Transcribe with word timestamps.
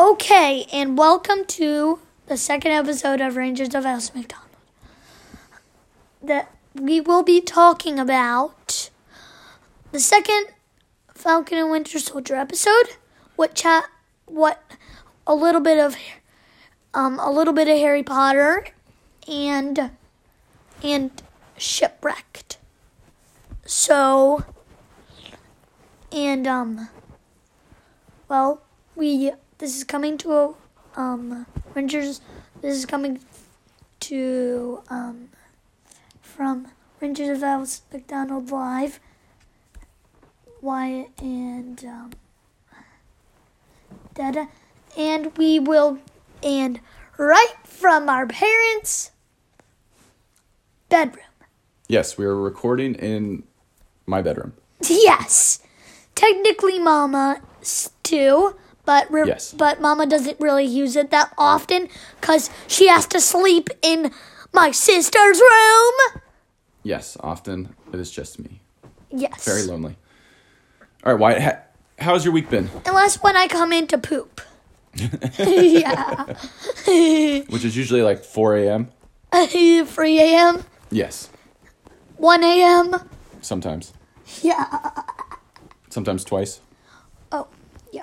Okay, 0.00 0.64
and 0.72 0.96
welcome 0.96 1.44
to 1.44 1.98
the 2.26 2.38
second 2.38 2.72
episode 2.72 3.20
of 3.20 3.36
Rangers 3.36 3.74
of 3.74 3.84
House 3.84 4.14
McDonald. 4.14 4.48
That 6.22 6.50
we 6.74 7.02
will 7.02 7.22
be 7.22 7.42
talking 7.42 7.98
about 7.98 8.88
the 9.92 10.00
second 10.00 10.46
Falcon 11.12 11.58
and 11.58 11.70
Winter 11.70 11.98
Soldier 11.98 12.36
episode. 12.36 12.96
What 13.36 13.54
chat? 13.54 13.90
What? 14.24 14.62
A 15.26 15.34
little 15.34 15.60
bit 15.60 15.78
of, 15.78 15.96
um, 16.94 17.18
a 17.18 17.30
little 17.30 17.52
bit 17.52 17.68
of 17.68 17.76
Harry 17.76 18.02
Potter, 18.02 18.68
and 19.28 19.90
and 20.82 21.22
shipwrecked. 21.58 22.56
So, 23.66 24.46
and 26.10 26.46
um, 26.46 26.88
well, 28.30 28.62
we 28.96 29.32
this 29.60 29.76
is 29.76 29.84
coming 29.84 30.18
to 30.18 30.56
um 30.96 31.46
Rangers. 31.74 32.20
This 32.60 32.76
is 32.76 32.86
coming 32.86 33.20
to 34.00 34.82
um 34.90 35.28
from 36.20 36.68
Rangers 37.00 37.28
of 37.28 37.42
House 37.42 37.82
McDonald 37.92 38.50
Live. 38.50 38.98
Wyatt 40.62 41.10
and 41.20 41.82
um, 41.84 42.10
Dada, 44.14 44.48
and 44.96 45.36
we 45.36 45.58
will 45.58 45.98
and 46.42 46.80
right 47.16 47.54
from 47.64 48.08
our 48.08 48.26
parents' 48.26 49.10
bedroom. 50.88 51.24
Yes, 51.88 52.18
we 52.18 52.24
are 52.24 52.36
recording 52.36 52.94
in 52.94 53.44
my 54.06 54.22
bedroom. 54.22 54.52
Yes, 54.86 55.60
technically, 56.14 56.78
Mama 56.78 57.40
too, 58.02 58.56
but 58.90 59.08
re- 59.12 59.24
Yes. 59.24 59.52
but 59.56 59.80
Mama 59.80 60.04
doesn't 60.04 60.40
really 60.40 60.64
use 60.64 60.96
it 60.96 61.12
that 61.12 61.32
often 61.38 61.88
because 62.20 62.50
she 62.66 62.88
has 62.88 63.06
to 63.06 63.20
sleep 63.20 63.68
in 63.82 64.10
my 64.52 64.72
sister's 64.72 65.38
room. 65.38 65.94
Yes, 66.82 67.16
often 67.20 67.76
it 67.92 68.00
is 68.00 68.10
just 68.10 68.40
me. 68.40 68.62
Yes, 69.12 69.44
Very 69.44 69.62
lonely. 69.62 69.96
All 71.04 71.12
right, 71.12 71.20
Wyatt, 71.20 71.40
ha- 71.42 71.58
how's 72.00 72.24
your 72.24 72.34
week 72.34 72.50
been? 72.50 72.68
unless 72.84 73.22
when 73.22 73.36
I 73.36 73.46
come 73.46 73.72
in 73.72 73.86
to 73.86 73.98
poop. 73.98 74.40
yeah, 75.38 76.34
Which 77.48 77.64
is 77.64 77.76
usually 77.76 78.02
like 78.02 78.24
4 78.24 78.56
a.m. 78.56 78.88
3 79.86 80.20
a.m., 80.20 80.64
Yes, 80.90 81.30
1 82.16 82.42
a.m. 82.42 82.96
sometimes. 83.40 83.92
Yeah. 84.42 84.90
Sometimes 85.90 86.24
twice. 86.24 86.60
Oh, 87.30 87.46
yeah. 87.92 88.02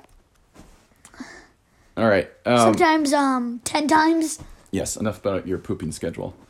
All 1.98 2.08
right. 2.08 2.30
Um, 2.45 2.58
Sometimes 2.59 3.14
um 3.14 3.62
10 3.64 3.88
times. 3.88 4.40
yes, 4.72 4.95
enough 4.95 5.20
about 5.20 5.48
your 5.48 5.58
pooping 5.58 5.92
schedule. 5.92 6.36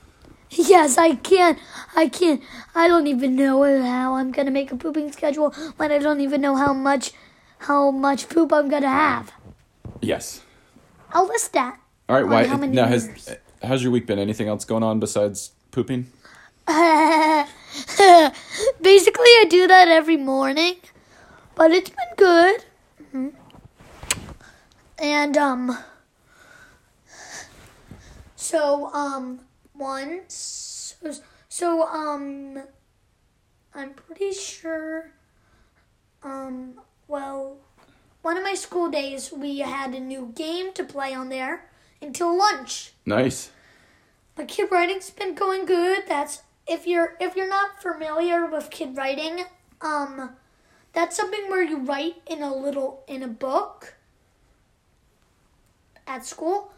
Yes, 0.50 0.98
I 0.98 1.16
can't. 1.16 1.60
I 1.94 2.08
can't. 2.08 2.42
I 2.74 2.88
don't 2.88 3.06
even 3.08 3.36
know 3.36 3.64
how 3.84 4.16
I'm 4.16 4.32
gonna 4.32 4.50
make 4.52 4.72
a 4.72 4.78
pooping 4.78 5.12
schedule 5.12 5.52
when 5.76 5.92
I 5.92 5.98
don't 5.98 6.22
even 6.22 6.40
know 6.40 6.56
how 6.56 6.72
much, 6.74 7.12
how 7.60 7.92
much 7.92 8.30
poop 8.30 8.54
I'm 8.54 8.70
gonna 8.70 8.88
have. 8.88 9.34
Yes. 10.02 10.42
I'll 11.12 11.28
list 11.28 11.52
that. 11.52 11.78
All 12.08 12.16
right, 12.16 12.26
Wyatt. 12.26 12.48
how 12.50 12.56
many 12.58 12.74
now, 12.74 12.88
has 12.88 13.08
years? 13.08 13.30
how's 13.62 13.84
your 13.84 13.92
week 13.92 14.08
been? 14.08 14.20
Anything 14.20 14.48
else 14.48 14.64
going 14.64 14.84
on 14.84 15.02
besides 15.02 15.52
pooping? 15.72 16.08
Basically, 16.68 17.52
I 19.42 19.46
do 19.50 19.68
that 19.68 19.90
every 19.90 20.18
morning, 20.18 20.76
but 21.56 21.72
it's 21.72 21.90
been 21.90 22.16
good. 22.16 22.64
Mhm. 23.14 23.34
And 25.00 25.38
um, 25.38 25.78
so 28.36 28.88
um, 28.94 29.42
once 29.76 30.96
so 31.58 31.88
um, 31.88 32.60
I'm 33.74 33.94
pretty 33.94 34.32
sure. 34.32 35.12
Um, 36.24 36.80
well, 37.08 37.58
one 38.22 38.38
of 38.38 38.44
my 38.44 38.54
school 38.54 38.90
days 38.90 39.32
we 39.32 39.60
had 39.60 39.94
a 39.94 40.00
new 40.00 40.34
game 40.36 40.72
to 40.74 40.84
play 40.84 41.14
on 41.14 41.30
there 41.30 41.70
until 42.02 42.38
lunch. 42.38 42.92
Nice. 43.06 43.52
My 44.38 44.46
kid 44.46 44.72
writing's 44.72 45.10
been 45.10 45.34
going 45.34 45.66
good. 45.66 46.04
That's 46.08 46.44
if 46.68 46.86
you're 46.86 47.18
if 47.20 47.36
you're 47.36 47.50
not 47.50 47.82
familiar 47.82 48.46
with 48.46 48.70
kid 48.70 48.96
writing, 48.96 49.46
um, 49.82 50.36
that's 50.94 51.18
something 51.18 51.50
where 51.50 51.64
you 51.64 51.78
write 51.78 52.22
in 52.28 52.44
a 52.44 52.56
little 52.56 53.04
in 53.08 53.24
a 53.24 53.28
book 53.28 53.96
at 56.08 56.26
school, 56.26 56.72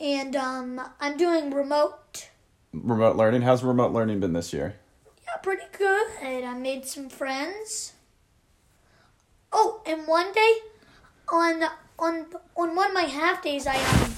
and 0.00 0.36
um, 0.36 0.80
I'm 1.00 1.16
doing 1.16 1.50
remote. 1.50 2.28
Remote 2.72 3.16
learning. 3.16 3.42
How's 3.42 3.62
remote 3.62 3.92
learning 3.92 4.20
been 4.20 4.32
this 4.32 4.52
year? 4.52 4.76
Yeah, 5.24 5.36
pretty 5.36 5.62
good. 5.76 6.06
I 6.22 6.54
made 6.54 6.86
some 6.86 7.08
friends. 7.08 7.92
Oh, 9.52 9.80
and 9.86 10.06
one 10.06 10.32
day, 10.32 10.54
on 11.30 11.62
on 11.98 12.26
on 12.56 12.74
one 12.74 12.88
of 12.88 12.94
my 12.94 13.02
half 13.02 13.42
days, 13.42 13.66
I 13.66 13.76
um, 13.76 14.14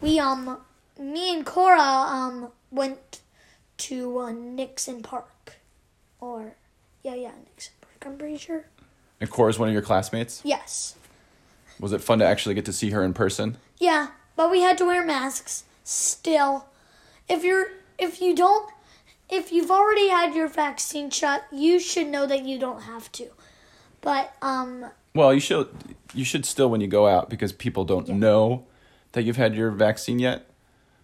we 0.00 0.18
um, 0.18 0.58
me 0.98 1.34
and 1.34 1.44
Cora 1.44 1.80
um 1.80 2.52
went 2.70 3.20
to 3.78 4.18
uh, 4.18 4.32
Nixon 4.32 5.02
Park, 5.02 5.56
or 6.20 6.54
yeah, 7.02 7.14
yeah, 7.14 7.32
Nixon 7.44 7.74
Park. 7.80 8.06
I'm 8.06 8.16
pretty 8.16 8.38
sure. 8.38 8.64
And 9.20 9.28
Cora's 9.28 9.58
one 9.58 9.68
of 9.68 9.72
your 9.72 9.82
classmates. 9.82 10.40
Yes. 10.44 10.94
Was 11.80 11.92
it 11.92 12.00
fun 12.02 12.18
to 12.18 12.24
actually 12.26 12.54
get 12.54 12.64
to 12.66 12.72
see 12.72 12.90
her 12.90 13.02
in 13.04 13.12
person? 13.14 13.56
Yeah, 13.78 14.08
but 14.36 14.50
we 14.50 14.60
had 14.62 14.76
to 14.78 14.84
wear 14.84 15.04
masks. 15.04 15.64
Still, 15.84 16.66
if 17.28 17.44
you're 17.44 17.66
if 17.98 18.20
you 18.20 18.34
don't 18.34 18.70
if 19.30 19.52
you've 19.52 19.70
already 19.70 20.08
had 20.08 20.34
your 20.34 20.48
vaccine 20.48 21.10
shot, 21.10 21.44
you 21.52 21.78
should 21.78 22.06
know 22.08 22.26
that 22.26 22.44
you 22.44 22.58
don't 22.58 22.82
have 22.82 23.10
to. 23.12 23.28
But 24.00 24.34
um 24.42 24.86
Well, 25.14 25.32
you 25.34 25.40
should 25.40 25.68
you 26.14 26.24
should 26.24 26.44
still 26.46 26.68
when 26.70 26.80
you 26.80 26.86
go 26.88 27.06
out 27.06 27.28
because 27.30 27.52
people 27.52 27.84
don't 27.84 28.08
know 28.08 28.66
that 29.12 29.22
you've 29.22 29.36
had 29.36 29.54
your 29.54 29.70
vaccine 29.70 30.18
yet. 30.18 30.46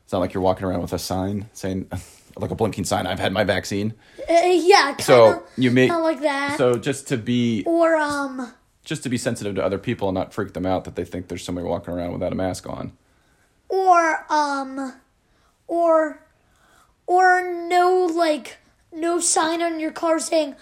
It's 0.04 0.12
not 0.12 0.18
like 0.18 0.34
you're 0.34 0.42
walking 0.42 0.66
around 0.66 0.82
with 0.82 0.92
a 0.92 0.98
sign 0.98 1.48
saying 1.52 1.88
like 2.36 2.50
a 2.50 2.54
blinking 2.54 2.84
sign 2.84 3.06
I've 3.06 3.18
had 3.20 3.32
my 3.32 3.44
vaccine. 3.44 3.94
uh, 4.28 4.32
yeah, 4.44 4.86
kind 4.86 4.98
of 5.00 5.04
So, 5.04 5.42
you 5.56 5.70
may- 5.70 5.86
not 5.86 6.02
like 6.02 6.20
that. 6.22 6.58
So 6.58 6.76
just 6.76 7.08
to 7.08 7.16
be 7.16 7.62
or 7.66 7.94
um 7.96 8.52
just 8.84 9.03
to 9.03 9.09
be 9.09 9.17
sensitive 9.19 9.55
to 9.56 9.65
other 9.65 9.78
people 9.78 10.09
and 10.09 10.15
not 10.15 10.33
freak 10.33 10.53
them 10.53 10.67
out 10.67 10.84
that 10.84 10.95
they 10.95 11.05
think 11.05 11.28
there's 11.28 11.43
somebody 11.43 11.67
walking 11.67 11.95
around 11.95 12.12
without 12.12 12.33
a 12.33 12.37
mask 12.37 12.69
on. 12.69 12.93
or 13.69 14.27
um 14.31 14.95
or 15.67 16.21
or 17.06 17.43
no 17.69 18.09
like 18.15 18.59
no 18.93 19.19
sign 19.21 19.62
on 19.62 19.81
your 19.81 19.91
car 19.91 20.19
saying 20.19 20.55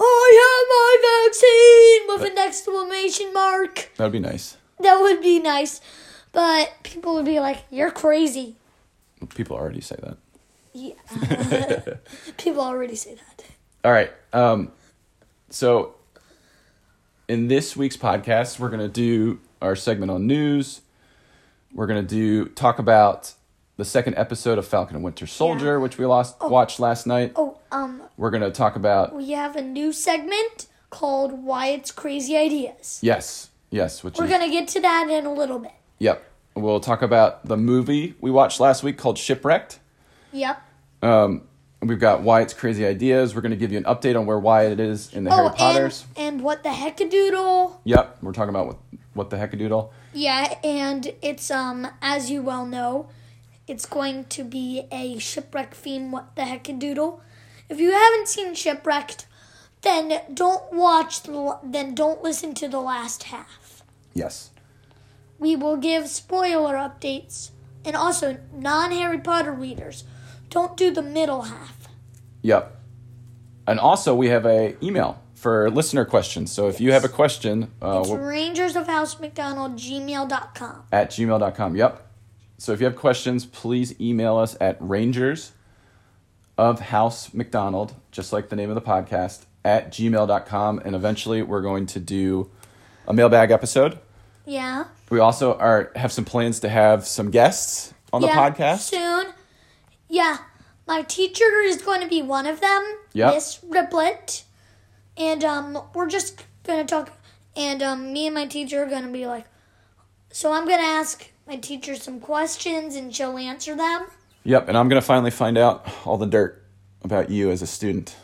I 0.00 0.30
have 0.44 0.68
my 0.70 1.26
vaccine 1.26 2.08
with 2.08 2.32
an 2.32 2.46
exclamation 2.46 3.32
mark. 3.32 3.90
That 3.96 4.04
would 4.04 4.12
be 4.12 4.20
nice. 4.20 4.56
That 4.80 5.00
would 5.00 5.20
be 5.20 5.40
nice. 5.40 5.80
But 6.30 6.72
people 6.84 7.14
would 7.14 7.24
be 7.24 7.40
like, 7.40 7.64
You're 7.70 7.90
crazy. 7.90 8.56
People 9.34 9.56
already 9.56 9.80
say 9.80 9.96
that. 10.00 10.16
Yeah. 10.72 11.94
people 12.36 12.60
already 12.60 12.94
say 12.94 13.14
that. 13.14 13.44
All 13.84 13.90
right. 13.90 14.12
Um, 14.32 14.70
so, 15.50 15.94
in 17.28 17.48
this 17.48 17.76
week's 17.76 17.96
podcast, 17.96 18.58
we're 18.58 18.70
gonna 18.70 18.88
do 18.88 19.38
our 19.60 19.76
segment 19.76 20.10
on 20.10 20.26
news. 20.26 20.80
We're 21.72 21.86
gonna 21.86 22.02
do 22.02 22.46
talk 22.46 22.78
about 22.78 23.34
the 23.76 23.84
second 23.84 24.16
episode 24.16 24.58
of 24.58 24.66
Falcon 24.66 24.96
and 24.96 25.04
Winter 25.04 25.26
Soldier, 25.26 25.78
which 25.78 25.98
we 25.98 26.06
lost 26.06 26.36
watched 26.40 26.80
last 26.80 27.06
night. 27.06 27.32
Oh, 27.36 27.58
um, 27.70 28.02
We're 28.16 28.30
gonna 28.30 28.50
talk 28.50 28.76
about 28.76 29.14
we 29.14 29.32
have 29.32 29.56
a 29.56 29.62
new 29.62 29.92
segment 29.92 30.66
called 30.90 31.44
Wyatt's 31.44 31.92
Crazy 31.92 32.36
Ideas. 32.36 32.98
yes, 33.02 33.50
yes, 33.70 34.02
which 34.02 34.18
We're 34.18 34.24
is 34.24 34.30
gonna 34.30 34.50
get 34.50 34.66
to 34.68 34.80
that 34.80 35.08
in 35.10 35.26
a 35.26 35.32
little 35.32 35.58
bit. 35.58 35.72
yep. 35.98 36.24
We'll 36.54 36.80
talk 36.80 37.02
about 37.02 37.44
the 37.46 37.56
movie 37.56 38.14
we 38.20 38.32
watched 38.32 38.58
last 38.58 38.82
week 38.82 38.98
called 38.98 39.16
Shipwrecked. 39.16 39.78
Yep. 40.32 40.60
Um, 41.02 41.42
we've 41.82 41.98
got 41.98 42.22
Wyatt's 42.22 42.54
crazy 42.54 42.84
ideas. 42.86 43.34
We're 43.34 43.40
gonna 43.40 43.56
give 43.56 43.72
you 43.72 43.78
an 43.78 43.84
update 43.84 44.18
on 44.18 44.26
where 44.26 44.38
Wyatt 44.38 44.80
is 44.80 45.12
in 45.12 45.24
the 45.24 45.30
Harry 45.30 45.48
oh, 45.48 45.50
Potters. 45.50 46.04
and, 46.16 46.34
and 46.36 46.42
what 46.42 46.62
the 46.62 46.70
heckadoodle? 46.70 47.76
Yep, 47.84 48.18
we're 48.22 48.32
talking 48.32 48.50
about 48.50 48.66
what 48.66 48.78
what 49.14 49.30
the 49.30 49.36
heckadoodle. 49.36 49.90
Yeah, 50.12 50.58
and 50.64 51.14
it's 51.22 51.50
um 51.50 51.88
as 52.02 52.30
you 52.30 52.42
well 52.42 52.66
know, 52.66 53.08
it's 53.66 53.86
going 53.86 54.24
to 54.26 54.44
be 54.44 54.86
a 54.90 55.18
shipwreck 55.18 55.74
theme. 55.74 56.10
What 56.10 56.36
the 56.36 56.42
heckadoodle? 56.42 57.20
If 57.68 57.78
you 57.78 57.92
haven't 57.92 58.28
seen 58.28 58.54
Shipwrecked, 58.54 59.26
then 59.82 60.20
don't 60.32 60.72
watch 60.72 61.22
the 61.22 61.58
then 61.62 61.94
don't 61.94 62.22
listen 62.22 62.54
to 62.54 62.68
the 62.68 62.80
last 62.80 63.24
half. 63.24 63.82
Yes. 64.14 64.50
We 65.38 65.54
will 65.54 65.76
give 65.76 66.08
spoiler 66.08 66.74
updates, 66.74 67.50
and 67.84 67.94
also 67.94 68.38
non 68.52 68.90
Harry 68.90 69.18
Potter 69.18 69.52
readers, 69.52 70.04
don't 70.50 70.76
do 70.76 70.90
the 70.90 71.02
middle 71.02 71.42
half. 71.42 71.88
Yep. 72.42 72.74
And 73.66 73.78
also, 73.78 74.14
we 74.14 74.28
have 74.28 74.46
a 74.46 74.76
email 74.82 75.20
for 75.34 75.70
listener 75.70 76.04
questions. 76.04 76.50
So 76.50 76.68
if 76.68 76.80
you 76.80 76.92
have 76.92 77.04
a 77.04 77.08
question, 77.08 77.70
uh, 77.82 78.00
It's 78.00 78.08
we'll- 78.10 78.18
Rangers 78.18 78.76
of 78.76 78.86
House 78.86 79.20
McDonald 79.20 79.76
gmail.com. 79.76 80.82
at 80.90 81.10
gmail.com. 81.10 81.76
Yep. 81.76 82.06
So 82.58 82.72
if 82.72 82.80
you 82.80 82.86
have 82.86 82.96
questions, 82.96 83.46
please 83.46 83.94
email 84.00 84.36
us 84.36 84.56
at 84.60 84.76
rangers 84.80 85.52
of 86.56 86.80
house 86.80 87.32
McDonald, 87.32 87.94
just 88.10 88.32
like 88.32 88.48
the 88.48 88.56
name 88.56 88.68
of 88.68 88.74
the 88.74 88.80
podcast, 88.82 89.44
at 89.64 89.92
gmail.com. 89.92 90.80
And 90.84 90.96
eventually 90.96 91.42
we're 91.42 91.62
going 91.62 91.86
to 91.86 92.00
do 92.00 92.50
a 93.06 93.12
mailbag 93.12 93.50
episode. 93.52 93.98
Yeah. 94.44 94.84
We 95.10 95.20
also 95.20 95.54
are 95.54 95.92
have 95.94 96.10
some 96.10 96.24
plans 96.24 96.58
to 96.60 96.68
have 96.68 97.06
some 97.06 97.30
guests 97.30 97.94
on 98.12 98.22
the 98.22 98.28
podcast. 98.28 98.78
Soon. 98.80 99.26
Yeah. 100.08 100.38
My 100.86 101.02
teacher 101.02 101.60
is 101.62 101.82
going 101.82 102.00
to 102.00 102.08
be 102.08 102.22
one 102.22 102.46
of 102.46 102.60
them. 102.60 102.96
Yep. 103.12 103.34
Miss 103.34 103.58
Riplet. 103.68 104.44
And 105.16 105.42
um 105.42 105.82
we're 105.94 106.08
just 106.08 106.44
gonna 106.62 106.84
talk 106.84 107.10
and 107.56 107.82
um 107.82 108.12
me 108.12 108.26
and 108.26 108.34
my 108.34 108.46
teacher 108.46 108.84
are 108.84 108.86
gonna 108.86 109.10
be 109.10 109.26
like 109.26 109.46
so 110.30 110.52
I'm 110.52 110.68
gonna 110.68 110.82
ask 110.82 111.28
my 111.46 111.56
teacher 111.56 111.96
some 111.96 112.20
questions 112.20 112.94
and 112.94 113.14
she'll 113.14 113.36
answer 113.36 113.74
them. 113.74 114.06
Yep, 114.44 114.68
and 114.68 114.78
I'm 114.78 114.88
gonna 114.88 115.00
finally 115.02 115.30
find 115.30 115.58
out 115.58 115.86
all 116.04 116.18
the 116.18 116.26
dirt 116.26 116.62
about 117.02 117.30
you 117.30 117.50
as 117.50 117.62
a 117.62 117.66
student, 117.66 118.16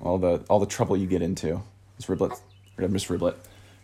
all 0.00 0.18
the 0.18 0.44
all 0.48 0.58
the 0.58 0.66
trouble 0.66 0.96
you 0.96 1.06
get 1.06 1.22
into. 1.22 1.62
Miss 1.96 2.06
Riblet, 2.06 2.36
Miss 2.78 3.06
Riblet, 3.06 3.36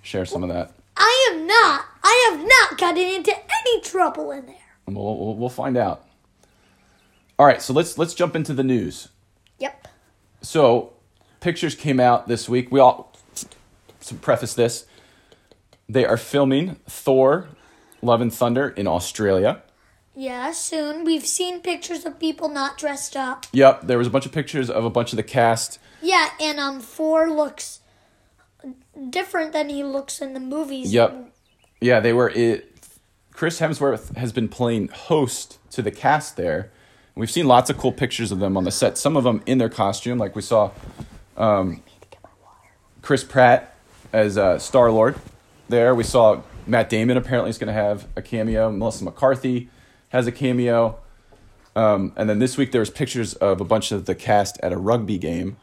share 0.03 0.27
some 0.27 0.43
of 0.43 0.49
that. 0.49 0.73
I 0.97 1.31
am 1.31 1.47
not 1.47 1.85
I 2.03 2.31
have 2.31 2.41
not 2.41 2.79
gotten 2.79 3.03
into 3.03 3.33
any 3.33 3.81
trouble 3.83 4.31
in 4.33 4.47
there. 4.47 4.57
We'll, 4.87 5.19
we'll 5.19 5.37
we'll 5.37 5.49
find 5.49 5.77
out. 5.77 6.06
All 7.39 7.47
right, 7.47 7.61
so 7.61 7.73
let's 7.73 7.99
let's 7.99 8.15
jump 8.15 8.35
into 8.35 8.55
the 8.55 8.65
news. 8.65 9.09
Yep. 9.59 9.89
So, 10.41 10.93
pictures 11.41 11.75
came 11.75 12.01
out 12.01 12.29
this 12.29 12.49
week. 12.49 12.71
We 12.71 12.81
all 12.81 13.13
to 14.01 14.15
preface 14.15 14.55
this. 14.55 14.87
They 15.89 16.05
are 16.05 16.17
filming 16.17 16.77
Thor: 16.87 17.49
Love 18.01 18.21
and 18.21 18.33
Thunder 18.33 18.69
in 18.71 18.87
Australia. 18.87 19.63
Yeah, 20.15 20.53
soon. 20.53 21.05
We've 21.05 21.27
seen 21.27 21.61
pictures 21.61 22.07
of 22.07 22.19
people 22.19 22.49
not 22.49 22.79
dressed 22.79 23.17
up. 23.17 23.47
Yep, 23.53 23.83
there 23.83 23.99
was 23.99 24.07
a 24.07 24.11
bunch 24.11 24.25
of 24.25 24.33
pictures 24.33 24.71
of 24.71 24.85
a 24.85 24.91
bunch 24.91 25.13
of 25.13 25.19
the 25.19 25.23
cast. 25.23 25.79
Yeah, 26.01 26.31
and 26.41 26.59
um 26.59 26.81
Thor 26.81 27.31
looks 27.31 27.81
different 29.11 29.53
than 29.53 29.69
he 29.69 29.85
looks 29.85 30.23
in 30.23 30.33
the 30.33 30.41
movies. 30.41 30.93
Yep. 30.93 31.33
Yeah, 31.83 32.01
they 32.01 32.15
were 32.15 32.31
it. 32.31 32.73
Chris 33.33 33.61
Hemsworth 33.61 34.17
has 34.17 34.33
been 34.33 34.49
playing 34.49 34.89
host 34.89 35.59
to 35.73 35.83
the 35.83 35.91
cast 35.91 36.39
there. 36.39 36.73
We've 37.17 37.31
seen 37.31 37.47
lots 37.49 37.71
of 37.71 37.79
cool 37.79 37.93
pictures 37.93 38.31
of 38.31 38.41
them 38.41 38.59
on 38.59 38.65
the 38.65 38.71
set. 38.71 38.99
Some 38.99 39.17
of 39.17 39.25
them 39.25 39.43
in 39.47 39.57
their 39.57 39.71
costume, 39.71 40.19
like 40.19 40.37
we 40.37 40.43
saw 40.43 40.71
um, 41.39 41.83
Chris 43.01 43.25
Pratt 43.25 43.75
as 44.13 44.37
uh, 44.37 44.59
Star 44.59 44.91
Lord. 44.91 45.17
There, 45.71 45.95
we 45.95 46.05
saw 46.05 46.43
Matt 46.67 46.91
Damon 46.91 47.17
apparently 47.17 47.49
is 47.49 47.57
going 47.57 47.69
to 47.69 47.73
have 47.73 48.07
a 48.17 48.23
cameo. 48.23 48.71
Melissa 48.71 49.05
McCarthy 49.05 49.71
has 50.11 50.27
a 50.27 50.33
cameo. 50.33 50.99
Um, 51.75 52.13
and 52.17 52.29
then 52.29 52.39
this 52.39 52.59
week 52.59 52.71
there 52.71 52.81
was 52.81 52.91
pictures 52.91 53.33
of 53.33 53.63
a 53.63 53.65
bunch 53.65 53.93
of 53.93 54.05
the 54.05 54.15
cast 54.15 54.61
at 54.63 54.75
a 54.75 54.77
rugby 54.77 55.17
game. 55.17 55.57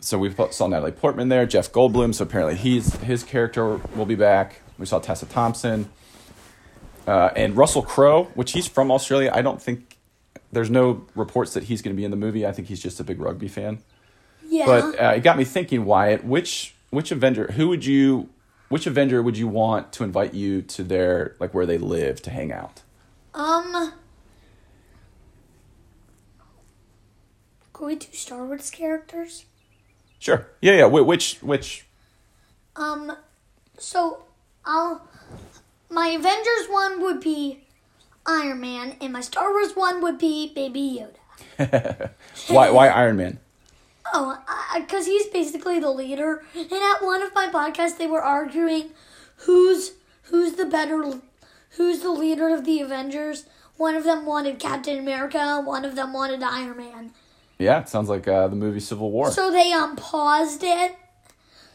So 0.00 0.18
we 0.18 0.34
saw 0.50 0.66
Natalie 0.66 0.92
Portman 0.92 1.30
there, 1.30 1.46
Jeff 1.46 1.72
Goldblum. 1.72 2.14
So 2.14 2.24
apparently 2.24 2.54
he's 2.54 2.96
his 2.96 3.24
character 3.24 3.78
will 3.96 4.06
be 4.06 4.14
back. 4.14 4.60
We 4.78 4.84
saw 4.84 4.98
Tessa 4.98 5.24
Thompson, 5.24 5.88
uh, 7.08 7.30
and 7.34 7.56
Russell 7.56 7.82
Crowe, 7.82 8.24
which 8.34 8.52
he's 8.52 8.68
from 8.68 8.90
Australia. 8.90 9.30
I 9.34 9.40
don't 9.42 9.60
think 9.62 9.96
there's 10.52 10.70
no 10.70 11.06
reports 11.14 11.54
that 11.54 11.64
he's 11.64 11.80
going 11.82 11.94
to 11.94 11.96
be 11.96 12.04
in 12.04 12.10
the 12.10 12.16
movie. 12.16 12.46
I 12.46 12.52
think 12.52 12.68
he's 12.68 12.80
just 12.82 13.00
a 13.00 13.04
big 13.04 13.18
rugby 13.20 13.48
fan. 13.48 13.78
Yeah. 14.46 14.66
But 14.66 15.00
uh, 15.00 15.12
it 15.16 15.22
got 15.22 15.36
me 15.38 15.44
thinking, 15.44 15.84
Wyatt. 15.84 16.24
Which 16.24 16.74
which 16.90 17.10
Avenger? 17.10 17.52
Who 17.52 17.68
would 17.68 17.84
you? 17.84 18.28
Which 18.68 18.86
Avenger 18.86 19.22
would 19.22 19.38
you 19.38 19.48
want 19.48 19.92
to 19.94 20.04
invite 20.04 20.34
you 20.34 20.60
to 20.62 20.82
their 20.82 21.34
like 21.40 21.54
where 21.54 21.64
they 21.66 21.78
live 21.78 22.20
to 22.22 22.30
hang 22.30 22.52
out? 22.52 22.82
um 23.34 23.92
Could 27.72 27.86
we 27.86 27.94
do 27.96 28.06
Star 28.12 28.44
Wars 28.44 28.70
characters? 28.70 29.44
Sure. 30.18 30.46
Yeah, 30.60 30.72
yeah. 30.74 30.88
Wh- 30.88 31.06
Which 31.06 31.36
which? 31.42 31.86
Um 32.76 33.12
so 33.78 34.24
I'll 34.64 35.08
my 35.90 36.08
Avengers 36.08 36.68
one 36.68 37.00
would 37.02 37.20
be 37.20 37.64
Iron 38.26 38.60
Man 38.60 38.96
and 39.00 39.12
my 39.12 39.20
Star 39.20 39.50
Wars 39.50 39.72
one 39.74 40.02
would 40.02 40.18
be 40.18 40.52
Baby 40.54 41.00
Yoda. 41.00 42.10
Why 42.48 42.70
why 42.70 42.88
Iron 42.88 43.16
Man? 43.16 43.38
Oh, 44.12 44.38
because 44.76 45.06
he's 45.06 45.26
basically 45.26 45.78
the 45.80 45.90
leader. 45.90 46.44
And 46.54 46.72
at 46.72 47.02
one 47.02 47.22
of 47.22 47.34
my 47.34 47.48
podcasts, 47.48 47.98
they 47.98 48.06
were 48.06 48.22
arguing 48.22 48.90
who's 49.38 49.92
who's 50.24 50.54
the 50.54 50.64
better, 50.64 51.20
who's 51.70 52.00
the 52.00 52.10
leader 52.10 52.48
of 52.48 52.64
the 52.64 52.80
Avengers. 52.80 53.46
One 53.76 53.94
of 53.94 54.04
them 54.04 54.26
wanted 54.26 54.58
Captain 54.58 54.98
America. 54.98 55.60
One 55.64 55.84
of 55.84 55.94
them 55.94 56.12
wanted 56.12 56.42
Iron 56.42 56.76
Man. 56.76 57.10
Yeah, 57.58 57.80
it 57.80 57.88
sounds 57.88 58.08
like 58.08 58.26
uh, 58.28 58.48
the 58.48 58.56
movie 58.56 58.80
Civil 58.80 59.10
War. 59.10 59.30
So 59.30 59.50
they 59.50 59.72
um 59.72 59.96
paused 59.96 60.62
it. 60.62 60.96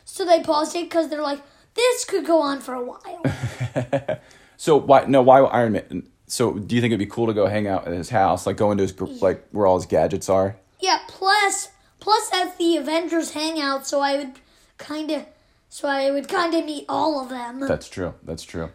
So 0.05 0.25
they 0.25 0.41
paused 0.41 0.75
it 0.75 0.85
because 0.85 1.09
they're 1.09 1.21
like, 1.21 1.41
this 1.75 2.05
could 2.05 2.25
go 2.25 2.41
on 2.41 2.59
for 2.61 2.73
a 2.73 2.83
while. 2.83 4.19
So 4.57 4.77
why 4.77 5.03
no 5.05 5.21
why 5.21 5.41
Iron 5.41 5.73
Man? 5.73 6.07
So 6.27 6.53
do 6.53 6.75
you 6.75 6.79
think 6.81 6.91
it'd 6.91 6.99
be 6.99 7.05
cool 7.05 7.27
to 7.27 7.33
go 7.33 7.47
hang 7.47 7.67
out 7.67 7.85
at 7.85 7.93
his 7.93 8.09
house, 8.09 8.45
like 8.45 8.55
go 8.55 8.71
into 8.71 8.83
his 8.83 8.97
like 9.21 9.45
where 9.51 9.65
all 9.67 9.75
his 9.75 9.85
gadgets 9.85 10.29
are? 10.29 10.55
yeah. 10.79 10.99
Plus, 11.07 11.69
plus 11.99 12.33
at 12.33 12.57
the 12.57 12.77
Avengers 12.77 13.31
hangout. 13.31 13.85
So 13.87 13.99
I 13.99 14.15
would 14.17 14.31
kind 14.77 15.11
of, 15.11 15.25
so 15.69 15.87
I 15.87 16.11
would 16.11 16.27
kind 16.29 16.53
of 16.53 16.65
meet 16.65 16.85
all 16.87 17.21
of 17.21 17.29
them. 17.29 17.59
That's 17.61 17.89
true. 17.89 18.13
That's 18.23 18.43
true. 18.43 18.69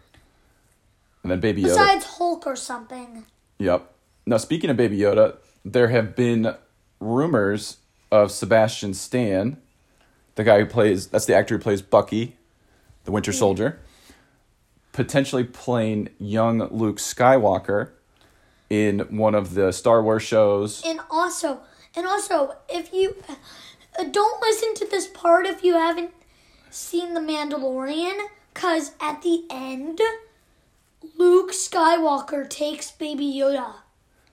And 1.23 1.33
then 1.33 1.41
Baby 1.41 1.63
Yoda. 1.63 1.69
Besides 1.69 2.05
Hulk 2.05 2.47
or 2.47 2.57
something. 2.57 3.25
Yep. 3.59 3.91
Now 4.27 4.37
speaking 4.37 4.71
of 4.71 4.77
Baby 4.77 4.99
Yoda, 4.99 5.37
there 5.65 5.89
have 5.89 6.15
been 6.15 6.55
rumors 7.01 7.79
of 8.11 8.31
Sebastian 8.31 8.95
Stan, 8.95 9.57
the 10.35 10.45
guy 10.45 10.59
who 10.61 10.67
plays 10.67 11.07
that's 11.09 11.27
the 11.27 11.35
actor 11.35 11.57
who 11.57 11.63
plays 11.63 11.83
Bucky, 11.83 12.37
the 13.09 13.13
Winter 13.13 13.33
Soldier, 13.33 13.81
potentially 14.93 15.43
playing 15.43 16.11
young 16.19 16.59
Luke 16.71 16.99
Skywalker 16.99 17.93
in 18.69 18.99
one 19.09 19.35
of 19.35 19.55
the 19.55 19.73
Star 19.73 20.03
Wars 20.03 20.23
shows. 20.23 20.83
And 20.85 21.01
also, 21.11 21.61
and 21.97 22.07
also, 22.07 22.57
if 22.69 22.93
you 22.93 23.17
uh, 23.27 24.05
don't 24.05 24.43
listen 24.43 24.75
to 24.75 24.87
this 24.87 25.07
part 25.07 25.47
if 25.47 25.65
you 25.65 25.73
haven't 25.73 26.11
seen 26.69 27.15
The 27.15 27.21
Mandalorian, 27.21 28.27
because 28.53 28.93
at 29.01 29.23
the 29.23 29.45
end, 29.49 30.03
Luke 31.17 31.53
Skywalker 31.53 32.47
takes 32.47 32.91
Baby 32.91 33.25
Yoda. 33.25 33.77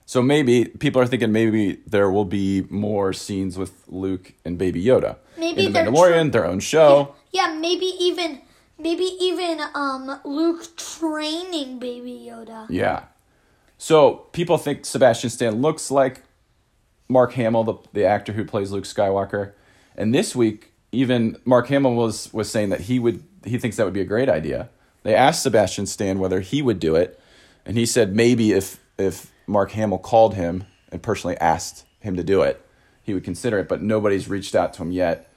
So 0.04 0.20
maybe 0.20 0.66
people 0.66 1.00
are 1.00 1.06
thinking 1.06 1.32
maybe 1.32 1.78
there 1.86 2.10
will 2.10 2.26
be 2.26 2.66
more 2.68 3.14
scenes 3.14 3.56
with 3.56 3.72
Luke 3.88 4.34
and 4.44 4.58
Baby 4.58 4.84
Yoda. 4.84 5.16
Maybe 5.38 5.64
in 5.64 5.72
the 5.72 5.78
Mandalorian, 5.78 6.24
tr- 6.26 6.30
their 6.32 6.44
own 6.44 6.60
show. 6.60 7.14
Yeah, 7.32 7.56
maybe 7.58 7.86
even, 7.98 8.42
maybe 8.78 9.04
even 9.20 9.60
um 9.74 10.20
Luke 10.24 10.76
training 10.76 11.78
Baby 11.78 12.26
Yoda. 12.28 12.66
Yeah. 12.68 13.04
So 13.78 14.26
people 14.32 14.58
think 14.58 14.84
Sebastian 14.84 15.30
Stan 15.30 15.60
looks 15.60 15.90
like 15.90 16.22
Mark 17.08 17.32
Hamill, 17.34 17.64
the, 17.64 17.74
the 17.92 18.04
actor 18.04 18.32
who 18.32 18.44
plays 18.44 18.72
Luke 18.72 18.84
Skywalker. 18.84 19.52
And 19.96 20.14
this 20.14 20.34
week, 20.34 20.72
even 20.92 21.36
Mark 21.44 21.68
Hamill 21.68 21.94
was 21.94 22.32
was 22.32 22.50
saying 22.50 22.70
that 22.70 22.82
he 22.82 22.98
would 22.98 23.22
he 23.44 23.58
thinks 23.58 23.76
that 23.76 23.84
would 23.84 23.94
be 23.94 24.00
a 24.00 24.06
great 24.06 24.28
idea. 24.28 24.70
They 25.02 25.14
asked 25.14 25.42
Sebastian 25.42 25.86
Stan 25.86 26.18
whether 26.18 26.40
he 26.40 26.62
would 26.62 26.80
do 26.80 26.96
it, 26.96 27.20
and 27.64 27.76
he 27.76 27.86
said 27.86 28.14
maybe 28.14 28.52
if 28.52 28.80
if 28.98 29.30
Mark 29.46 29.72
Hamill 29.72 29.98
called 29.98 30.34
him 30.34 30.64
and 30.90 31.02
personally 31.02 31.36
asked 31.38 31.84
him 32.00 32.16
to 32.16 32.24
do 32.24 32.42
it, 32.42 32.64
he 33.02 33.14
would 33.14 33.24
consider 33.24 33.58
it. 33.58 33.68
But 33.68 33.82
nobody's 33.82 34.28
reached 34.28 34.54
out 34.54 34.72
to 34.74 34.82
him 34.82 34.92
yet. 34.92 35.30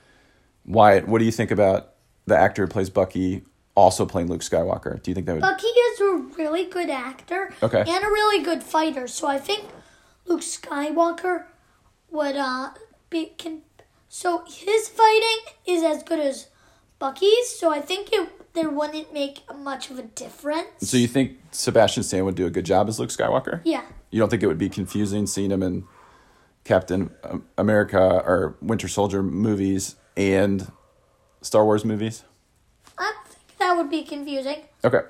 Wyatt, 0.65 1.08
what 1.08 1.19
do 1.19 1.25
you 1.25 1.31
think 1.31 1.51
about 1.51 1.93
the 2.29 2.38
actor 2.38 2.63
who 2.63 2.67
plays 2.71 2.89
Bucky 2.89 3.43
also 3.75 4.05
playing 4.05 4.29
Luke 4.29 4.41
Skywalker? 4.41 5.01
Do 5.01 5.12
you 5.12 5.15
think 5.15 5.27
that 5.27 5.33
would? 5.33 5.41
Bucky 5.41 5.67
is 5.67 6.00
a 6.01 6.13
really 6.38 6.65
good 6.65 6.89
actor 6.89 7.53
Okay. 7.62 7.79
and 7.81 8.03
a 8.03 8.07
really 8.07 8.43
good 8.43 8.63
fighter, 8.63 9.07
so 9.07 9.27
I 9.27 9.38
think 9.38 9.65
Luke 10.25 10.41
Skywalker 10.41 11.45
would 12.12 12.36
uh 12.36 12.69
be 13.09 13.33
can. 13.38 13.62
So 14.07 14.43
his 14.48 14.89
fighting 14.89 15.39
is 15.65 15.83
as 15.83 16.01
good 16.03 16.19
as 16.19 16.48
Bucky's, 16.98 17.50
so 17.59 17.71
I 17.71 17.79
think 17.81 18.09
it 18.12 18.29
there 18.53 18.69
wouldn't 18.69 19.13
make 19.13 19.43
much 19.55 19.91
of 19.91 20.00
a 20.00 20.03
difference. 20.03 20.89
So 20.89 20.98
you 20.98 21.07
think 21.07 21.38
Sebastian 21.51 22.01
Stan 22.03 22.25
would 22.25 22.36
do 22.36 22.48
a 22.48 22.50
good 22.50 22.65
job 22.65 22.89
as 22.89 23.00
Luke 23.00 23.09
Skywalker? 23.09 23.62
yeah, 23.63 23.83
You 24.09 24.19
don't 24.19 24.29
think 24.29 24.41
it 24.41 24.48
would 24.48 24.57
be 24.57 24.69
confusing 24.69 25.27
seeing 25.27 25.51
him 25.51 25.62
in 25.62 25.86
Captain 26.63 27.12
America 27.57 28.00
or 28.00 28.57
Winter 28.62 28.88
Soldier 28.88 29.21
movies 29.24 29.95
and 30.17 30.71
Star 31.41 31.65
Wars 31.65 31.86
movies? 31.86 32.24
I 32.98 33.13
think 33.27 33.58
that 33.60 33.74
would 33.75 33.89
be 33.89 34.03
confusing. 34.03 34.63
Okay. 34.84 35.01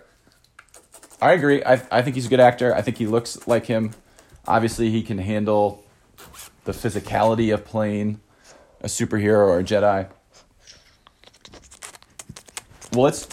I 1.21 1.33
agree. 1.33 1.63
I 1.63 1.81
I 1.91 2.01
think 2.01 2.15
he's 2.15 2.27
a 2.27 2.29
good 2.29 2.39
actor. 2.39 2.73
I 2.73 2.81
think 2.81 2.97
he 2.97 3.05
looks 3.05 3.47
like 3.47 3.65
him. 3.65 3.93
Obviously, 4.47 4.89
he 4.89 5.03
can 5.03 5.17
handle 5.17 5.85
the 6.63 6.71
physicality 6.71 7.53
of 7.53 7.65
playing 7.65 8.21
a 8.81 8.87
superhero 8.87 9.47
or 9.47 9.59
a 9.59 9.63
Jedi. 9.63 10.09
Well, 12.93 13.03
let's 13.03 13.27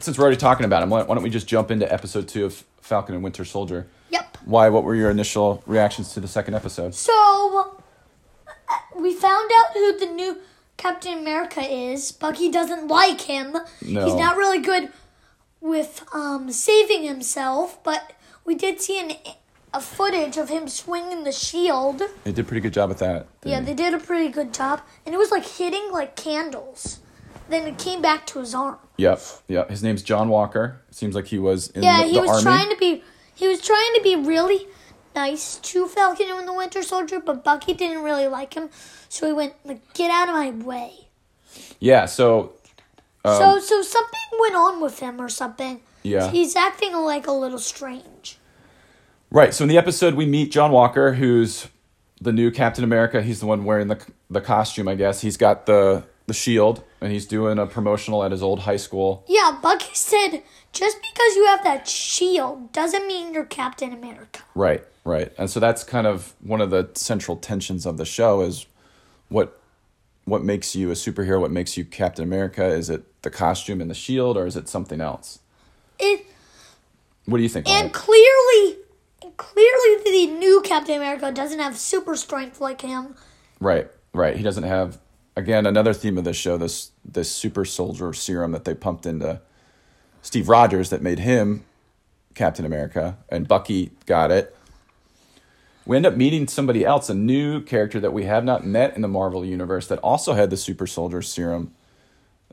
since 0.00 0.18
we're 0.18 0.24
already 0.24 0.36
talking 0.36 0.66
about 0.66 0.82
him, 0.82 0.90
why 0.90 1.02
why 1.02 1.14
don't 1.14 1.22
we 1.22 1.30
just 1.30 1.46
jump 1.46 1.70
into 1.70 1.90
episode 1.92 2.28
two 2.28 2.44
of 2.44 2.64
Falcon 2.80 3.14
and 3.14 3.24
Winter 3.24 3.44
Soldier? 3.44 3.86
Yep. 4.10 4.38
Why? 4.44 4.68
What 4.68 4.84
were 4.84 4.94
your 4.94 5.10
initial 5.10 5.62
reactions 5.66 6.12
to 6.14 6.20
the 6.20 6.28
second 6.28 6.54
episode? 6.54 6.94
So 6.94 7.74
uh, 8.46 9.00
we 9.00 9.14
found 9.14 9.50
out 9.58 9.72
who 9.72 9.98
the 9.98 10.06
new 10.06 10.38
Captain 10.76 11.18
America 11.18 11.60
is. 11.60 12.12
Bucky 12.12 12.50
doesn't 12.50 12.88
like 12.88 13.22
him. 13.22 13.56
No. 13.82 14.04
He's 14.04 14.14
not 14.14 14.36
really 14.36 14.60
good 14.60 14.90
with 15.60 16.04
um, 16.12 16.50
saving 16.50 17.04
himself, 17.04 17.82
but 17.82 18.12
we 18.44 18.54
did 18.54 18.80
see 18.80 18.98
an, 19.00 19.12
a 19.72 19.80
footage 19.80 20.36
of 20.36 20.48
him 20.50 20.68
swinging 20.68 21.24
the 21.24 21.32
shield. 21.32 22.02
They 22.24 22.32
did 22.32 22.44
a 22.44 22.48
pretty 22.48 22.60
good 22.60 22.72
job 22.74 22.88
with 22.90 22.98
that. 22.98 23.26
Yeah, 23.44 23.60
they? 23.60 23.66
they 23.66 23.74
did 23.74 23.94
a 23.94 23.98
pretty 23.98 24.28
good 24.28 24.52
job, 24.52 24.82
and 25.06 25.14
it 25.14 25.18
was 25.18 25.30
like 25.30 25.46
hitting 25.46 25.90
like 25.90 26.16
candles. 26.16 27.00
Then 27.48 27.66
it 27.66 27.78
came 27.78 28.00
back 28.02 28.26
to 28.28 28.40
his 28.40 28.54
arm. 28.54 28.78
Yep, 28.96 29.20
yep. 29.48 29.70
His 29.70 29.82
name's 29.82 30.02
John 30.02 30.28
Walker. 30.28 30.80
It 30.88 30.94
seems 30.94 31.14
like 31.14 31.26
he 31.26 31.38
was 31.38 31.68
in 31.70 31.82
Yeah, 31.82 32.02
the, 32.02 32.08
he 32.08 32.18
was 32.18 32.30
army. 32.30 32.42
trying 32.42 32.70
to 32.70 32.76
be 32.76 33.02
he 33.34 33.48
was 33.48 33.60
trying 33.60 33.94
to 33.96 34.00
be 34.02 34.16
really 34.16 34.66
nice 35.14 35.56
to 35.56 35.86
Falcon 35.86 36.26
and 36.30 36.48
the 36.48 36.52
Winter 36.52 36.82
Soldier, 36.82 37.20
but 37.20 37.44
Bucky 37.44 37.74
didn't 37.74 38.02
really 38.02 38.26
like 38.26 38.54
him, 38.54 38.70
so 39.08 39.26
he 39.26 39.32
went 39.32 39.54
like, 39.64 39.94
"Get 39.94 40.10
out 40.10 40.28
of 40.28 40.34
my 40.34 40.50
way." 40.50 41.08
yeah, 41.80 42.06
so 42.06 42.52
um, 43.24 43.36
so 43.36 43.58
so 43.60 43.82
something 43.82 44.20
went 44.40 44.54
on 44.54 44.80
with 44.80 45.00
him 45.00 45.20
or 45.20 45.28
something. 45.28 45.80
Yeah. 46.02 46.30
he's 46.30 46.54
acting 46.54 46.92
like 46.92 47.26
a 47.26 47.32
little 47.32 47.58
strange. 47.58 48.36
Right. 49.30 49.54
So 49.54 49.64
in 49.64 49.68
the 49.68 49.78
episode, 49.78 50.14
we 50.14 50.26
meet 50.26 50.52
John 50.52 50.70
Walker, 50.70 51.14
who's 51.14 51.66
the 52.20 52.32
new 52.32 52.50
Captain 52.50 52.84
America. 52.84 53.22
He's 53.22 53.40
the 53.40 53.46
one 53.46 53.64
wearing 53.64 53.88
the 53.88 54.04
the 54.30 54.40
costume, 54.40 54.88
I 54.88 54.94
guess. 54.94 55.22
He's 55.22 55.36
got 55.36 55.66
the 55.66 56.04
the 56.26 56.34
shield, 56.34 56.82
and 57.00 57.12
he's 57.12 57.26
doing 57.26 57.58
a 57.58 57.66
promotional 57.66 58.24
at 58.24 58.32
his 58.32 58.42
old 58.42 58.60
high 58.60 58.76
school. 58.76 59.24
Yeah, 59.26 59.58
Bucky 59.60 59.94
said, 59.94 60.42
"Just 60.72 60.98
because 61.00 61.36
you 61.36 61.46
have 61.46 61.64
that 61.64 61.88
shield 61.88 62.72
doesn't 62.72 63.06
mean 63.06 63.34
you're 63.34 63.44
Captain 63.44 63.92
America." 63.92 64.42
Right. 64.54 64.84
Right. 65.04 65.32
And 65.36 65.50
so 65.50 65.60
that's 65.60 65.84
kind 65.84 66.06
of 66.06 66.34
one 66.40 66.60
of 66.60 66.70
the 66.70 66.90
central 66.94 67.36
tensions 67.36 67.84
of 67.84 67.98
the 67.98 68.06
show 68.06 68.40
is 68.40 68.66
what 69.28 69.60
what 70.24 70.42
makes 70.42 70.74
you 70.74 70.90
a 70.90 70.94
superhero? 70.94 71.40
What 71.40 71.50
makes 71.50 71.76
you 71.76 71.84
Captain 71.84 72.24
America? 72.24 72.64
Is 72.64 72.88
it 72.88 73.04
the 73.22 73.30
costume 73.30 73.80
and 73.82 73.90
the 73.90 73.94
shield, 73.94 74.36
or 74.38 74.46
is 74.46 74.56
it 74.56 74.68
something 74.68 75.00
else? 75.00 75.40
It 75.98 76.24
What 77.26 77.36
do 77.36 77.42
you 77.42 77.48
think? 77.48 77.68
and 77.68 77.92
clearly, 77.92 78.76
clearly 79.36 80.02
the 80.04 80.26
new 80.38 80.62
Captain 80.64 80.96
America 80.96 81.30
doesn't 81.30 81.58
have 81.58 81.76
super 81.76 82.16
strength 82.16 82.60
like 82.60 82.80
him. 82.80 83.14
Right, 83.60 83.88
right. 84.14 84.36
He 84.36 84.42
doesn't 84.42 84.64
have 84.64 84.98
again 85.36 85.66
another 85.66 85.92
theme 85.92 86.16
of 86.16 86.24
this 86.24 86.36
show 86.36 86.56
this 86.56 86.92
this 87.04 87.30
super 87.30 87.64
soldier 87.64 88.12
serum 88.14 88.52
that 88.52 88.64
they 88.64 88.74
pumped 88.74 89.04
into 89.04 89.40
Steve 90.22 90.48
Rogers 90.48 90.90
that 90.90 91.02
made 91.02 91.18
him 91.18 91.64
Captain 92.34 92.64
America 92.64 93.18
and 93.28 93.46
Bucky 93.46 93.90
got 94.06 94.30
it. 94.30 94.53
We 95.86 95.96
end 95.96 96.06
up 96.06 96.16
meeting 96.16 96.48
somebody 96.48 96.84
else, 96.84 97.10
a 97.10 97.14
new 97.14 97.60
character 97.60 98.00
that 98.00 98.12
we 98.12 98.24
have 98.24 98.44
not 98.44 98.64
met 98.64 98.96
in 98.96 99.02
the 99.02 99.08
Marvel 99.08 99.44
universe 99.44 99.86
that 99.88 99.98
also 99.98 100.32
had 100.32 100.50
the 100.50 100.56
super 100.56 100.86
soldier 100.86 101.20
serum. 101.20 101.74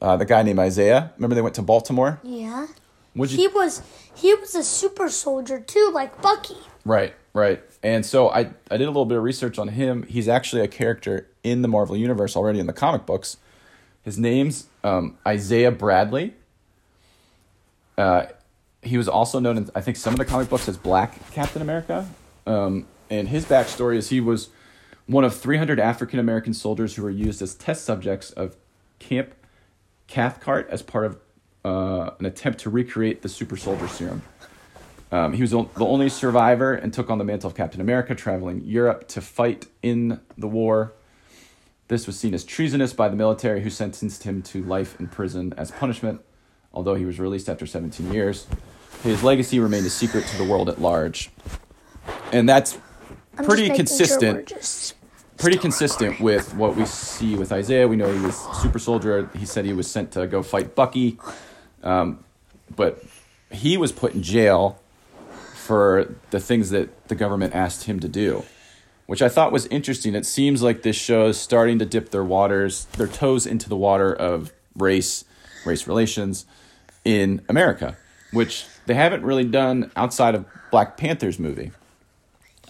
Uh, 0.01 0.17
the 0.17 0.25
guy 0.25 0.43
named 0.43 0.59
Isaiah. 0.59 1.13
Remember 1.15 1.35
they 1.35 1.41
went 1.41 1.55
to 1.55 1.61
Baltimore? 1.61 2.19
Yeah. 2.23 2.67
Would 3.15 3.29
He 3.29 3.47
was 3.47 3.81
he 4.15 4.33
was 4.35 4.55
a 4.55 4.63
super 4.63 5.09
soldier 5.09 5.59
too, 5.59 5.91
like 5.93 6.21
Bucky. 6.21 6.57
Right, 6.85 7.13
right. 7.33 7.61
And 7.83 8.05
so 8.05 8.29
I, 8.29 8.51
I 8.69 8.77
did 8.77 8.83
a 8.83 8.87
little 8.87 9.05
bit 9.05 9.17
of 9.17 9.23
research 9.23 9.59
on 9.59 9.69
him. 9.69 10.03
He's 10.03 10.27
actually 10.27 10.61
a 10.61 10.67
character 10.67 11.27
in 11.43 11.61
the 11.61 11.67
Marvel 11.67 11.95
Universe 11.97 12.35
already 12.35 12.59
in 12.59 12.67
the 12.67 12.73
comic 12.73 13.05
books. 13.05 13.37
His 14.03 14.17
name's 14.17 14.67
um, 14.83 15.17
Isaiah 15.27 15.71
Bradley. 15.71 16.33
Uh, 17.97 18.25
he 18.81 18.97
was 18.97 19.07
also 19.07 19.39
known 19.39 19.57
in, 19.57 19.69
I 19.75 19.81
think, 19.81 19.97
some 19.97 20.13
of 20.13 20.19
the 20.19 20.25
comic 20.25 20.49
books 20.49 20.67
as 20.67 20.77
Black 20.77 21.31
Captain 21.31 21.61
America. 21.61 22.07
Um, 22.47 22.87
and 23.11 23.27
his 23.27 23.45
backstory 23.45 23.97
is 23.97 24.09
he 24.09 24.21
was 24.21 24.49
one 25.05 25.23
of 25.25 25.35
300 25.35 25.79
African 25.79 26.17
American 26.17 26.53
soldiers 26.53 26.95
who 26.95 27.03
were 27.03 27.09
used 27.09 27.41
as 27.41 27.53
test 27.53 27.83
subjects 27.83 28.31
of 28.31 28.55
Camp 28.97 29.35
Cathcart 30.07 30.67
as 30.69 30.81
part 30.81 31.05
of 31.05 31.19
uh, 31.63 32.11
an 32.19 32.25
attempt 32.25 32.59
to 32.59 32.69
recreate 32.69 33.21
the 33.21 33.29
super 33.29 33.57
soldier 33.57 33.87
serum. 33.87 34.23
Um, 35.11 35.33
he 35.33 35.41
was 35.41 35.51
the 35.51 35.67
only 35.79 36.07
survivor 36.07 36.73
and 36.73 36.93
took 36.93 37.09
on 37.09 37.17
the 37.17 37.25
mantle 37.25 37.49
of 37.49 37.55
Captain 37.55 37.81
America, 37.81 38.15
traveling 38.15 38.61
Europe 38.63 39.09
to 39.09 39.19
fight 39.19 39.67
in 39.83 40.21
the 40.37 40.47
war. 40.47 40.93
This 41.89 42.07
was 42.07 42.17
seen 42.17 42.33
as 42.33 42.45
treasonous 42.45 42.93
by 42.93 43.09
the 43.09 43.17
military, 43.17 43.61
who 43.61 43.69
sentenced 43.69 44.23
him 44.23 44.41
to 44.43 44.63
life 44.63 44.97
in 45.01 45.09
prison 45.09 45.53
as 45.57 45.71
punishment, 45.71 46.21
although 46.73 46.95
he 46.95 47.03
was 47.03 47.19
released 47.19 47.49
after 47.49 47.65
17 47.65 48.13
years. 48.13 48.47
His 49.03 49.21
legacy 49.21 49.59
remained 49.59 49.85
a 49.85 49.89
secret 49.89 50.25
to 50.27 50.37
the 50.37 50.45
world 50.45 50.69
at 50.69 50.79
large. 50.79 51.29
And 52.31 52.47
that's 52.47 52.77
I'm 53.37 53.45
pretty 53.45 53.67
sure 53.67 53.75
consistent 53.75 54.47
just- 54.47 54.95
pretty 55.37 55.57
consistent 55.57 56.19
with 56.19 56.53
what 56.53 56.75
we 56.75 56.85
see 56.85 57.35
with 57.35 57.51
Isaiah. 57.51 57.87
We 57.87 57.95
know 57.95 58.11
he 58.13 58.19
was 58.19 58.37
super 58.61 58.77
soldier. 58.77 59.27
He 59.35 59.45
said 59.45 59.65
he 59.65 59.73
was 59.73 59.89
sent 59.89 60.11
to 60.11 60.27
go 60.27 60.43
fight 60.43 60.75
Bucky, 60.75 61.17
um, 61.81 62.23
but 62.75 63.03
he 63.49 63.75
was 63.75 63.91
put 63.91 64.13
in 64.13 64.21
jail 64.21 64.79
for 65.55 66.13
the 66.29 66.39
things 66.39 66.69
that 66.69 67.07
the 67.07 67.15
government 67.15 67.55
asked 67.55 67.85
him 67.85 67.99
to 68.01 68.07
do, 68.07 68.43
which 69.07 69.21
I 69.23 69.29
thought 69.29 69.51
was 69.51 69.65
interesting. 69.67 70.13
It 70.13 70.25
seems 70.27 70.61
like 70.61 70.83
this 70.83 70.95
show 70.95 71.27
is 71.27 71.39
starting 71.39 71.79
to 71.79 71.85
dip 71.85 72.11
their 72.11 72.23
waters, 72.23 72.85
their 72.97 73.07
toes 73.07 73.47
into 73.47 73.67
the 73.67 73.77
water 73.77 74.13
of 74.13 74.51
race, 74.75 75.23
race 75.65 75.87
relations 75.87 76.45
in 77.03 77.41
America, 77.49 77.97
which 78.31 78.65
they 78.85 78.93
haven't 78.93 79.23
really 79.23 79.45
done 79.45 79.91
outside 79.95 80.35
of 80.35 80.45
Black 80.69 80.97
Panther's 80.97 81.39
movie. 81.39 81.71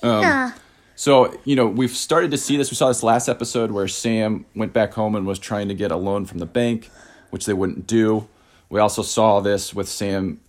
Um, 0.04 0.22
yeah. 0.22 0.52
So, 0.96 1.36
you 1.46 1.56
know, 1.56 1.66
we've 1.68 1.96
started 1.96 2.32
to 2.32 2.38
see 2.38 2.58
this. 2.58 2.70
We 2.70 2.76
saw 2.76 2.88
this 2.88 3.02
last 3.02 3.28
episode 3.28 3.72
where 3.72 3.88
Sam 3.88 4.46
went 4.56 4.72
back 4.74 4.94
home 4.94 5.16
and 5.16 5.26
was 5.26 5.40
trying 5.40 5.68
to 5.70 5.74
get 5.74 5.92
a 5.92 5.96
loan 5.96 6.26
from 6.26 6.38
the 6.40 6.46
bank, 6.46 6.90
which 7.32 7.46
they 7.46 7.54
wouldn't 7.54 7.88
do. 7.88 8.28
We 8.70 8.80
also 8.80 9.02
saw 9.02 9.40
this 9.40 9.74
with 9.74 9.90
Sam, 9.90 10.40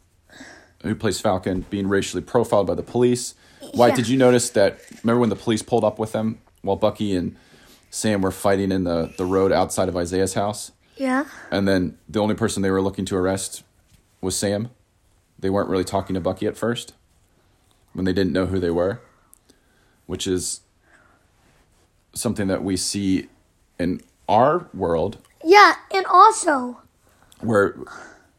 who 0.83 0.95
plays 0.95 1.21
Falcon, 1.21 1.65
being 1.71 1.89
racially 1.89 2.23
profiled 2.23 2.67
by 2.67 2.75
the 2.75 2.83
police. 2.83 3.35
Why 3.73 3.89
Yeah. 3.89 3.95
did 3.97 4.09
you 4.09 4.19
notice 4.19 4.51
that? 4.51 4.79
Remember 5.03 5.21
when 5.21 5.31
the 5.31 5.37
police 5.37 5.63
pulled 5.63 5.85
up 5.85 5.99
with 5.99 6.13
them 6.13 6.39
while 6.63 6.77
Bucky 6.77 7.15
and 7.17 7.35
Sam 7.91 8.21
were 8.21 8.31
fighting 8.33 8.71
in 8.73 8.85
the, 8.85 9.13
the 9.17 9.25
road 9.25 9.53
outside 9.53 9.89
of 9.89 9.97
Isaiah's 9.97 10.35
house? 10.35 10.73
Yeah. 10.97 11.25
And 11.51 11.67
then 11.67 11.97
the 12.09 12.21
only 12.21 12.35
person 12.35 12.63
they 12.63 12.71
were 12.71 12.83
looking 12.83 13.05
to 13.07 13.17
arrest 13.17 13.63
was 14.21 14.37
Sam. 14.37 14.69
They 15.39 15.49
weren't 15.51 15.71
really 15.71 15.85
talking 15.85 16.15
to 16.15 16.21
Bucky 16.21 16.47
at 16.47 16.57
first 16.57 16.93
when 17.95 18.05
they 18.05 18.13
didn't 18.13 18.33
know 18.33 18.47
who 18.47 18.61
they 18.61 18.71
were, 18.71 19.01
which 20.07 20.27
is 20.27 20.61
something 22.15 22.47
that 22.49 22.63
we 22.63 22.77
see 22.77 23.29
in 23.79 24.01
our 24.29 24.69
world 24.75 25.19
Yeah, 25.45 25.75
and 25.91 26.07
also 26.07 26.81
where 27.41 27.77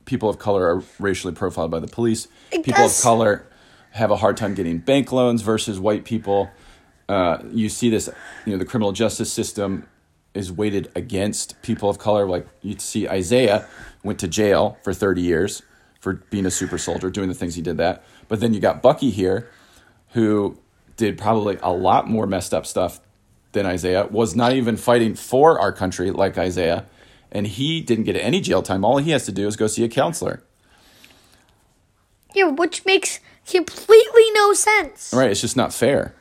people 0.06 0.30
of 0.30 0.40
color 0.40 0.68
are 0.68 0.84
racially 1.00 1.34
profiled 1.34 1.72
by 1.72 1.80
the 1.80 1.88
police. 1.88 2.28
People 2.52 2.86
of 2.86 3.02
color 3.02 3.48
have 3.92 4.12
a 4.12 4.18
hard 4.18 4.38
time 4.38 4.54
getting 4.54 4.80
bank 4.80 5.12
loans 5.12 5.42
versus 5.42 5.80
white 5.80 6.04
people. 6.06 6.50
Uh, 7.10 7.40
you 7.52 7.70
see 7.70 7.90
this, 7.90 8.10
you 8.46 8.54
know, 8.54 8.58
the 8.58 8.66
criminal 8.66 8.92
justice 8.92 9.32
system 9.32 9.88
is 10.34 10.52
weighted 10.52 10.92
against 10.96 11.62
people 11.62 11.90
of 11.90 12.00
color. 12.00 12.26
Like 12.26 12.48
you 12.62 12.78
see, 12.80 13.08
Isaiah 13.08 13.68
went 14.04 14.20
to 14.20 14.28
jail 14.28 14.78
for 14.84 14.94
30 14.94 15.22
years 15.22 15.62
for 16.00 16.14
being 16.14 16.46
a 16.46 16.52
super 16.52 16.78
soldier, 16.78 17.10
doing 17.10 17.30
the 17.30 17.36
things 17.36 17.56
he 17.56 17.62
did 17.62 17.78
that. 17.78 18.04
But 18.28 18.40
then 18.40 18.54
you 18.54 18.60
got 18.60 18.82
Bucky 18.82 19.10
here, 19.10 19.50
who 20.10 20.58
did 20.98 21.18
probably 21.18 21.58
a 21.62 21.72
lot 21.72 22.10
more 22.10 22.28
messed 22.28 22.54
up 22.54 22.66
stuff 22.66 23.00
than 23.54 23.66
Isaiah, 23.66 24.08
was 24.08 24.36
not 24.36 24.54
even 24.54 24.78
fighting 24.78 25.16
for 25.16 25.60
our 25.60 25.72
country 25.72 26.12
like 26.12 26.38
Isaiah, 26.38 26.86
and 27.32 27.48
he 27.48 27.82
didn't 27.82 28.06
get 28.06 28.16
any 28.16 28.42
jail 28.42 28.62
time. 28.62 28.84
All 28.84 28.98
he 28.98 29.12
has 29.12 29.26
to 29.26 29.32
do 29.32 29.48
is 29.48 29.56
go 29.56 29.68
see 29.68 29.84
a 29.84 29.90
counselor. 29.90 30.44
yeah, 32.34 32.46
which 32.50 32.86
makes 32.86 33.20
completely 33.48 34.24
no 34.34 34.54
sense. 34.54 35.14
Right? 35.14 35.30
It's 35.30 35.42
just 35.42 35.56
not 35.56 35.74
fair. 35.74 36.16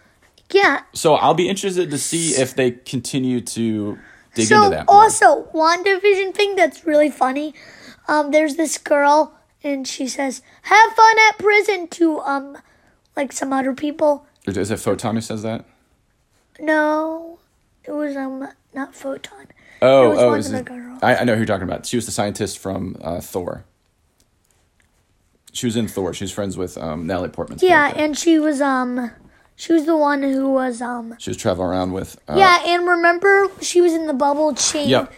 Yeah. 0.52 0.83
So 0.93 1.14
I'll 1.14 1.35
be 1.35 1.49
interested 1.49 1.91
to 1.91 1.99
see 1.99 2.31
if 2.31 2.55
they 2.55 2.73
continue 2.73 3.41
to 3.41 3.99
dig 4.35 4.47
so 4.47 4.64
into 4.64 4.76
that. 4.76 4.87
more. 4.87 5.02
also 5.02 5.45
one 5.52 5.83
division 5.83 6.33
thing 6.33 6.57
that's 6.57 6.85
really 6.85 7.11
funny. 7.11 7.55
Um, 8.09 8.31
there's 8.31 8.57
this 8.57 8.76
girl 8.76 9.38
and 9.64 9.87
she 9.87 10.09
says, 10.09 10.43
"Have 10.62 10.93
fun 10.93 11.17
at 11.29 11.38
prison." 11.38 11.88
To 11.88 12.21
um, 12.21 12.59
like 13.17 13.33
some 13.33 13.52
other 13.52 13.73
people. 13.75 14.26
Is 14.47 14.71
it 14.71 14.79
Photon 14.79 15.15
who 15.15 15.21
says 15.21 15.43
that? 15.43 15.65
No, 16.59 17.39
it 17.85 17.93
was 17.93 18.17
um 18.17 18.49
not 18.75 18.95
photon. 18.95 19.47
Oh, 19.81 20.07
It 20.07 20.09
was 20.11 20.19
oh, 20.19 20.35
is 20.35 20.53
it-. 20.53 20.69
I, 21.03 21.17
I 21.17 21.25
know 21.25 21.35
who 21.35 21.41
you're 21.41 21.47
talking 21.47 21.65
about. 21.65 21.87
She 21.87 21.97
was 21.97 22.07
the 22.07 22.13
scientist 22.13 22.59
from 22.59 22.97
uh, 23.03 23.21
Thor. 23.21 23.65
She 25.53 25.67
was 25.67 25.77
in 25.77 25.89
Thor. 25.89 26.15
She 26.15 26.25
was 26.25 26.33
friends 26.33 26.57
with 26.57 26.79
um, 26.79 27.07
Natalie 27.07 27.29
Portman. 27.29 27.59
Yeah, 27.61 27.83
character. 27.83 28.05
and 28.05 28.19
she 28.19 28.39
was 28.39 28.61
um, 28.61 29.11
She 29.57 29.73
was 29.73 29.85
the 29.87 29.97
one 29.97 30.23
who 30.23 30.51
was 30.51 30.81
um. 30.81 31.15
She 31.19 31.31
was 31.31 31.37
traveling 31.37 31.69
around 31.69 31.93
with. 31.93 32.19
Uh, 32.29 32.37
yeah, 32.39 32.63
and 32.67 32.87
remember 32.87 33.49
she 33.61 33.81
was 33.81 33.93
in 33.93 34.07
the 34.07 34.15
bubble 34.15 34.55
chain. 34.55 34.89
Yep. 34.89 35.13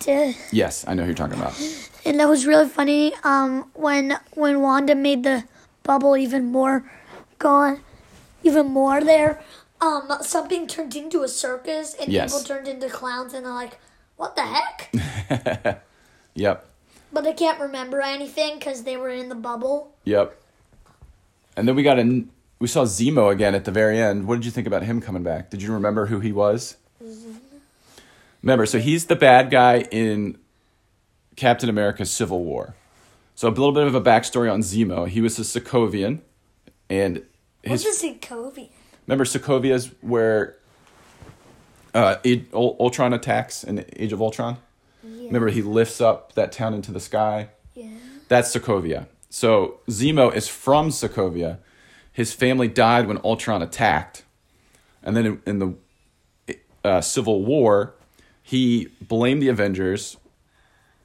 To, 0.00 0.34
Yes, 0.50 0.84
I 0.86 0.94
know 0.94 1.02
who 1.02 1.08
you're 1.08 1.14
talking 1.16 1.38
about. 1.38 1.58
and 2.04 2.20
that 2.20 2.28
was 2.28 2.46
really 2.46 2.68
funny. 2.68 3.14
Um, 3.24 3.70
when 3.74 4.18
when 4.34 4.60
Wanda 4.60 4.94
made 4.94 5.24
the 5.24 5.44
bubble 5.82 6.16
even 6.16 6.46
more 6.46 6.84
gone, 7.38 7.80
even 8.42 8.66
more 8.66 9.00
there. 9.02 9.40
Um, 9.80 10.12
something 10.20 10.66
turned 10.68 10.94
into 10.94 11.22
a 11.22 11.28
circus, 11.28 11.94
and 11.94 12.12
Yes. 12.12 12.32
people 12.32 12.44
turned 12.46 12.68
into 12.68 12.88
clowns, 12.88 13.34
and 13.34 13.44
they're 13.44 13.52
like, 13.52 13.78
"What 14.16 14.36
the 14.36 14.42
heck?" 14.42 15.82
Yep. 16.34 16.64
but 17.12 17.24
they 17.24 17.32
can't 17.34 17.60
remember 17.60 18.00
anything 18.00 18.58
because 18.58 18.84
they 18.84 18.96
were 18.96 19.10
in 19.10 19.28
the 19.28 19.34
bubble. 19.34 19.92
Yep. 20.04 20.40
And 21.56 21.68
then 21.68 21.74
we 21.74 21.82
got 21.82 21.98
a 21.98 22.24
we 22.58 22.68
saw 22.68 22.84
Zemo 22.84 23.30
again 23.32 23.54
at 23.56 23.64
the 23.64 23.72
very 23.72 23.98
end. 24.00 24.26
What 24.28 24.36
did 24.36 24.44
you 24.44 24.52
think 24.52 24.66
about 24.68 24.84
him 24.84 25.00
coming 25.00 25.24
back? 25.24 25.50
Did 25.50 25.62
you 25.62 25.72
remember 25.72 26.06
who 26.06 26.20
he 26.20 26.30
was? 26.32 26.76
Remember, 28.42 28.66
so 28.66 28.78
he's 28.78 29.06
the 29.06 29.16
bad 29.16 29.50
guy 29.50 29.80
in 29.90 30.38
Captain 31.36 31.68
America: 31.68 32.06
Civil 32.06 32.44
War. 32.44 32.74
So 33.34 33.48
a 33.48 33.50
little 33.50 33.72
bit 33.72 33.86
of 33.86 33.94
a 33.96 34.00
backstory 34.00 34.52
on 34.52 34.60
Zemo. 34.60 35.08
He 35.08 35.20
was 35.20 35.38
a 35.38 35.42
Sokovian, 35.42 36.20
and 36.88 37.22
What's 37.64 37.84
his 37.84 38.02
a 38.02 38.14
Sokovia? 38.14 38.68
remember 39.06 39.24
Sokovia's 39.24 39.90
where 40.00 40.56
uh, 41.94 42.16
Ultron 42.54 43.12
attacks 43.12 43.64
in 43.64 43.84
Age 43.96 44.12
of 44.12 44.20
Ultron. 44.22 44.56
Remember, 45.04 45.48
he 45.48 45.62
lifts 45.62 46.00
up 46.00 46.34
that 46.34 46.52
town 46.52 46.74
into 46.74 46.92
the 46.92 47.00
sky. 47.00 47.48
Yeah. 47.74 47.88
That's 48.28 48.54
Sokovia. 48.54 49.06
So 49.30 49.80
Zemo 49.88 50.32
is 50.34 50.46
from 50.46 50.90
Sokovia. 50.90 51.58
His 52.12 52.32
family 52.32 52.68
died 52.68 53.06
when 53.06 53.18
Ultron 53.24 53.62
attacked, 53.62 54.22
and 55.02 55.16
then 55.16 55.26
in, 55.26 55.42
in 55.46 55.58
the 55.58 56.56
uh, 56.84 57.00
Civil 57.00 57.42
War, 57.44 57.94
he 58.42 58.88
blamed 59.00 59.40
the 59.42 59.48
Avengers 59.48 60.18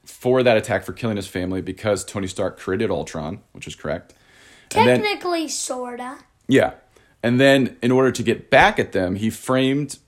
for 0.03 0.43
that 0.43 0.57
attack 0.57 0.83
for 0.83 0.91
killing 0.93 1.15
his 1.15 1.27
family 1.27 1.61
because 1.61 2.03
Tony 2.03 2.27
Stark 2.27 2.59
created 2.59 2.91
Ultron, 2.91 3.39
which 3.53 3.67
is 3.67 3.75
correct. 3.75 4.13
And 4.75 4.87
then- 4.87 5.01
Technically, 5.01 5.47
sorta. 5.47 6.17
Yeah. 6.47 6.73
And 7.23 7.39
then 7.39 7.77
in 7.81 7.91
order 7.91 8.11
to 8.11 8.23
get 8.23 8.49
back 8.49 8.79
at 8.79 8.91
them, 8.91 9.15
he 9.15 9.29
framed 9.29 9.99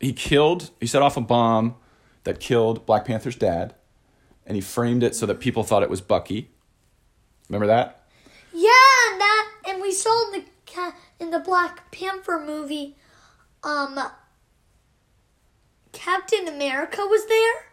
he 0.00 0.12
killed 0.12 0.70
he 0.80 0.86
set 0.86 1.02
off 1.02 1.16
a 1.16 1.20
bomb 1.20 1.76
that 2.24 2.40
killed 2.40 2.86
Black 2.86 3.04
Panther's 3.04 3.36
dad 3.36 3.74
and 4.46 4.56
he 4.56 4.60
framed 4.60 5.02
it 5.02 5.14
so 5.14 5.26
that 5.26 5.40
people 5.40 5.62
thought 5.62 5.82
it 5.82 5.90
was 5.90 6.00
Bucky. 6.00 6.50
Remember 7.48 7.66
that? 7.66 8.06
Yeah, 8.52 9.12
and 9.12 9.20
that, 9.20 9.52
and 9.68 9.80
we 9.80 9.92
saw 9.92 10.26
in 10.26 10.40
the 10.40 10.92
in 11.20 11.30
the 11.30 11.38
Black 11.38 11.90
Panther 11.90 12.38
movie, 12.44 12.96
um, 13.62 13.98
Captain 15.92 16.48
America 16.48 17.02
was 17.02 17.26
there. 17.26 17.66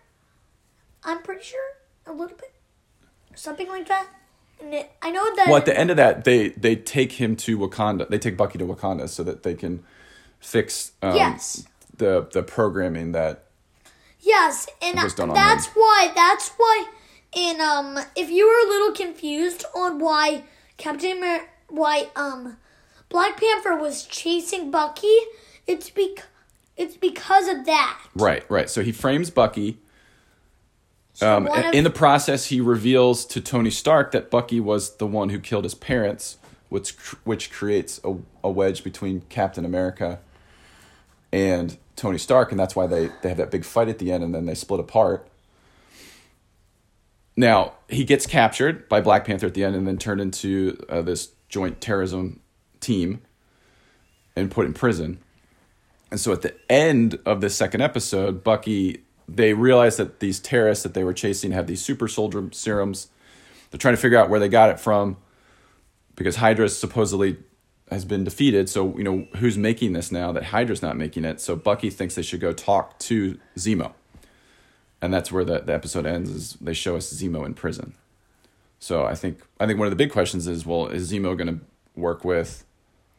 I'm 1.03 1.21
pretty 1.21 1.43
sure 1.43 1.77
a 2.05 2.11
little 2.11 2.37
bit, 2.37 2.53
something 3.35 3.67
like 3.67 3.87
that. 3.87 4.07
I 5.01 5.11
know 5.11 5.35
that. 5.35 5.45
Well, 5.47 5.57
at 5.57 5.65
the 5.65 5.77
end 5.77 5.91
of 5.91 5.97
that, 5.97 6.23
they 6.23 6.49
they 6.49 6.75
take 6.75 7.13
him 7.13 7.35
to 7.37 7.57
Wakanda. 7.57 8.07
They 8.09 8.17
take 8.17 8.35
Bucky 8.37 8.57
to 8.57 8.65
Wakanda 8.65 9.07
so 9.07 9.23
that 9.23 9.43
they 9.43 9.53
can 9.53 9.83
fix 10.39 10.91
um, 11.01 11.15
Yes. 11.15 11.65
the 11.95 12.27
the 12.31 12.43
programming 12.43 13.11
that 13.13 13.43
Yes, 14.19 14.67
and 14.81 14.99
was 15.01 15.13
done 15.13 15.29
on 15.29 15.35
that's 15.35 15.67
why. 15.67 16.11
That's 16.15 16.49
why. 16.57 16.85
And 17.35 17.61
um, 17.61 17.99
if 18.15 18.29
you 18.29 18.47
were 18.47 18.67
a 18.67 18.69
little 18.73 18.93
confused 18.93 19.63
on 19.75 19.99
why 19.99 20.43
Captain 20.77 21.21
why 21.69 22.09
um, 22.15 22.57
Black 23.09 23.39
Panther 23.39 23.75
was 23.77 24.03
chasing 24.03 24.71
Bucky, 24.71 25.17
it's 25.67 25.89
bec- 25.89 26.25
it's 26.75 26.97
because 26.97 27.47
of 27.47 27.65
that. 27.65 27.99
right 28.15 28.43
right. 28.49 28.69
So 28.69 28.81
he 28.81 28.91
frames 28.91 29.29
Bucky. 29.29 29.77
Um, 31.21 31.47
of- 31.47 31.73
in 31.73 31.83
the 31.83 31.89
process, 31.89 32.45
he 32.45 32.61
reveals 32.61 33.25
to 33.25 33.41
Tony 33.41 33.71
Stark 33.71 34.11
that 34.11 34.29
Bucky 34.29 34.59
was 34.59 34.97
the 34.97 35.07
one 35.07 35.29
who 35.29 35.39
killed 35.39 35.63
his 35.63 35.73
parents, 35.75 36.37
which 36.69 36.91
which 37.23 37.51
creates 37.51 37.99
a, 38.03 38.17
a 38.43 38.51
wedge 38.51 38.83
between 38.83 39.21
Captain 39.29 39.65
America 39.65 40.19
and 41.31 41.77
Tony 41.95 42.17
Stark, 42.17 42.51
and 42.51 42.59
that's 42.59 42.75
why 42.75 42.87
they, 42.87 43.09
they 43.21 43.29
have 43.29 43.37
that 43.37 43.51
big 43.51 43.65
fight 43.65 43.89
at 43.89 43.99
the 43.99 44.11
end, 44.11 44.23
and 44.23 44.33
then 44.35 44.45
they 44.45 44.55
split 44.55 44.79
apart. 44.79 45.27
Now 47.35 47.73
he 47.89 48.03
gets 48.03 48.25
captured 48.25 48.87
by 48.87 49.01
Black 49.01 49.25
Panther 49.25 49.47
at 49.47 49.53
the 49.53 49.63
end, 49.63 49.75
and 49.75 49.87
then 49.87 49.97
turned 49.97 50.21
into 50.21 50.77
uh, 50.89 51.01
this 51.01 51.29
joint 51.49 51.81
terrorism 51.81 52.41
team, 52.79 53.21
and 54.35 54.51
put 54.51 54.65
in 54.67 54.73
prison. 54.73 55.19
And 56.11 56.19
so 56.19 56.31
at 56.31 56.41
the 56.41 56.53
end 56.69 57.19
of 57.25 57.41
the 57.41 57.49
second 57.49 57.81
episode, 57.81 58.43
Bucky 58.43 59.03
they 59.27 59.53
realize 59.53 59.97
that 59.97 60.19
these 60.19 60.39
terrorists 60.39 60.83
that 60.83 60.93
they 60.93 61.03
were 61.03 61.13
chasing 61.13 61.51
have 61.51 61.67
these 61.67 61.81
super 61.81 62.07
soldier 62.07 62.49
serums. 62.51 63.07
They're 63.69 63.77
trying 63.77 63.95
to 63.95 64.01
figure 64.01 64.17
out 64.17 64.29
where 64.29 64.39
they 64.39 64.49
got 64.49 64.69
it 64.69 64.79
from 64.79 65.17
because 66.15 66.37
Hydra 66.37 66.69
supposedly 66.69 67.37
has 67.91 68.05
been 68.05 68.23
defeated. 68.23 68.69
So, 68.69 68.97
you 68.97 69.03
know, 69.03 69.27
who's 69.37 69.57
making 69.57 69.93
this 69.93 70.11
now 70.11 70.31
that 70.31 70.45
Hydra's 70.45 70.81
not 70.81 70.97
making 70.97 71.25
it? 71.25 71.41
So 71.41 71.55
Bucky 71.55 71.89
thinks 71.89 72.15
they 72.15 72.21
should 72.21 72.39
go 72.39 72.53
talk 72.53 72.97
to 72.99 73.37
Zemo. 73.57 73.93
And 75.01 75.13
that's 75.13 75.31
where 75.31 75.45
the, 75.45 75.59
the 75.59 75.73
episode 75.73 76.05
ends 76.05 76.29
is 76.29 76.53
they 76.53 76.73
show 76.73 76.95
us 76.95 77.13
Zemo 77.13 77.45
in 77.45 77.53
prison. 77.53 77.93
So 78.79 79.05
I 79.05 79.15
think 79.15 79.41
I 79.59 79.65
think 79.65 79.79
one 79.79 79.87
of 79.87 79.91
the 79.91 79.97
big 79.97 80.11
questions 80.11 80.47
is, 80.47 80.65
well, 80.65 80.87
is 80.87 81.11
Zemo 81.11 81.37
going 81.37 81.59
to 81.59 81.59
work 81.95 82.23
with 82.23 82.63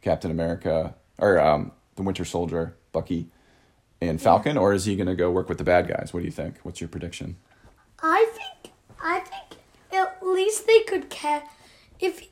Captain 0.02 0.30
America 0.30 0.94
or 1.18 1.40
um, 1.40 1.72
the 1.96 2.02
Winter 2.02 2.24
Soldier, 2.24 2.76
Bucky, 2.92 3.28
and 4.00 4.20
Falcon, 4.20 4.56
or 4.56 4.72
is 4.72 4.84
he 4.84 4.96
going 4.96 5.06
to 5.08 5.14
go 5.16 5.30
work 5.30 5.48
with 5.48 5.58
the 5.58 5.64
bad 5.64 5.88
guys? 5.88 6.12
What 6.12 6.20
do 6.20 6.26
you 6.26 6.32
think? 6.32 6.56
What's 6.62 6.80
your 6.80 6.88
prediction? 6.88 7.36
I 8.02 8.28
think 8.32 8.74
I 9.02 9.20
think 9.20 9.60
at 9.92 10.18
least 10.24 10.66
they 10.66 10.80
could 10.82 11.10
catch 11.10 11.44
if 12.00 12.22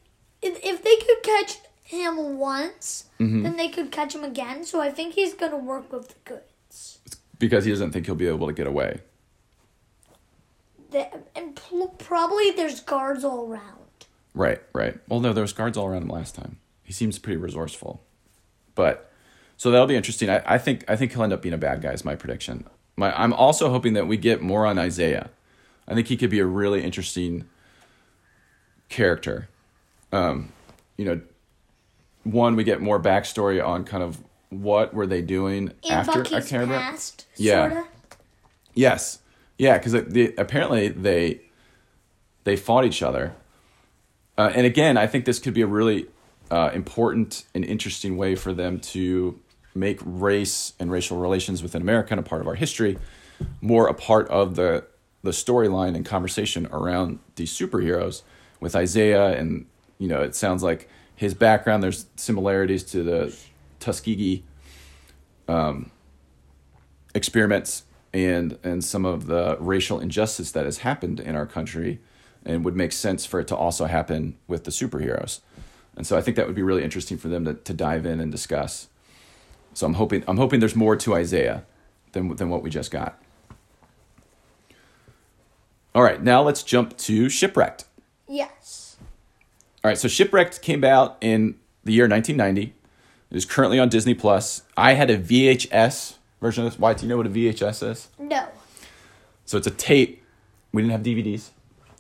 if 0.42 0.59
if 0.64 0.83
they 0.85 0.96
could 0.96 1.22
catch 1.22 1.59
him 1.83 2.38
once, 2.38 3.05
Mm-hmm. 3.18 3.42
then 3.44 3.57
they 3.57 3.68
could 3.68 3.90
catch 3.90 4.14
him 4.14 4.22
again. 4.24 4.64
So 4.64 4.81
I 4.81 4.90
think 4.90 5.14
he's 5.14 5.33
gonna 5.35 5.57
work 5.59 5.90
with 5.92 6.09
the 6.09 6.14
goods. 6.24 6.98
Because 7.38 7.64
he 7.64 7.70
doesn't 7.70 7.92
think 7.92 8.07
he'll 8.07 8.14
be 8.14 8.26
able 8.29 8.46
to 8.46 8.52
get 8.52 8.66
away. 8.66 9.00
The, 10.90 11.09
and 11.35 11.57
pl- 11.57 11.88
probably 11.98 12.50
there's 12.52 12.81
guards 12.81 13.24
all 13.24 13.50
around. 13.50 13.62
Right, 14.35 14.61
right. 14.72 14.98
Well, 15.09 15.20
no, 15.20 15.33
there 15.33 15.42
was 15.42 15.52
guards 15.52 15.76
all 15.76 15.87
around 15.87 16.02
him 16.02 16.09
last 16.09 16.35
time. 16.35 16.59
He 16.83 16.92
seems 16.92 17.18
pretty 17.18 17.38
resourceful, 17.38 18.02
but 18.74 19.11
so 19.57 19.71
that'll 19.71 19.87
be 19.87 19.97
interesting. 19.97 20.29
I, 20.31 20.42
I 20.47 20.59
think 20.59 20.85
I 20.88 20.97
think 20.97 21.12
he'll 21.12 21.23
end 21.23 21.33
up 21.33 21.42
being 21.42 21.55
a 21.55 21.59
bad 21.59 21.83
guy. 21.83 21.92
Is 21.92 22.05
my 22.05 22.14
prediction. 22.16 22.64
My 22.97 23.12
I'm 23.21 23.33
also 23.33 23.71
hoping 23.71 23.92
that 23.95 24.07
we 24.07 24.16
get 24.16 24.40
more 24.42 24.66
on 24.66 24.79
Isaiah. 24.79 25.31
I 25.88 25.95
think 25.95 26.09
he 26.09 26.16
could 26.16 26.31
be 26.31 26.40
a 26.40 26.47
really 26.47 26.83
interesting 26.83 27.45
character. 28.88 29.49
Um, 30.12 30.53
you 30.97 31.05
know, 31.05 31.21
one 32.25 32.57
we 32.57 32.64
get 32.64 32.81
more 32.81 33.01
backstory 33.01 33.64
on 33.64 33.85
kind 33.85 34.03
of 34.03 34.19
what 34.51 34.95
were 34.95 35.07
they 35.07 35.23
doing 35.23 35.73
In 35.85 35.92
after 35.92 36.23
Bucky's 36.23 36.53
October. 36.53 36.75
past, 36.79 37.27
Yeah. 37.37 37.69
sorta. 37.71 37.88
Yes, 38.75 39.21
yeah, 39.59 39.79
because 39.79 39.95
apparently 39.95 40.88
they 40.88 41.40
they 42.45 42.57
fought 42.57 42.85
each 42.85 43.03
other, 43.03 43.33
uh, 44.38 44.53
and 44.55 44.66
again, 44.66 44.97
I 44.99 45.07
think 45.07 45.25
this 45.25 45.38
could 45.38 45.55
be 45.55 45.62
a 45.62 45.66
really 45.66 46.07
uh, 46.51 46.71
important 46.75 47.45
and 47.55 47.64
interesting 47.64 48.16
way 48.19 48.35
for 48.37 48.53
them 48.53 48.79
to 48.81 49.40
make 49.77 50.01
race 50.05 50.73
and 50.79 50.91
racial 50.91 51.19
relations 51.19 51.62
within 51.62 51.83
America 51.83 52.12
and 52.12 52.21
a 52.21 52.23
part 52.23 52.41
of 52.41 52.49
our 52.49 52.55
history 52.55 52.99
more 53.61 53.87
a 53.89 53.95
part 53.95 54.29
of 54.29 54.57
the 54.57 54.85
the 55.23 55.31
storyline 55.31 55.95
and 55.95 56.07
conversation 56.07 56.67
around 56.73 57.19
these 57.35 57.53
superheroes 57.53 58.23
with 58.61 58.75
Isaiah 58.75 59.39
and 59.39 59.67
you 59.99 60.09
know 60.09 60.23
it 60.23 60.35
sounds 60.35 60.62
like 60.62 60.89
his 61.15 61.35
background 61.35 61.83
there's 61.83 62.07
similarities 62.17 62.83
to 62.85 63.03
the 63.03 63.37
Tuskegee 63.81 64.45
um, 65.49 65.91
experiments 67.15 67.85
and 68.12 68.59
and 68.62 68.85
some 68.85 69.05
of 69.05 69.27
the 69.27 69.57
racial 69.61 70.01
injustice 70.01 70.53
that 70.53 70.65
has 70.65 70.79
happened 70.79 71.21
in 71.21 71.37
our 71.37 71.47
country 71.47 72.01
and 72.45 72.65
would 72.65 72.77
make 72.77 72.93
sense 72.93 73.27
for 73.27 73.41
it 73.41 73.49
to 73.49 73.57
also 73.57 73.87
happen 73.87 74.37
with 74.47 74.65
the 74.65 74.71
superheroes. 74.71 75.41
And 75.97 76.07
so 76.07 76.17
I 76.17 76.21
think 76.21 76.37
that 76.37 76.47
would 76.47 76.55
be 76.55 76.62
really 76.62 76.85
interesting 76.85 77.19
for 77.19 77.29
them 77.29 77.45
to, 77.45 77.55
to 77.55 77.75
dive 77.75 78.07
in 78.07 78.21
and 78.21 78.31
discuss. 78.31 78.89
So 79.77 79.85
I'm 79.85 79.93
hoping 79.93 80.25
I'm 80.27 80.39
hoping 80.39 80.61
there's 80.61 80.75
more 80.75 80.97
to 80.97 81.15
Isaiah 81.15 81.62
than 82.12 82.35
than 82.37 82.49
what 82.49 82.62
we 82.62 82.71
just 82.71 82.91
got. 82.91 83.23
All 85.95 86.03
right, 86.03 86.23
now 86.23 86.41
let's 86.41 86.62
jump 86.62 86.97
to 86.97 87.29
Shipwrecked. 87.29 87.85
Yes. 88.27 88.97
All 89.85 89.91
right, 89.91 89.99
so 89.99 90.09
Shipwrecked 90.09 90.62
came 90.62 90.83
out 90.83 91.19
in 91.21 91.57
the 91.85 91.93
year 91.93 92.09
1990. 92.09 92.75
It 93.31 93.37
is 93.37 93.45
currently 93.45 93.79
on 93.79 93.91
Disney 93.91 94.15
Plus. 94.15 94.62
I 94.79 94.95
had 94.95 95.11
a 95.11 95.19
VHS 95.19 96.15
version 96.41 96.65
of 96.65 96.73
this. 96.73 96.81
Why? 96.81 96.95
Do 96.95 97.05
you 97.05 97.11
know 97.11 97.19
what 97.19 97.27
a 97.27 97.31
VHS 97.31 97.87
is? 97.91 98.09
No. 98.19 98.49
So 99.45 99.59
it's 99.59 99.67
a 99.67 99.71
tape. 99.71 100.23
We 100.73 100.81
didn't 100.81 100.93
have 100.93 101.03
DVDs. 101.03 101.51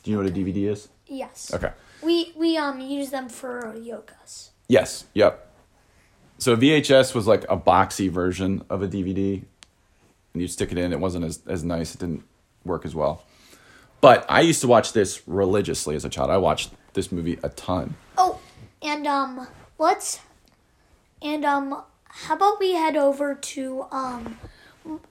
Do 0.02 0.10
you 0.10 0.16
know 0.16 0.22
what 0.22 0.32
a 0.32 0.34
DVD 0.34 0.70
is? 0.70 0.88
Yes. 1.06 1.52
Okay. 1.52 1.72
We 2.02 2.32
we 2.36 2.56
um 2.56 2.80
use 2.80 3.10
them 3.10 3.28
for 3.28 3.74
yogas. 3.76 4.48
Yes. 4.66 5.04
Yep. 5.12 5.45
So 6.38 6.56
VHS 6.56 7.14
was 7.14 7.26
like 7.26 7.44
a 7.48 7.56
boxy 7.56 8.10
version 8.10 8.64
of 8.68 8.82
a 8.82 8.88
DVD, 8.88 9.42
and 10.32 10.42
you'd 10.42 10.48
stick 10.50 10.72
it 10.72 10.78
in. 10.78 10.92
It 10.92 11.00
wasn't 11.00 11.24
as 11.24 11.40
as 11.46 11.64
nice. 11.64 11.94
It 11.94 12.00
didn't 12.00 12.24
work 12.64 12.84
as 12.84 12.94
well. 12.94 13.22
But 14.00 14.26
I 14.28 14.42
used 14.42 14.60
to 14.60 14.68
watch 14.68 14.92
this 14.92 15.22
religiously 15.26 15.96
as 15.96 16.04
a 16.04 16.08
child. 16.08 16.30
I 16.30 16.36
watched 16.36 16.70
this 16.92 17.10
movie 17.10 17.38
a 17.42 17.48
ton. 17.48 17.94
Oh, 18.18 18.38
and 18.82 19.06
um, 19.06 19.46
let's 19.78 20.20
and 21.22 21.44
um, 21.44 21.82
how 22.04 22.34
about 22.36 22.60
we 22.60 22.74
head 22.74 22.96
over 22.96 23.34
to 23.34 23.86
um, 23.90 24.38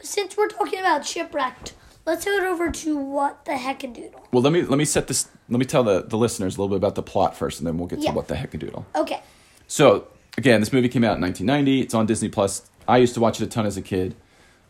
since 0.01 0.37
we're 0.37 0.47
talking 0.47 0.79
about 0.79 1.05
shipwrecked, 1.05 1.73
let's 2.05 2.25
head 2.25 2.43
over 2.43 2.71
to 2.71 2.97
what 2.97 3.45
the 3.45 3.57
heck 3.57 3.83
a 3.83 3.87
doodle. 3.87 4.27
Well, 4.31 4.43
let 4.43 4.53
me 4.53 4.61
let 4.61 4.77
me 4.77 4.85
set 4.85 5.07
this. 5.07 5.27
Let 5.49 5.59
me 5.59 5.65
tell 5.65 5.83
the 5.83 6.03
the 6.03 6.17
listeners 6.17 6.57
a 6.57 6.61
little 6.61 6.69
bit 6.69 6.77
about 6.77 6.95
the 6.95 7.03
plot 7.03 7.35
first, 7.35 7.59
and 7.59 7.67
then 7.67 7.77
we'll 7.77 7.87
get 7.87 7.99
Yeah. 7.99 8.11
to 8.11 8.15
what 8.15 8.27
the 8.27 8.35
heck 8.35 8.53
a 8.53 8.57
doodle. 8.57 8.85
Okay. 8.95 9.21
So 9.67 10.07
again, 10.37 10.59
this 10.59 10.71
movie 10.73 10.89
came 10.89 11.03
out 11.03 11.15
in 11.15 11.21
1990. 11.21 11.81
It's 11.81 11.93
on 11.93 12.05
Disney 12.05 12.29
Plus. 12.29 12.69
I 12.87 12.97
used 12.97 13.13
to 13.15 13.19
watch 13.19 13.41
it 13.41 13.45
a 13.45 13.47
ton 13.49 13.65
as 13.65 13.77
a 13.77 13.81
kid. 13.81 14.15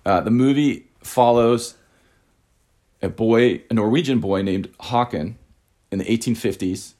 Uh, 0.05 0.21
the 0.21 0.31
movie 0.31 0.87
follows 1.01 1.75
a 3.01 3.09
boy, 3.09 3.61
a 3.69 3.73
Norwegian 3.73 4.19
boy 4.19 4.41
named 4.41 4.71
Håkon, 4.79 5.35
in 5.91 5.99
the 5.99 6.05
1850s. 6.05 6.93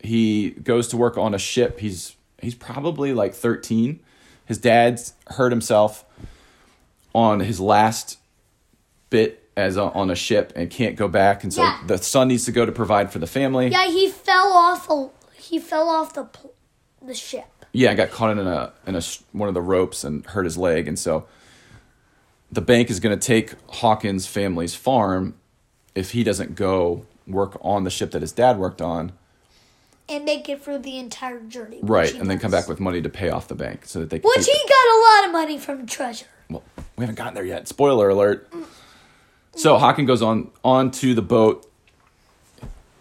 He 0.00 0.50
goes 0.50 0.88
to 0.88 0.96
work 0.96 1.16
on 1.16 1.34
a 1.34 1.38
ship. 1.38 1.80
He's 1.80 2.16
he's 2.40 2.54
probably 2.54 3.12
like 3.14 3.34
13. 3.34 4.00
His 4.44 4.58
dad's 4.58 5.14
hurt 5.28 5.50
himself 5.50 6.04
on 7.14 7.40
his 7.40 7.58
last 7.60 8.18
bit 9.08 9.48
as 9.56 9.76
a, 9.76 9.82
on 9.82 10.10
a 10.10 10.14
ship 10.14 10.52
and 10.56 10.68
can't 10.68 10.96
go 10.96 11.08
back, 11.08 11.42
and 11.44 11.52
so 11.54 11.62
Yeah. 11.62 11.78
the 11.86 11.96
son 11.98 12.28
needs 12.28 12.44
to 12.46 12.52
go 12.52 12.66
to 12.66 12.72
provide 12.72 13.12
for 13.12 13.18
the 13.18 13.26
family. 13.26 13.68
Yeah, 13.68 13.86
he 13.86 14.10
fell 14.10 14.52
off 14.52 14.90
a 14.90 15.08
he 15.36 15.58
fell 15.58 15.88
off 15.88 16.12
the 16.14 16.26
the 17.00 17.14
ship. 17.14 17.44
Yeah, 17.76 17.90
I 17.90 17.94
got 17.94 18.12
caught 18.12 18.30
in 18.30 18.38
a 18.38 18.72
in 18.86 18.94
a 18.94 19.02
one 19.32 19.48
of 19.48 19.54
the 19.54 19.60
ropes 19.60 20.04
and 20.04 20.24
hurt 20.26 20.44
his 20.44 20.56
leg, 20.56 20.86
and 20.86 20.96
so 20.96 21.26
the 22.52 22.60
bank 22.60 22.88
is 22.88 23.00
going 23.00 23.18
to 23.18 23.26
take 23.26 23.60
Håkon's 23.66 24.28
family's 24.28 24.76
farm 24.76 25.34
if 25.96 26.12
he 26.12 26.22
doesn't 26.22 26.54
go 26.54 27.04
work 27.26 27.58
on 27.62 27.82
the 27.82 27.90
ship 27.90 28.12
that 28.12 28.22
his 28.22 28.30
dad 28.30 28.58
worked 28.58 28.80
on, 28.80 29.10
and 30.08 30.24
make 30.24 30.48
it 30.48 30.62
through 30.62 30.78
the 30.78 30.98
entire 30.98 31.40
journey. 31.40 31.80
right, 31.82 32.14
and 32.14 32.30
then 32.30 32.38
come 32.38 32.52
back 32.52 32.68
with 32.68 32.78
money 32.78 33.02
to 33.02 33.08
pay 33.08 33.30
off 33.30 33.48
the 33.48 33.56
bank 33.56 33.86
so 33.86 33.98
that 33.98 34.10
they. 34.10 34.18
Which 34.18 34.46
he 34.46 34.68
got 34.68 34.86
a 34.86 34.98
lot 35.08 35.26
of 35.26 35.32
money 35.32 35.58
from 35.58 35.84
Treasure. 35.84 36.26
well, 36.48 36.62
we 36.96 37.02
haven't 37.02 37.16
gotten 37.16 37.34
there 37.34 37.44
yet. 37.44 37.66
Spoiler 37.66 38.08
alert. 38.08 38.48
So 39.56 39.76
Håkon 39.78 40.06
goes 40.06 40.22
on 40.22 40.52
onto 40.62 41.12
the 41.14 41.22
boat. 41.22 41.68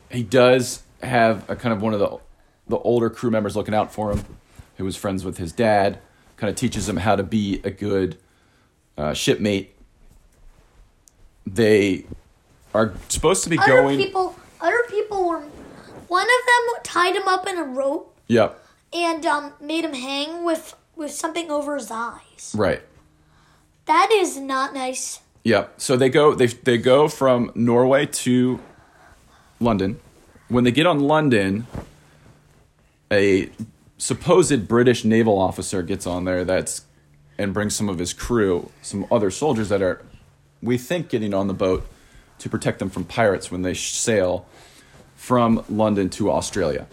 He 0.10 0.24
does 0.24 0.82
have 1.04 1.48
a 1.48 1.56
kind 1.56 1.74
of 1.74 1.82
one 1.84 1.94
of 1.94 2.00
the 2.00 2.18
the 2.68 2.78
older 2.78 3.12
crew 3.12 3.30
members 3.30 3.56
looking 3.56 3.74
out 3.76 3.94
for 3.94 4.12
him, 4.12 4.24
who 4.78 4.86
was 4.86 4.96
friends 4.96 5.24
with 5.26 5.38
his 5.38 5.52
dad. 5.52 6.00
Kind 6.38 6.50
of 6.50 6.56
teaches 6.56 6.90
him 6.90 6.98
how 6.98 7.16
to 7.16 7.24
be 7.24 7.62
a 7.64 7.72
good 7.72 8.18
uh, 8.98 9.14
shipmate. 9.14 9.76
They 11.46 12.06
are 12.74 12.94
supposed 13.10 13.44
to 13.44 13.50
be 13.50 13.58
Other 13.58 13.68
going. 13.82 13.98
people, 13.98 14.36
other 14.62 14.84
people 14.90 15.28
were. 15.28 15.42
One 16.08 16.26
of 16.26 16.28
them 16.46 16.84
tied 16.84 17.16
him 17.16 17.28
up 17.28 17.48
in 17.48 17.58
a 17.58 17.64
rope 17.64 18.16
Yep. 18.28 18.60
and 18.94 19.26
um, 19.26 19.54
made 19.62 19.84
him 19.86 19.94
hang 19.94 20.44
with 20.44 20.76
with 20.96 21.12
something 21.12 21.50
over 21.50 21.76
his 21.76 21.90
eyes. 21.92 22.54
Right. 22.56 22.82
That 23.86 24.10
is 24.12 24.38
not 24.38 24.74
nice. 24.74 25.20
Yep. 25.44 25.74
So 25.82 25.98
they 25.98 26.10
go 26.10 26.34
they 26.36 26.48
they 26.48 26.78
go 26.78 27.08
from 27.08 27.52
Norway 27.56 28.06
to 28.06 28.60
London. 29.60 30.00
When 30.50 30.64
they 30.64 30.72
get 30.72 30.86
on 30.86 31.00
London, 31.00 31.68
a 33.12 33.50
supposed 34.04 34.68
British 34.68 35.06
naval 35.06 35.40
officer 35.40 35.82
gets 35.82 36.06
on 36.06 36.26
there 36.26 36.44
that's 36.44 36.84
and 37.38 37.54
brings 37.54 37.74
some 37.74 37.88
of 37.88 38.00
his 38.00 38.12
crew, 38.12 38.70
some 38.82 39.06
other 39.10 39.32
soldiers 39.32 39.70
that 39.70 39.82
are 39.82 40.02
we 40.62 40.78
think 40.78 41.08
getting 41.08 41.34
on 41.34 41.48
the 41.48 41.54
boat 41.54 41.88
to 42.40 42.50
protect 42.50 42.80
them 42.80 42.90
from 42.90 43.06
pirates 43.06 43.50
when 43.50 43.62
they 43.62 43.74
sail 43.74 44.46
from 45.16 45.64
London 45.70 46.10
to 46.10 46.30
Australia. 46.30 46.86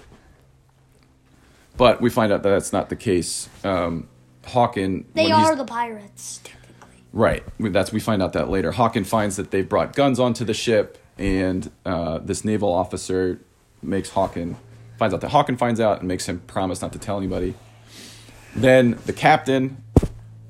But 1.77 2.01
we 2.01 2.11
find 2.11 2.33
out 2.33 2.45
that 2.45 2.51
that's 2.51 2.73
not 2.73 2.91
the 2.91 2.97
case. 2.97 3.49
Um, 3.65 4.09
Håkon, 4.45 5.05
They 5.15 5.33
are 5.33 5.57
the 5.57 5.65
pirates, 5.65 6.39
technically. 6.45 7.03
Right. 7.13 7.43
We- 7.59 7.71
That's 7.71 7.93
we 7.93 7.99
find 8.01 8.23
out 8.23 8.35
that 8.35 8.49
later. 8.49 8.71
Håkon 8.73 9.05
finds 9.05 9.35
that 9.37 9.51
they've 9.51 9.69
brought 9.69 9.97
guns 9.97 10.21
onto 10.21 10.45
the 10.45 10.55
ship, 10.55 10.97
and 11.19 11.71
uh, 11.85 12.19
this 12.19 12.45
naval 12.45 12.73
officer 12.73 13.41
makes 13.83 14.11
Håkon 14.11 14.55
finds 15.01 15.15
out 15.15 15.23
that 15.23 15.31
Håkon 15.31 15.57
finds 15.57 15.81
out 15.81 16.01
and 16.01 16.07
makes 16.07 16.29
him 16.29 16.41
promise 16.41 16.83
not 16.83 16.93
to 16.93 16.99
tell 16.99 17.17
anybody. 17.17 17.55
Then 18.55 18.99
the 19.07 19.15
captain 19.15 19.83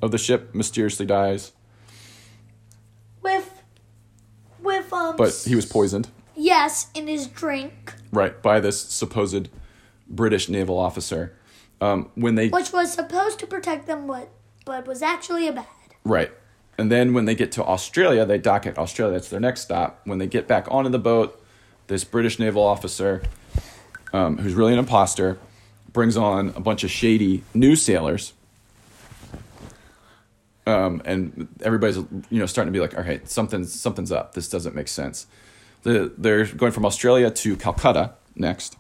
of 0.02 0.10
the 0.10 0.18
ship 0.18 0.52
mysteriously 0.56 1.06
dies, 1.06 1.52
With, 3.22 3.62
with 4.60 4.92
um. 4.92 5.14
but 5.16 5.44
he 5.46 5.54
was 5.54 5.66
poisoned. 5.66 6.08
Yes, 6.34 6.88
in 6.94 7.06
his 7.06 7.28
drink, 7.28 7.94
Right 8.10 8.42
by 8.42 8.58
this 8.58 8.80
supposed 8.80 9.50
British 10.08 10.48
naval 10.48 10.78
officer. 10.78 11.36
Um, 11.80 12.10
when 12.16 12.34
they 12.34 12.48
which 12.48 12.72
was 12.72 12.92
supposed 12.92 13.38
to 13.38 13.46
protect 13.46 13.86
them, 13.86 14.08
but 14.08 14.30
but 14.64 14.84
was 14.84 15.00
actually 15.00 15.46
a 15.46 15.52
bad. 15.52 15.66
Right. 16.02 16.32
And 16.76 16.90
then 16.90 17.14
when 17.14 17.26
they 17.26 17.36
get 17.36 17.52
to 17.52 17.64
Australia, 17.64 18.24
they 18.26 18.38
dock 18.38 18.66
at 18.66 18.78
Australia. 18.78 19.12
That's 19.12 19.28
their 19.28 19.38
next 19.38 19.60
stop. 19.60 20.00
When 20.04 20.18
they 20.18 20.26
get 20.26 20.48
back 20.48 20.66
onto 20.70 20.90
the 20.90 20.98
boat, 20.98 21.40
this 21.86 22.02
British 22.04 22.38
naval 22.38 22.62
officer, 22.64 23.22
um, 24.12 24.38
who's 24.38 24.54
really 24.54 24.72
an 24.72 24.78
imposter, 24.78 25.38
brings 25.92 26.16
on 26.16 26.48
a 26.56 26.60
bunch 26.60 26.84
of 26.84 26.90
shady 26.90 27.42
new 27.54 27.76
sailors. 27.76 28.32
Um, 30.66 31.02
and 31.04 31.48
everybody's 31.62 31.96
you 31.96 32.38
know 32.38 32.46
starting 32.46 32.72
to 32.72 32.76
be 32.76 32.80
like, 32.80 32.96
all 32.96 33.02
right, 33.02 33.28
something's 33.28 33.72
something's 33.72 34.12
up. 34.12 34.34
This 34.34 34.48
doesn't 34.48 34.74
make 34.74 34.88
sense. 34.88 35.26
The, 35.82 36.12
they're 36.16 36.44
going 36.44 36.72
from 36.72 36.84
Australia 36.84 37.30
to 37.30 37.56
Calcutta 37.56 38.12
next. 38.34 38.76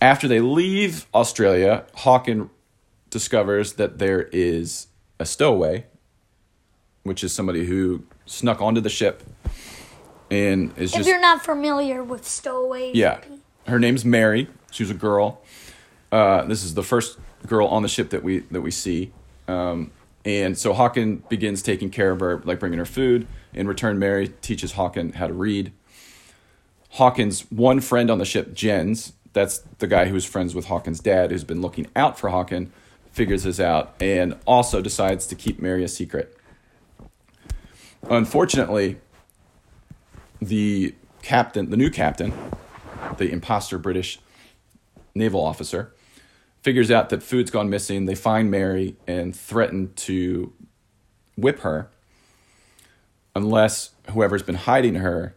After 0.00 0.28
they 0.28 0.40
leave 0.40 1.06
Australia, 1.12 1.84
Håkon 1.96 2.50
discovers 3.10 3.74
that 3.74 3.98
there 3.98 4.22
is 4.32 4.86
a 5.18 5.26
stowaway, 5.26 5.86
which 7.02 7.24
is 7.24 7.32
somebody 7.32 7.66
who 7.66 8.04
snuck 8.24 8.62
onto 8.62 8.80
the 8.80 8.90
ship 8.90 9.22
and 10.30 10.76
is 10.76 10.92
If 10.92 10.98
just 10.98 11.08
you're 11.08 11.20
not 11.20 11.44
familiar 11.44 12.02
with 12.02 12.26
stowaways, 12.26 12.94
yeah. 12.94 13.20
Her 13.66 13.78
name's 13.78 14.04
Mary. 14.04 14.48
She 14.70 14.82
was 14.82 14.90
a 14.90 14.94
girl. 14.94 15.42
Uh, 16.10 16.44
this 16.44 16.64
is 16.64 16.74
the 16.74 16.82
first 16.82 17.18
girl 17.46 17.66
on 17.68 17.82
the 17.82 17.88
ship 17.88 18.10
that 18.10 18.22
we 18.22 18.40
that 18.50 18.60
we 18.60 18.70
see. 18.70 19.12
Um, 19.46 19.90
and 20.24 20.58
so 20.58 20.74
Håkon 20.74 21.28
begins 21.28 21.62
taking 21.62 21.90
care 21.90 22.10
of 22.10 22.20
her, 22.20 22.42
like 22.44 22.60
bringing 22.60 22.78
her 22.78 22.84
food. 22.84 23.26
In 23.54 23.66
return, 23.66 23.98
Mary 23.98 24.28
teaches 24.42 24.74
Håkon 24.74 25.14
how 25.14 25.26
to 25.26 25.32
read. 25.32 25.72
Håkon's 26.94 27.42
one 27.50 27.80
friend 27.80 28.10
on 28.10 28.18
the 28.18 28.24
ship, 28.24 28.52
Jens, 28.54 29.12
that's 29.32 29.58
the 29.78 29.86
guy 29.86 30.06
who's 30.06 30.24
friends 30.24 30.54
with 30.54 30.66
Håkon's 30.66 31.00
dad, 31.00 31.30
who's 31.30 31.44
been 31.44 31.60
looking 31.60 31.86
out 31.94 32.18
for 32.18 32.30
Håkon, 32.30 32.68
figures 33.12 33.44
this 33.44 33.60
out 33.60 33.94
and 34.00 34.36
also 34.46 34.80
decides 34.80 35.26
to 35.26 35.34
keep 35.34 35.60
Mary 35.60 35.84
a 35.84 35.88
secret. 35.88 36.36
Unfortunately, 38.08 38.96
the 40.40 40.94
captain, 41.22 41.70
the 41.70 41.76
new 41.76 41.90
captain, 41.90 42.32
the 43.16 43.30
imposter 43.30 43.78
British 43.78 44.18
naval 45.14 45.44
officer, 45.44 45.92
figures 46.62 46.90
out 46.90 47.08
that 47.10 47.22
food's 47.22 47.50
gone 47.50 47.70
missing. 47.70 48.06
They 48.06 48.14
find 48.14 48.50
Mary 48.50 48.96
and 49.06 49.34
threaten 49.34 49.92
to 49.96 50.52
whip 51.36 51.60
her 51.60 51.88
unless 53.34 53.90
whoever's 54.10 54.42
been 54.42 54.56
hiding 54.56 54.96
her 54.96 55.34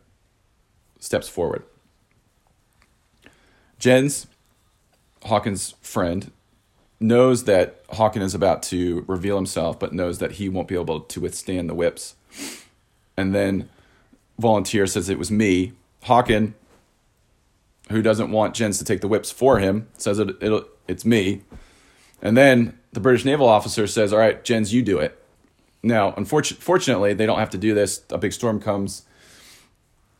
steps 0.99 1.29
forward. 1.29 1.63
Jens, 3.77 4.27
Håkon's 5.23 5.75
friend, 5.81 6.31
knows 6.99 7.45
that 7.45 7.85
Håkon 7.89 8.21
is 8.21 8.35
about 8.35 8.61
to 8.63 9.03
reveal 9.07 9.35
himself, 9.35 9.79
but 9.79 9.93
knows 9.93 10.19
that 10.19 10.33
he 10.33 10.47
won't 10.49 10.67
be 10.67 10.75
able 10.75 10.99
to 10.99 11.19
withstand 11.19 11.69
the 11.69 11.73
whips. 11.73 12.15
And 13.17 13.33
then 13.33 13.69
volunteer 14.41 14.87
says 14.87 15.09
it 15.09 15.19
was 15.19 15.31
me. 15.31 15.73
Håkon, 16.03 16.53
who 17.89 18.01
doesn't 18.01 18.31
want 18.31 18.55
Jens 18.55 18.77
to 18.79 18.85
take 18.85 19.01
the 19.01 19.07
whips 19.07 19.31
for 19.31 19.59
him, 19.59 19.87
says 19.97 20.19
it, 20.19 20.29
it'll, 20.41 20.65
it's 20.87 21.05
me. 21.05 21.43
And 22.21 22.35
then 22.35 22.77
the 22.91 22.99
British 22.99 23.25
naval 23.25 23.47
officer 23.47 23.87
says, 23.87 24.11
All 24.11 24.19
right, 24.19 24.43
Jens, 24.43 24.73
you 24.73 24.81
do 24.81 24.99
it. 24.99 25.17
Now, 25.83 26.13
unfortunately, 26.15 26.63
fortunately, 26.63 27.13
they 27.13 27.25
don't 27.25 27.39
have 27.39 27.49
to 27.51 27.57
do 27.57 27.73
this. 27.73 28.03
A 28.09 28.17
big 28.17 28.33
storm 28.33 28.59
comes 28.59 29.03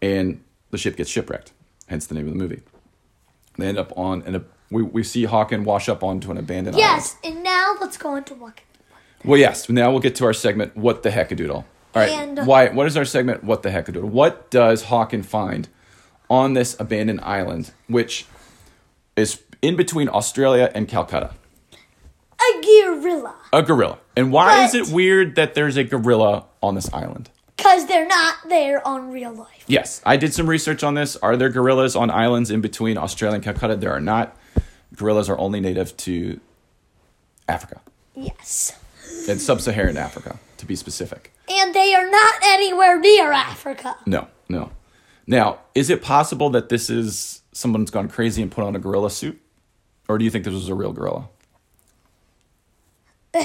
and 0.01 0.43
the 0.71 0.77
ship 0.77 0.95
gets 0.95 1.09
shipwrecked, 1.09 1.51
hence 1.87 2.07
the 2.07 2.15
name 2.15 2.27
of 2.27 2.33
the 2.33 2.39
movie. 2.39 2.61
They 3.57 3.67
end 3.67 3.77
up 3.77 3.95
on, 3.97 4.23
and 4.23 4.43
we, 4.71 4.81
we 4.81 5.03
see 5.03 5.25
Håkon 5.25 5.63
wash 5.65 5.89
up 5.89 6.03
onto 6.03 6.31
an 6.31 6.37
abandoned 6.37 6.75
island. 6.75 6.97
Yes, 6.97 7.15
and 7.23 7.43
now 7.43 7.75
let's 7.79 7.97
go 7.97 8.15
into 8.15 8.33
what. 8.33 8.61
Well, 9.23 9.39
yes. 9.39 9.69
Now 9.69 9.91
we'll 9.91 9.99
get 9.99 10.15
to 10.15 10.25
our 10.25 10.33
segment, 10.33 10.75
What 10.75 11.03
the 11.03 11.09
Heckadoodle. 11.09 11.65
All 11.95 12.01
right. 12.01 12.09
And- 12.11 12.45
Why, 12.47 12.69
what 12.69 12.87
is 12.87 12.95
our 12.97 13.05
segment, 13.05 13.43
What 13.43 13.63
the 13.63 13.69
Heckadoodle? 13.69 14.03
What 14.03 14.49
does 14.51 14.83
Håkon 14.83 15.25
find 15.25 15.67
on 16.29 16.53
this 16.53 16.75
abandoned 16.79 17.21
island, 17.21 17.71
which 17.87 18.25
is 19.15 19.41
in 19.61 19.75
between 19.75 20.07
Australia 20.09 20.71
and 20.73 20.87
Calcutta? 20.87 21.31
A 22.39 22.61
gorilla. 22.61 23.35
A 23.53 23.61
gorilla. 23.61 23.99
And 24.15 24.31
why 24.31 24.63
is 24.65 24.73
it 24.73 24.87
weird 24.87 25.35
that 25.35 25.53
there's 25.53 25.77
a 25.77 25.83
gorilla 25.83 26.45
on 26.63 26.75
this 26.75 26.91
island? 26.93 27.29
Because 27.55 27.85
they're 27.85 28.07
not 28.07 28.35
there 28.49 28.85
on 28.87 29.11
real 29.11 29.31
life. 29.33 29.63
Yes, 29.67 30.01
I 30.05 30.17
did 30.17 30.33
some 30.33 30.49
research 30.49 30.83
on 30.83 30.95
this. 30.95 31.15
Are 31.17 31.37
there 31.37 31.49
gorillas 31.49 31.95
on 31.95 32.09
islands 32.09 32.49
in 32.49 32.59
between 32.61 32.97
Australia 32.97 33.35
and 33.35 33.43
Calcutta? 33.43 33.75
There 33.75 33.91
are 33.91 33.99
not. 34.01 34.35
Gorillas 34.95 35.29
are 35.29 35.37
only 35.37 35.59
native 35.59 35.95
to 35.97 36.39
Africa 37.47 37.79
Yes. 38.15 38.73
and 39.29 39.39
sub-Saharan 39.39 39.95
Africa, 39.97 40.39
to 40.57 40.65
be 40.65 40.75
specific. 40.75 41.31
And 41.53 41.73
they 41.73 41.93
are 41.93 42.09
not 42.09 42.35
anywhere 42.43 42.99
near 42.99 43.31
Africa. 43.31 43.97
No, 44.05 44.27
no. 44.47 44.71
Now, 45.27 45.59
is 45.75 45.89
it 45.89 46.01
possible 46.01 46.49
that 46.51 46.69
this 46.69 46.89
is 46.89 47.41
someone's 47.51 47.91
gone 47.91 48.07
crazy 48.07 48.41
and 48.41 48.49
put 48.49 48.63
on 48.63 48.75
a 48.75 48.79
gorilla 48.79 49.09
suit, 49.09 49.39
or 50.07 50.17
do 50.17 50.23
you 50.25 50.31
think 50.31 50.45
this 50.45 50.53
was 50.53 50.69
a 50.69 50.75
real 50.75 50.93
gorilla? 50.93 51.27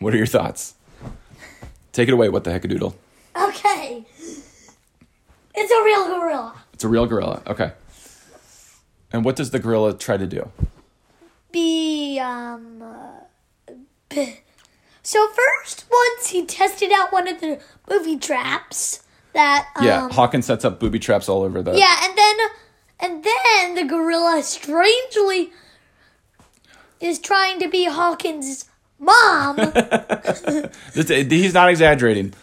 What 0.00 0.14
are 0.14 0.16
your 0.16 0.26
thoughts? 0.26 0.74
Take 1.92 2.08
it 2.08 2.12
away. 2.12 2.30
What 2.30 2.44
the 2.44 2.50
heck 2.50 2.64
a 2.64 2.68
doodle? 2.68 2.96
Okay. 3.36 4.06
It's 5.54 5.70
a 5.70 5.84
real 5.84 6.06
gorilla. 6.06 6.54
It's 6.72 6.84
a 6.84 6.88
real 6.88 7.06
gorilla. 7.06 7.42
Okay. 7.46 7.72
And 9.12 9.26
what 9.26 9.36
does 9.36 9.50
the 9.50 9.58
gorilla 9.58 9.96
try 9.96 10.16
to 10.16 10.26
do? 10.26 10.50
Be, 11.52 12.18
um. 12.18 12.82
Uh, 12.82 13.72
b- 14.08 14.40
so, 15.02 15.28
first, 15.28 15.86
once 15.90 16.28
he 16.28 16.44
tested 16.44 16.90
out 16.92 17.12
one 17.12 17.26
of 17.28 17.40
the 17.40 17.60
movie 17.88 18.18
traps 18.18 19.02
that. 19.32 19.68
Um, 19.76 19.84
Yeah, 19.86 20.08
Hawkins 20.10 20.46
sets 20.46 20.64
up 20.64 20.78
booby 20.80 20.98
traps 20.98 21.28
all 21.28 21.42
over 21.42 21.62
the. 21.62 21.72
Yeah, 21.76 21.96
and 22.02 22.16
then. 22.16 22.36
And 23.02 23.24
then 23.24 23.74
the 23.76 23.84
gorilla 23.84 24.42
strangely 24.42 25.52
is 27.00 27.18
trying 27.18 27.58
to 27.60 27.68
be 27.68 27.86
Håkon's 27.88 28.68
mom. 28.98 29.56
He's 31.30 31.54
not 31.54 31.70
exaggerating. 31.70 32.34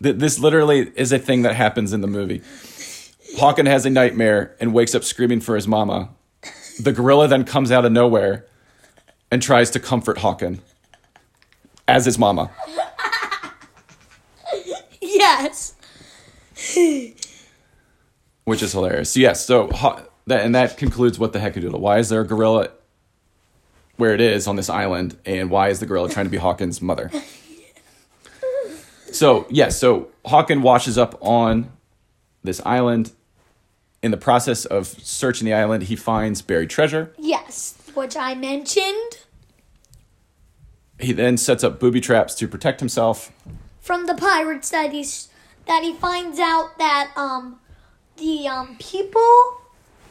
Th- 0.00 0.14
This 0.14 0.38
literally 0.38 0.92
is 0.94 1.10
a 1.10 1.18
thing 1.18 1.42
that 1.42 1.56
happens 1.56 1.92
in 1.92 2.00
the 2.00 2.06
movie. 2.06 2.42
hawkins 3.38 3.68
has 3.68 3.84
a 3.86 3.90
nightmare 3.90 4.54
and 4.60 4.72
wakes 4.72 4.94
up 4.94 5.02
screaming 5.02 5.40
for 5.40 5.56
his 5.56 5.66
mama. 5.66 6.10
The 6.80 6.92
gorilla 6.92 7.26
then 7.26 7.42
comes 7.44 7.72
out 7.72 7.84
of 7.84 7.90
nowhere 7.90 8.46
and 9.30 9.42
tries 9.42 9.70
to 9.70 9.80
comfort 9.80 10.18
Håkon 10.18 10.58
as 11.88 12.04
his 12.04 12.18
mama. 12.18 12.50
yes. 15.00 15.74
which 18.44 18.62
is 18.62 18.72
hilarious. 18.72 19.10
So 19.10 19.20
yes, 19.20 19.44
so 19.44 19.68
Haw- 19.70 20.02
that 20.26 20.44
and 20.44 20.54
that 20.54 20.76
concludes 20.76 21.18
what 21.18 21.32
the 21.32 21.38
heckadoodle. 21.38 21.78
Why 21.80 21.98
is 21.98 22.08
there 22.08 22.20
a 22.20 22.26
gorilla 22.26 22.70
where 23.96 24.14
it 24.14 24.20
is 24.20 24.46
on 24.48 24.56
this 24.56 24.68
island, 24.68 25.16
and 25.24 25.50
why 25.50 25.68
is 25.68 25.80
the 25.80 25.86
gorilla 25.86 26.08
trying 26.08 26.26
to 26.26 26.30
be 26.30 26.38
Håkon's 26.38 26.80
mother? 26.82 27.10
So 29.12 29.46
yes, 29.48 29.78
so 29.78 30.08
Håkon 30.26 30.60
washes 30.60 30.98
up 30.98 31.16
on 31.20 31.70
this 32.42 32.60
island. 32.66 33.12
In 34.04 34.10
the 34.10 34.18
process 34.18 34.66
of 34.66 34.86
searching 34.86 35.46
the 35.46 35.54
island, 35.54 35.84
he 35.84 35.96
finds 35.96 36.42
buried 36.42 36.68
treasure. 36.68 37.14
Yes, 37.16 37.74
which 37.94 38.18
I 38.18 38.34
mentioned 38.34 39.12
He 41.00 41.12
then 41.12 41.38
sets 41.38 41.64
up 41.64 41.80
booby 41.80 42.02
traps 42.02 42.34
to 42.34 42.46
protect 42.46 42.80
himself. 42.80 43.32
from 43.80 44.04
the 44.04 44.14
pirates 44.14 44.68
that 44.70 44.92
he's 44.92 45.28
that 45.66 45.82
he 45.82 45.94
finds 45.94 46.38
out 46.38 46.76
that 46.76 47.12
um 47.16 47.58
the 48.18 48.46
um 48.46 48.76
people 48.78 49.32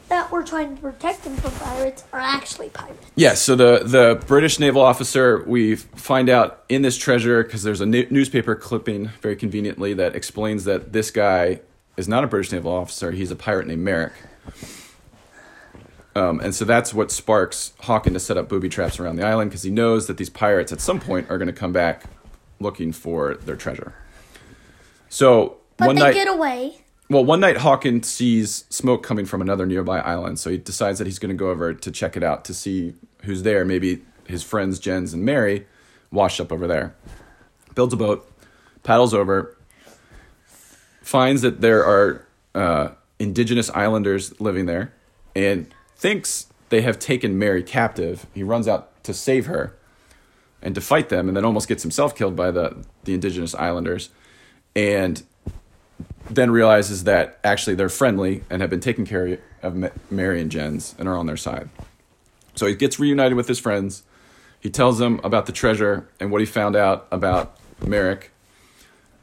that 0.08 0.32
were 0.32 0.42
trying 0.42 0.74
to 0.74 0.82
protect 0.82 1.24
him 1.24 1.36
from 1.36 1.52
pirates 1.52 2.02
are 2.12 2.18
actually 2.20 2.70
pirates. 2.70 3.06
Yes, 3.14 3.40
so 3.42 3.54
the 3.54 3.84
the 3.84 4.20
British 4.26 4.58
naval 4.58 4.82
officer 4.82 5.44
we 5.46 5.76
find 5.76 6.28
out 6.28 6.64
in 6.68 6.82
this 6.82 6.96
treasure 6.96 7.44
because 7.44 7.62
there's 7.62 7.80
a 7.80 7.86
new- 7.86 8.08
newspaper 8.10 8.56
clipping 8.56 9.10
very 9.22 9.36
conveniently 9.36 9.94
that 9.94 10.16
explains 10.16 10.64
that 10.64 10.92
this 10.92 11.12
guy 11.12 11.60
is 11.96 12.08
not 12.08 12.24
a 12.24 12.26
British 12.26 12.52
naval 12.52 12.72
officer; 12.72 13.10
he's 13.12 13.30
a 13.30 13.36
pirate 13.36 13.66
named 13.66 13.82
Merrick. 13.82 14.12
Um, 16.16 16.38
and 16.40 16.54
so 16.54 16.64
that's 16.64 16.94
what 16.94 17.10
sparks 17.10 17.72
Håkon 17.82 18.12
to 18.12 18.20
set 18.20 18.36
up 18.36 18.48
booby 18.48 18.68
traps 18.68 19.00
around 19.00 19.16
the 19.16 19.26
island 19.26 19.50
because 19.50 19.64
he 19.64 19.70
knows 19.70 20.06
that 20.06 20.16
these 20.16 20.30
pirates 20.30 20.70
at 20.72 20.80
some 20.80 21.00
point 21.00 21.28
are 21.28 21.38
going 21.38 21.48
to 21.48 21.52
come 21.52 21.72
back 21.72 22.04
looking 22.60 22.92
for 22.92 23.34
their 23.34 23.56
treasure. 23.56 23.94
So 25.08 25.56
But 25.76 25.88
one 25.88 25.96
they 25.96 26.02
night, 26.02 26.14
get 26.14 26.28
away. 26.28 26.80
well, 27.10 27.24
one 27.24 27.40
night 27.40 27.56
Håkon 27.56 28.04
sees 28.04 28.64
smoke 28.68 29.02
coming 29.02 29.26
from 29.26 29.42
another 29.42 29.66
nearby 29.66 29.98
island, 30.00 30.38
so 30.38 30.50
he 30.50 30.56
decides 30.58 30.98
that 31.00 31.06
he's 31.06 31.18
going 31.18 31.30
to 31.30 31.36
go 31.36 31.50
over 31.50 31.74
to 31.74 31.90
check 31.90 32.16
it 32.16 32.22
out 32.22 32.44
to 32.44 32.54
see 32.54 32.94
who's 33.22 33.42
there. 33.42 33.64
Maybe 33.64 34.02
his 34.28 34.44
friends 34.44 34.78
Jens 34.78 35.12
and 35.14 35.24
Mary 35.24 35.66
washed 36.12 36.40
up 36.40 36.52
over 36.52 36.68
there. 36.68 36.94
Builds 37.74 37.92
a 37.92 37.96
boat, 37.96 38.30
paddles 38.84 39.12
over, 39.12 39.56
finds 41.06 41.42
that 41.42 41.60
there 41.60 41.84
are 41.84 42.26
uh, 42.54 42.90
indigenous 43.18 43.70
islanders 43.70 44.40
living 44.40 44.66
there, 44.66 44.92
and 45.34 45.72
thinks 45.96 46.46
they 46.68 46.82
have 46.82 46.98
taken 46.98 47.38
Mary 47.38 47.62
captive. 47.62 48.26
He 48.34 48.42
runs 48.42 48.66
out 48.66 49.02
to 49.04 49.14
save 49.14 49.46
her 49.46 49.76
and 50.62 50.74
to 50.74 50.80
fight 50.80 51.10
them, 51.10 51.28
and 51.28 51.36
then 51.36 51.44
almost 51.44 51.68
gets 51.68 51.82
himself 51.82 52.16
killed 52.16 52.36
by 52.36 52.50
the 52.50 52.84
the 53.04 53.14
indigenous 53.14 53.54
islanders, 53.54 54.10
and 54.74 55.22
then 56.30 56.50
realizes 56.50 57.04
that 57.04 57.38
actually 57.44 57.76
they're 57.76 57.90
friendly 57.90 58.42
and 58.48 58.62
have 58.62 58.70
been 58.70 58.80
taking 58.80 59.04
care 59.04 59.38
of 59.62 59.90
Mary 60.10 60.40
and 60.40 60.50
Jens 60.50 60.94
and 60.98 61.06
are 61.06 61.16
on 61.16 61.26
their 61.26 61.36
side. 61.36 61.68
So 62.54 62.66
he 62.66 62.74
gets 62.74 62.98
reunited 62.98 63.36
with 63.36 63.48
his 63.48 63.58
friends. 63.58 64.04
He 64.58 64.70
tells 64.70 64.98
them 64.98 65.20
about 65.22 65.44
the 65.44 65.52
treasure 65.52 66.08
and 66.18 66.30
what 66.30 66.40
he 66.40 66.46
found 66.46 66.76
out 66.76 67.06
about 67.10 67.58
Merrick. 67.86 68.30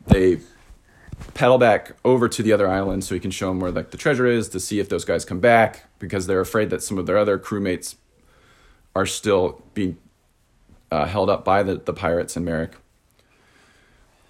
They 0.05 0.39
paddle 1.33 1.57
back 1.57 1.93
over 2.03 2.27
to 2.27 2.43
the 2.43 2.51
other 2.51 2.67
island 2.67 3.03
so 3.03 3.15
he 3.15 3.19
can 3.19 3.31
show 3.31 3.47
them 3.47 3.59
where 3.59 3.71
like 3.71 3.91
the 3.91 3.97
treasure 3.97 4.25
is 4.25 4.49
to 4.49 4.59
see 4.59 4.79
if 4.79 4.89
those 4.89 5.05
guys 5.05 5.25
come 5.25 5.39
back 5.39 5.85
because 5.99 6.27
they're 6.27 6.41
afraid 6.41 6.69
that 6.69 6.83
some 6.83 6.97
of 6.97 7.05
their 7.05 7.17
other 7.17 7.39
crewmates 7.39 7.95
are 8.95 9.05
still 9.05 9.61
being 9.73 9.97
uh, 10.91 11.05
held 11.05 11.29
up 11.29 11.45
by 11.45 11.63
the, 11.63 11.75
the 11.75 11.93
pirates 11.93 12.35
and 12.35 12.45
Merrick. 12.45 12.73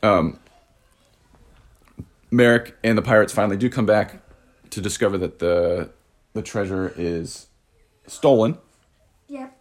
Um, 0.03 0.39
Merrick 2.29 2.77
and 2.83 2.97
the 2.97 3.01
pirates 3.01 3.33
finally 3.33 3.57
do 3.57 3.69
come 3.69 3.85
back 3.85 4.21
to 4.69 4.81
discover 4.81 5.17
that 5.17 5.39
the 5.39 5.89
the 6.33 6.41
treasure 6.41 6.93
is 6.95 7.47
stolen 8.07 8.57
Yep. 9.27 9.57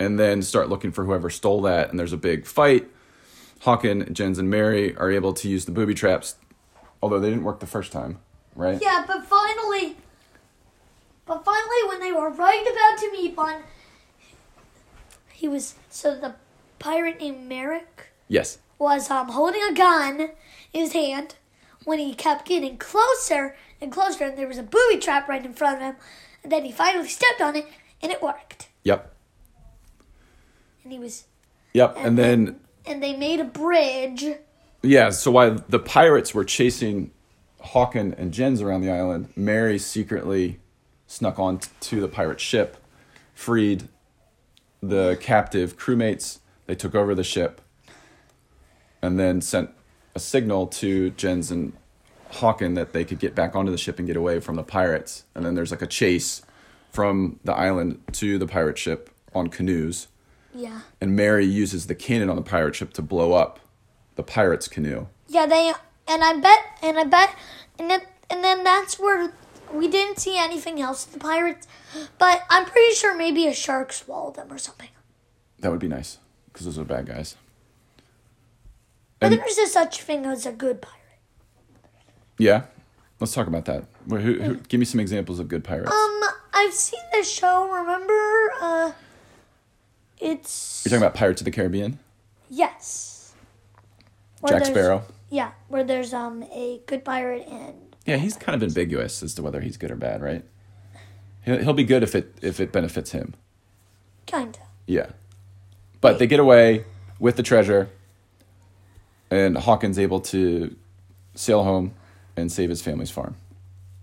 and 0.00 0.18
then 0.18 0.42
start 0.42 0.68
looking 0.68 0.90
for 0.90 1.04
whoever 1.04 1.30
stole 1.30 1.62
that 1.62 1.90
and 1.90 1.98
there's 1.98 2.12
a 2.12 2.16
big 2.16 2.46
fight. 2.46 2.88
Håkon, 3.62 4.12
Jens, 4.12 4.38
and 4.38 4.48
Mary 4.48 4.96
are 4.96 5.10
able 5.10 5.32
to 5.34 5.48
use 5.48 5.64
the 5.66 5.72
booby 5.72 5.94
traps, 5.94 6.36
although 7.02 7.20
they 7.20 7.28
didn't 7.28 7.44
work 7.44 7.60
the 7.60 7.66
first 7.66 7.92
time, 7.92 8.18
right? 8.56 8.78
Yeah, 8.80 9.04
but 9.06 9.24
finally, 9.24 9.96
but 11.26 11.44
finally, 11.44 11.88
when 11.88 12.00
they 12.00 12.12
were 12.12 12.30
right 12.30 12.62
about 12.62 12.98
to 13.02 13.12
meet 13.12 13.36
one, 13.36 13.62
he 15.32 15.46
was 15.48 15.74
so 15.90 16.14
the 16.18 16.34
pirate 16.78 17.20
named 17.20 17.46
Merrick 17.48 18.08
Yes. 18.28 18.58
was 18.78 19.10
um 19.10 19.28
holding 19.28 19.62
a 19.62 19.74
gun 19.74 20.20
in 20.72 20.80
his 20.80 20.92
hand 20.94 21.34
when 21.84 21.98
he 21.98 22.14
kept 22.14 22.46
getting 22.46 22.78
closer 22.78 23.56
and 23.80 23.92
closer, 23.92 24.24
and 24.24 24.38
there 24.38 24.48
was 24.48 24.58
a 24.58 24.62
booby 24.62 24.98
trap 24.98 25.28
right 25.28 25.44
in 25.44 25.52
front 25.52 25.76
of 25.76 25.82
him, 25.82 25.96
and 26.42 26.50
then 26.52 26.64
he 26.64 26.72
finally 26.72 27.08
stepped 27.08 27.40
on 27.42 27.56
it, 27.56 27.66
and 28.02 28.10
it 28.10 28.22
worked, 28.22 28.68
Yep. 28.84 29.14
and 30.82 30.92
he 30.92 30.98
was 30.98 31.24
Yep. 31.74 31.94
And 31.98 32.18
then 32.18 32.58
and 32.86 33.02
they 33.02 33.16
made 33.16 33.40
a 33.40 33.44
bridge. 33.44 34.24
Yeah, 34.82 35.10
so 35.10 35.30
while 35.30 35.62
the 35.68 35.78
pirates 35.78 36.34
were 36.34 36.44
chasing 36.44 37.10
Håkon 37.62 38.18
and 38.18 38.32
Jens 38.32 38.62
around 38.62 38.80
the 38.80 38.90
island, 38.90 39.28
Mary 39.36 39.78
secretly 39.78 40.58
snuck 41.06 41.38
on 41.38 41.58
t- 41.58 41.68
to 41.80 42.00
the 42.00 42.08
pirate 42.08 42.40
ship, 42.40 42.76
freed 43.34 43.88
the 44.82 45.18
captive 45.20 45.76
crewmates. 45.76 46.38
They 46.66 46.74
took 46.74 46.94
over 46.94 47.14
the 47.14 47.24
ship, 47.24 47.60
and 49.02 49.18
then 49.18 49.40
sent 49.40 49.70
a 50.14 50.20
signal 50.20 50.66
to 50.66 51.10
Jens 51.10 51.50
and 51.50 51.74
Håkon 52.32 52.74
that 52.76 52.92
they 52.92 53.04
could 53.04 53.18
get 53.18 53.34
back 53.34 53.54
onto 53.54 53.70
the 53.70 53.78
ship 53.78 53.98
and 53.98 54.06
get 54.06 54.16
away 54.16 54.40
from 54.40 54.56
the 54.56 54.62
pirates. 54.62 55.24
And 55.34 55.44
then 55.44 55.54
there's 55.54 55.70
like 55.70 55.82
a 55.82 55.86
chase 55.86 56.42
from 56.90 57.38
the 57.44 57.52
island 57.52 58.00
to 58.12 58.38
the 58.38 58.46
pirate 58.46 58.78
ship 58.78 59.10
on 59.34 59.48
canoes 59.48 60.08
Yeah, 60.54 60.80
and 61.00 61.14
Mary 61.14 61.44
uses 61.44 61.86
the 61.86 61.94
cannon 61.94 62.28
on 62.30 62.36
the 62.36 62.42
pirate 62.42 62.74
ship 62.74 62.92
to 62.94 63.02
blow 63.02 63.32
up 63.32 63.60
the 64.16 64.22
pirate's 64.22 64.66
canoe. 64.68 65.06
yeah. 65.28 65.46
They 65.46 65.72
and 66.08 66.24
I 66.24 66.34
bet 66.40 66.58
and 66.82 66.98
I 66.98 67.04
bet 67.04 67.36
and 67.78 67.88
then 67.90 68.00
and 68.28 68.42
then 68.42 68.64
that's 68.64 68.98
where 68.98 69.32
we 69.72 69.86
didn't 69.88 70.18
see 70.18 70.36
anything 70.36 70.80
else 70.80 71.06
of 71.06 71.12
the 71.12 71.18
pirates, 71.20 71.68
but 72.18 72.42
I'm 72.50 72.64
pretty 72.66 72.94
sure 72.94 73.16
maybe 73.16 73.46
a 73.46 73.54
shark 73.54 73.92
swallowed 73.92 74.34
them 74.34 74.52
or 74.52 74.58
something. 74.58 74.88
That 75.60 75.70
would 75.70 75.78
be 75.80 75.86
nice 75.88 76.18
because 76.52 76.66
those 76.66 76.78
are 76.78 76.84
bad 76.84 77.06
guys. 77.06 77.36
But 79.20 79.28
there's 79.30 79.58
a 79.58 79.66
such 79.66 80.02
thing 80.02 80.24
as 80.24 80.46
a 80.46 80.52
good 80.52 80.80
pirate. 80.80 80.96
Yeah, 82.38 82.62
let's 83.20 83.34
talk 83.34 83.46
about 83.46 83.66
that. 83.66 83.84
Wh- 84.08 84.14
Who, 84.22 84.40
who, 84.42 84.54
give 84.56 84.80
me 84.80 84.86
some 84.86 84.98
examples 84.98 85.38
of 85.38 85.46
good 85.48 85.62
pirates. 85.62 85.92
Um, 85.92 86.20
I've 86.54 86.72
seen 86.72 87.00
this 87.12 87.30
show. 87.30 87.70
Remember, 87.70 88.52
uh, 88.62 88.92
it's 90.20 90.82
You're 90.84 90.90
talking 90.90 91.02
about 91.02 91.14
Pirates 91.14 91.40
of 91.40 91.44
the 91.44 91.50
Caribbean? 91.50 91.98
yes. 92.48 93.32
Where 94.40 94.52
Jack 94.54 94.62
there's- 94.64 94.74
Sparrow? 94.74 95.02
Yeah, 95.28 95.52
where 95.68 95.84
there's 95.84 96.12
um 96.14 96.42
a 96.52 96.80
good 96.86 97.04
pirate 97.04 97.46
and 97.48 97.94
Yeah, 98.06 98.16
he's 98.16 98.36
kind 98.36 98.56
of 98.60 98.62
ambiguous 98.66 99.22
as 99.22 99.34
to 99.34 99.42
whether 99.42 99.60
he's 99.60 99.76
good 99.76 99.90
or 99.90 99.96
bad, 99.96 100.22
right? 100.22 100.44
He'll, 101.44 101.58
he'll 101.58 101.72
be 101.74 101.84
good 101.84 102.02
if 102.02 102.14
it 102.14 102.34
if 102.42 102.58
it 102.60 102.72
benefits 102.72 103.12
him. 103.12 103.34
kinda. 104.26 104.58
Yeah. 104.86 105.10
But 106.00 106.18
they 106.18 106.26
get 106.26 106.40
away 106.40 106.84
with 107.18 107.36
the 107.36 107.42
treasure, 107.42 107.90
and 109.30 109.56
Hawkins 109.58 109.98
able 109.98 110.20
to 110.20 110.74
sail 111.34 111.62
home 111.64 111.92
and 112.36 112.50
save 112.50 112.70
his 112.70 112.80
family's 112.82 113.10
farm. 113.10 113.36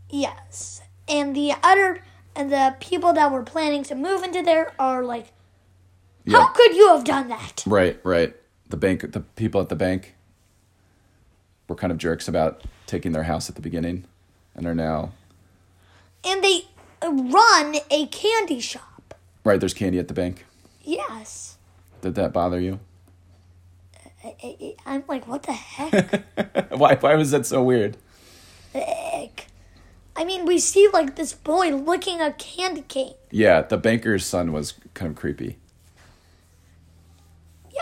Yes, 0.10 0.82
and 1.08 1.36
the 1.36 1.54
other 1.64 2.02
and 2.36 2.52
the 2.52 2.76
people 2.80 3.14
that 3.14 3.32
were 3.32 3.44
planning 3.44 3.84
to 3.86 3.96
move 3.96 4.24
into 4.24 4.44
there 4.44 4.72
are 4.80 5.04
like, 5.04 5.32
Yeah. 6.28 6.42
how 6.42 6.48
could 6.50 6.76
you 6.76 6.90
have 6.90 7.04
done 7.04 7.30
that? 7.30 7.64
Right, 7.66 8.00
right. 8.04 8.36
The 8.70 8.78
bank, 8.78 9.12
the 9.14 9.22
people 9.22 9.62
at 9.62 9.70
the 9.70 9.76
bank 9.76 10.16
were 11.68 11.76
kind 11.76 11.92
of 11.92 11.98
jerks 11.98 12.28
about 12.28 12.64
taking 12.86 13.12
their 13.14 13.24
house 13.24 13.50
at 13.50 13.56
the 13.56 13.62
beginning, 13.62 14.04
and 14.56 14.66
are 14.66 14.76
now 14.76 15.12
And 16.24 16.44
they 16.44 16.62
run 17.02 17.76
a 17.90 18.08
candy 18.08 18.60
shop. 18.60 19.14
right. 19.44 19.60
There's 19.60 19.74
candy 19.74 20.00
at 20.00 20.08
the 20.08 20.14
bank. 20.14 20.46
Yes, 20.84 21.58
Did 22.02 22.16
that 22.16 22.32
bother 22.34 22.60
you? 22.60 22.80
I, 24.24 24.36
I, 24.44 24.76
I'm 24.86 25.04
like, 25.08 25.28
what 25.28 25.44
the 25.44 25.52
heck? 25.54 26.72
why? 26.78 26.96
Why 26.96 27.16
was 27.16 27.32
that 27.32 27.46
so 27.46 27.64
weird? 27.64 27.98
heck? 28.74 29.48
I 30.16 30.24
mean, 30.26 30.46
we 30.46 30.60
see 30.60 30.88
like 30.92 31.16
this 31.16 31.34
boy 31.34 31.70
licking 31.76 32.22
a 32.22 32.32
candy 32.34 32.82
cane. 32.82 33.14
Yeah, 33.32 33.62
the 33.62 33.78
banker's 33.78 34.26
son 34.26 34.52
was 34.52 34.74
kind 34.94 35.12
of 35.12 35.16
creepy. 35.18 35.58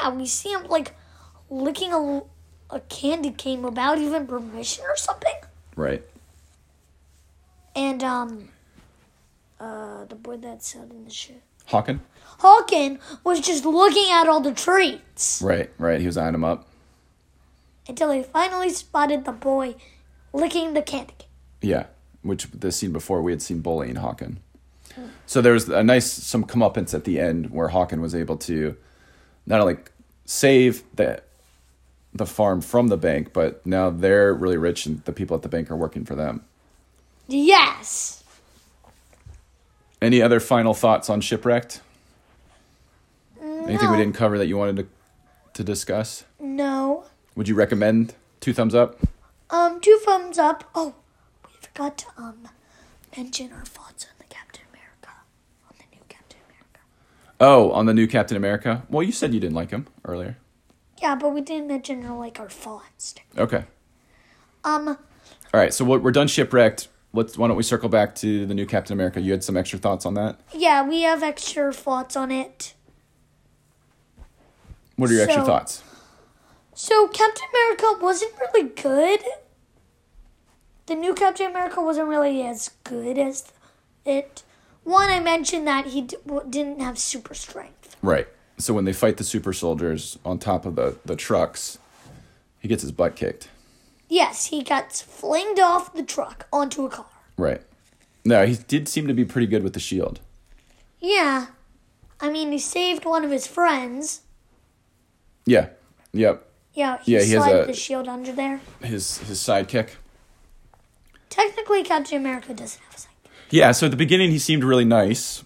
Yeah, 0.02 0.10
we 0.10 0.26
see 0.26 0.50
him 0.52 0.64
like 0.66 0.94
licking 1.50 1.94
a, 1.94 2.22
a 2.70 2.80
candy 2.82 3.32
cane 3.32 3.62
without 3.62 3.98
even 3.98 4.28
permission 4.28 4.84
or 4.86 4.98
something. 4.98 5.34
Right. 5.76 6.04
And 7.76 8.04
um, 8.04 8.50
uh, 9.60 10.06
the 10.06 10.16
boy 10.16 10.38
that's 10.38 10.76
out 10.76 10.90
in 10.92 11.04
the 11.06 11.12
show, 11.12 11.34
Håkon. 11.70 12.00
Håkon, 12.40 13.00
was 13.24 13.40
just 13.42 13.66
looking 13.66 14.12
at 14.12 14.28
all 14.28 14.40
the 14.42 14.54
treats 14.54 15.42
Right, 15.42 15.70
right. 15.78 16.00
He 16.00 16.06
was 16.06 16.18
eyeing 16.18 16.36
him 16.36 16.44
up. 16.44 16.68
until 17.88 18.12
he 18.12 18.24
finally 18.24 18.70
spotted 18.70 19.26
the 19.26 19.32
boy 19.32 19.76
licking 20.34 20.74
the 20.74 20.82
candy 20.82 21.14
cane. 21.18 21.30
Yeah, 21.62 21.86
which 22.22 22.48
the 22.52 22.72
scene 22.72 22.92
before 22.92 23.22
we 23.22 23.32
had 23.32 23.42
seen 23.42 23.62
bullying 23.62 23.96
Håkon. 23.96 24.38
So 25.26 25.42
there 25.42 25.54
was 25.54 25.68
a 25.68 25.84
nice 25.84 26.10
some 26.10 26.46
comeuppance 26.46 26.94
at 26.94 27.04
the 27.04 27.20
end 27.20 27.50
where 27.52 27.70
Håkon 27.70 28.00
was 28.00 28.16
able 28.16 28.38
to 28.38 28.78
not 29.46 29.62
only 29.62 29.78
save 30.26 30.84
the 30.96 31.22
the 32.14 32.26
farm 32.26 32.62
from 32.62 32.88
the 32.88 32.98
bank, 32.98 33.34
but 33.34 33.66
now 33.66 33.90
they're 33.90 34.34
really 34.34 34.56
rich 34.56 34.86
and 34.86 35.04
the 35.04 35.12
people 35.12 35.36
at 35.36 35.42
the 35.42 35.50
bank 35.50 35.70
are 35.70 35.76
working 35.76 36.06
for 36.06 36.16
them. 36.16 36.46
Yes. 37.28 38.24
Any 40.02 40.22
other 40.22 40.40
final 40.40 40.74
thoughts 40.74 41.10
on 41.10 41.20
shipwrecked? 41.20 41.82
Anything 43.42 43.90
we 43.92 43.98
didn't 43.98 44.16
cover 44.16 44.38
that 44.38 44.46
you 44.48 44.58
wanted 44.58 44.76
to 44.78 44.88
to 45.54 45.64
discuss? 45.64 46.24
No. 46.40 47.06
Would 47.36 47.48
you 47.48 47.56
recommend 47.56 48.14
two 48.40 48.54
thumbs 48.54 48.76
up? 48.76 49.00
Um, 49.50 49.80
two 49.82 50.00
thumbs 50.06 50.38
up. 50.38 50.70
Oh, 50.76 50.94
we 51.46 51.54
forgot 51.62 51.98
to 52.00 52.06
um 52.18 52.48
mention 53.16 53.52
our 53.52 53.66
thoughts 53.66 54.06
on 54.06 54.12
the 54.18 54.26
Captain 54.26 54.64
America, 54.72 55.10
on 55.70 55.76
the 55.80 55.96
new 55.96 56.04
Captain 56.10 56.40
America. 56.48 56.80
Oh, 57.48 57.72
on 57.74 57.86
the 57.86 57.94
new 57.94 58.08
Captain 58.08 58.36
America. 58.36 58.84
Well, 58.90 59.04
you 59.04 59.12
said 59.12 59.32
you 59.32 59.40
didn't 59.40 59.54
like 59.56 59.70
him 59.70 59.86
earlier. 60.04 60.36
Yeah, 61.00 61.14
but 61.14 61.32
we 61.32 61.42
didn't 61.42 61.68
mention 61.68 62.18
like 62.18 62.40
our 62.40 62.50
thoughts. 62.50 63.14
Okay. 63.38 63.66
Um, 64.64 64.88
All 64.88 64.98
right, 65.54 65.72
so 65.72 65.86
we're 65.86 66.00
we're 66.00 66.12
done 66.12 66.28
shipwrecked. 66.28 66.88
Let's. 67.14 67.38
Why 67.38 67.48
don't 67.48 67.56
we 67.56 67.62
circle 67.62 67.88
back 67.88 68.16
to 68.16 68.48
the 68.48 68.56
new 68.56 68.66
Captain 68.66 68.94
America? 68.94 69.22
You 69.22 69.32
had 69.32 69.44
some 69.44 69.56
extra 69.58 69.78
thoughts 69.78 70.08
on 70.08 70.16
that. 70.16 70.40
yeah, 70.54 70.82
we 70.88 71.02
have 71.02 71.22
extra 71.22 71.72
thoughts 71.72 72.16
on 72.16 72.32
it. 72.32 72.74
What 74.96 75.12
are 75.12 75.14
your 75.14 75.24
extra 75.24 75.46
thoughts? 75.46 75.84
So 76.74 77.08
Captain 77.10 77.46
America 77.54 78.04
wasn't 78.04 78.34
really 78.40 78.70
good. 78.70 79.20
The 80.88 80.96
new 80.96 81.14
Captain 81.14 81.52
America 81.52 81.80
wasn't 81.82 82.08
really 82.08 82.42
as 82.42 82.72
good 82.84 83.20
as 83.20 83.52
it. 84.04 84.42
One, 84.86 85.10
I 85.10 85.20
mentioned 85.20 85.68
that 85.68 85.88
he 85.88 86.02
d- 86.04 86.16
w- 86.26 86.46
didn't 86.50 86.80
have 86.80 86.98
super 86.98 87.34
strength. 87.34 87.98
Right. 88.02 88.28
So 88.58 88.74
when 88.74 88.86
they 88.86 88.94
fight 88.94 89.18
the 89.18 89.24
super 89.26 89.52
soldiers 89.52 90.18
on 90.24 90.40
top 90.40 90.66
of 90.66 90.76
the 90.78 90.98
the 91.04 91.16
trucks, 91.18 91.78
he 92.60 92.68
gets 92.70 92.82
his 92.84 92.92
butt 92.94 93.16
kicked. 93.18 93.50
Yes, 94.08 94.46
he 94.46 94.62
gets 94.64 95.02
flinged 95.02 95.60
off 95.60 95.94
the 95.94 96.04
truck 96.04 96.48
onto 96.54 96.86
a 96.86 96.90
car. 96.90 97.08
Right. 97.38 97.62
No, 98.24 98.46
he 98.46 98.56
did 98.56 98.88
seem 98.88 99.08
to 99.08 99.14
be 99.14 99.26
pretty 99.26 99.48
good 99.48 99.64
with 99.64 99.74
the 99.74 99.80
shield. 99.80 100.20
Yeah, 101.02 101.48
I 102.22 102.30
mean 102.30 102.52
he 102.52 102.60
saved 102.60 103.04
one 103.06 103.26
of 103.26 103.32
his 103.32 103.46
friends. 103.48 104.22
Yeah. 105.46 105.70
Yep. 106.14 106.48
Yeah, 106.74 106.98
he 107.04 107.14
Yeah, 107.14 107.22
he 107.24 107.32
has 107.32 107.48
a- 107.48 107.66
the 107.66 107.74
shield 107.74 108.08
under 108.08 108.32
there. 108.32 108.62
His 108.82 109.18
his 109.18 109.40
sidekick. 109.40 109.90
Technically, 111.30 111.84
Captain 111.84 112.18
America 112.20 112.54
doesn't 112.54 112.82
have 112.84 112.94
a 112.94 112.98
sidekick. 112.98 113.08
Yeah. 113.50 113.72
So 113.72 113.86
at 113.86 113.92
the 113.92 113.98
beginning, 113.98 114.32
he 114.32 114.40
seemed 114.40 114.64
really 114.64 114.86
nice. 114.86 115.44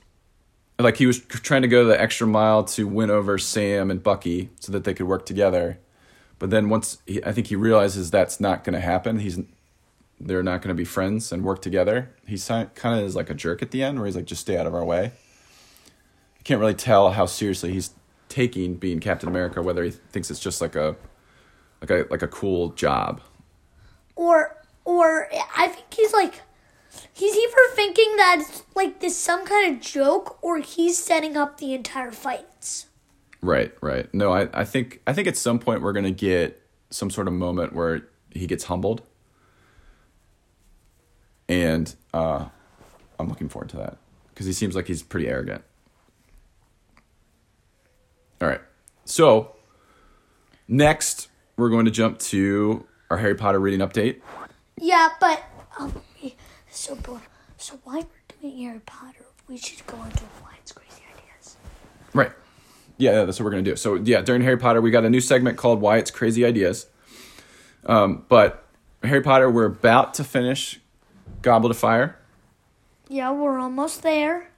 Like 0.77 0.97
he 0.97 1.05
was 1.05 1.19
trying 1.19 1.63
to 1.63 1.67
go 1.67 1.85
the 1.85 1.99
extra 1.99 2.25
mile 2.25 2.63
to 2.65 2.87
win 2.87 3.09
over 3.09 3.37
Sam 3.37 3.91
and 3.91 4.01
Bucky 4.01 4.49
so 4.59 4.71
that 4.71 4.85
they 4.85 4.93
could 4.93 5.07
work 5.07 5.25
together. 5.25 5.79
But 6.39 6.51
then 6.51 6.69
once 6.69 6.99
he, 7.05 7.23
I 7.23 7.33
think 7.33 7.47
he 7.47 7.55
realizes 7.55 8.09
that's 8.09 8.39
not 8.39 8.63
going 8.63 8.73
to 8.73 8.79
happen, 8.79 9.19
he's 9.19 9.39
they're 10.21 10.43
not 10.43 10.61
going 10.61 10.69
to 10.69 10.75
be 10.75 10.85
friends 10.85 11.31
and 11.31 11.43
work 11.43 11.61
together. 11.61 12.13
He 12.25 12.37
kind 12.37 12.69
of 12.83 13.05
is 13.05 13.15
like 13.15 13.29
a 13.29 13.33
jerk 13.33 13.61
at 13.61 13.71
the 13.71 13.83
end, 13.83 13.97
where 13.97 14.05
he's 14.05 14.15
like, 14.15 14.25
"Just 14.25 14.41
stay 14.41 14.57
out 14.57 14.65
of 14.65 14.73
our 14.73 14.83
way." 14.83 15.11
You 16.37 16.43
can't 16.43 16.59
really 16.59 16.73
tell 16.73 17.11
how 17.11 17.25
seriously 17.25 17.73
he's 17.73 17.91
taking 18.29 18.75
being 18.75 18.99
Captain 18.99 19.27
America, 19.27 19.61
whether 19.61 19.83
he 19.83 19.91
thinks 19.91 20.31
it's 20.31 20.39
just 20.39 20.61
like 20.61 20.75
a 20.75 20.95
like 21.81 21.89
a 21.89 22.05
like 22.09 22.21
a 22.21 22.27
cool 22.27 22.69
job. 22.69 23.21
Or, 24.15 24.57
or 24.83 25.29
I 25.55 25.67
think 25.67 25.93
he's 25.93 26.13
like, 26.13 26.41
he's 27.13 27.35
either 27.35 27.75
thinking 27.75 28.15
that 28.17 28.37
it's 28.39 28.63
like 28.75 28.99
this 28.99 29.17
some 29.17 29.45
kind 29.45 29.75
of 29.75 29.81
joke, 29.81 30.37
or 30.41 30.59
he's 30.59 30.97
setting 30.97 31.37
up 31.37 31.57
the 31.57 31.73
entire 31.73 32.11
fights. 32.11 32.87
Right, 33.41 33.73
right. 33.81 34.13
No, 34.13 34.33
I, 34.33 34.49
I 34.53 34.65
think 34.65 35.01
I 35.07 35.13
think 35.13 35.27
at 35.27 35.37
some 35.37 35.59
point 35.59 35.81
we're 35.81 35.93
gonna 35.93 36.11
get 36.11 36.61
some 36.89 37.09
sort 37.09 37.27
of 37.27 37.33
moment 37.33 37.73
where 37.73 38.07
he 38.31 38.47
gets 38.47 38.65
humbled, 38.65 39.01
and 41.47 41.93
uh, 42.13 42.45
I'm 43.19 43.29
looking 43.29 43.49
forward 43.49 43.69
to 43.69 43.77
that 43.77 43.97
because 44.29 44.45
he 44.45 44.53
seems 44.53 44.75
like 44.75 44.87
he's 44.87 45.03
pretty 45.03 45.27
arrogant. 45.27 45.63
All 48.41 48.47
right, 48.47 48.61
so 49.05 49.55
next 50.67 51.27
we're 51.57 51.69
going 51.69 51.85
to 51.85 51.91
jump 51.91 52.19
to 52.19 52.85
our 53.09 53.17
Harry 53.17 53.35
Potter 53.35 53.59
reading 53.59 53.81
update. 53.81 54.21
Yeah, 54.77 55.09
but 55.19 55.43
um, 55.77 56.01
so 56.69 56.97
so 57.57 57.79
why 57.83 57.97
we're 57.97 58.49
doing 58.49 58.63
Harry 58.63 58.79
Potter? 58.85 59.25
We 59.47 59.57
should 59.57 59.85
go 59.87 60.01
into 60.03 60.23
why 60.41 60.51
it's 60.61 60.71
crazy 60.71 61.01
ideas. 61.15 61.57
Right. 62.13 62.31
Yeah, 62.97 63.25
that's 63.25 63.39
what 63.39 63.45
we're 63.45 63.51
gonna 63.51 63.63
do. 63.63 63.75
So 63.75 63.95
yeah, 63.95 64.21
during 64.21 64.41
Harry 64.41 64.57
Potter, 64.57 64.81
we 64.81 64.91
got 64.91 65.05
a 65.05 65.09
new 65.09 65.21
segment 65.21 65.57
called 65.57 65.81
"Why 65.81 65.97
It's 65.97 66.11
Crazy 66.11 66.45
Ideas." 66.45 66.87
Um, 67.85 68.25
but 68.29 68.65
Harry 69.03 69.21
Potter, 69.21 69.49
we're 69.49 69.65
about 69.65 70.13
to 70.15 70.23
finish 70.23 70.79
Goblet 71.41 71.71
of 71.71 71.77
Fire. 71.77 72.17
Yeah, 73.07 73.31
we're 73.31 73.57
almost 73.59 74.03
there. 74.03 74.49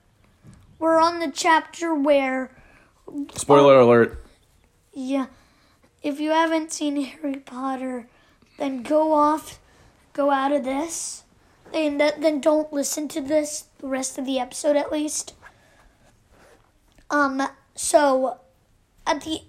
We're 0.79 0.99
on 0.99 1.19
the 1.19 1.31
chapter 1.31 1.93
where, 1.93 2.49
Spoiler 3.35 3.79
alert. 3.79 4.21
yeah, 4.93 5.27
if 6.01 6.19
you 6.19 6.31
haven't 6.31 6.73
seen 6.73 7.01
Harry 7.01 7.37
Potter, 7.37 8.07
then 8.57 8.81
go 8.81 9.13
off, 9.13 9.59
go 10.13 10.31
out 10.31 10.51
of 10.51 10.63
this, 10.63 11.20
and 11.73 11.99
th- 11.99 12.15
then 12.19 12.39
don't 12.41 12.71
listen 12.73 13.07
to 13.09 13.21
this 13.21 13.65
the 13.79 13.87
rest 13.87 14.17
of 14.17 14.25
the 14.25 14.39
episode 14.39 14.75
at 14.75 14.91
least. 14.91 15.33
Um, 17.09 17.41
so 17.75 18.39
at 19.05 19.21
the 19.21 19.41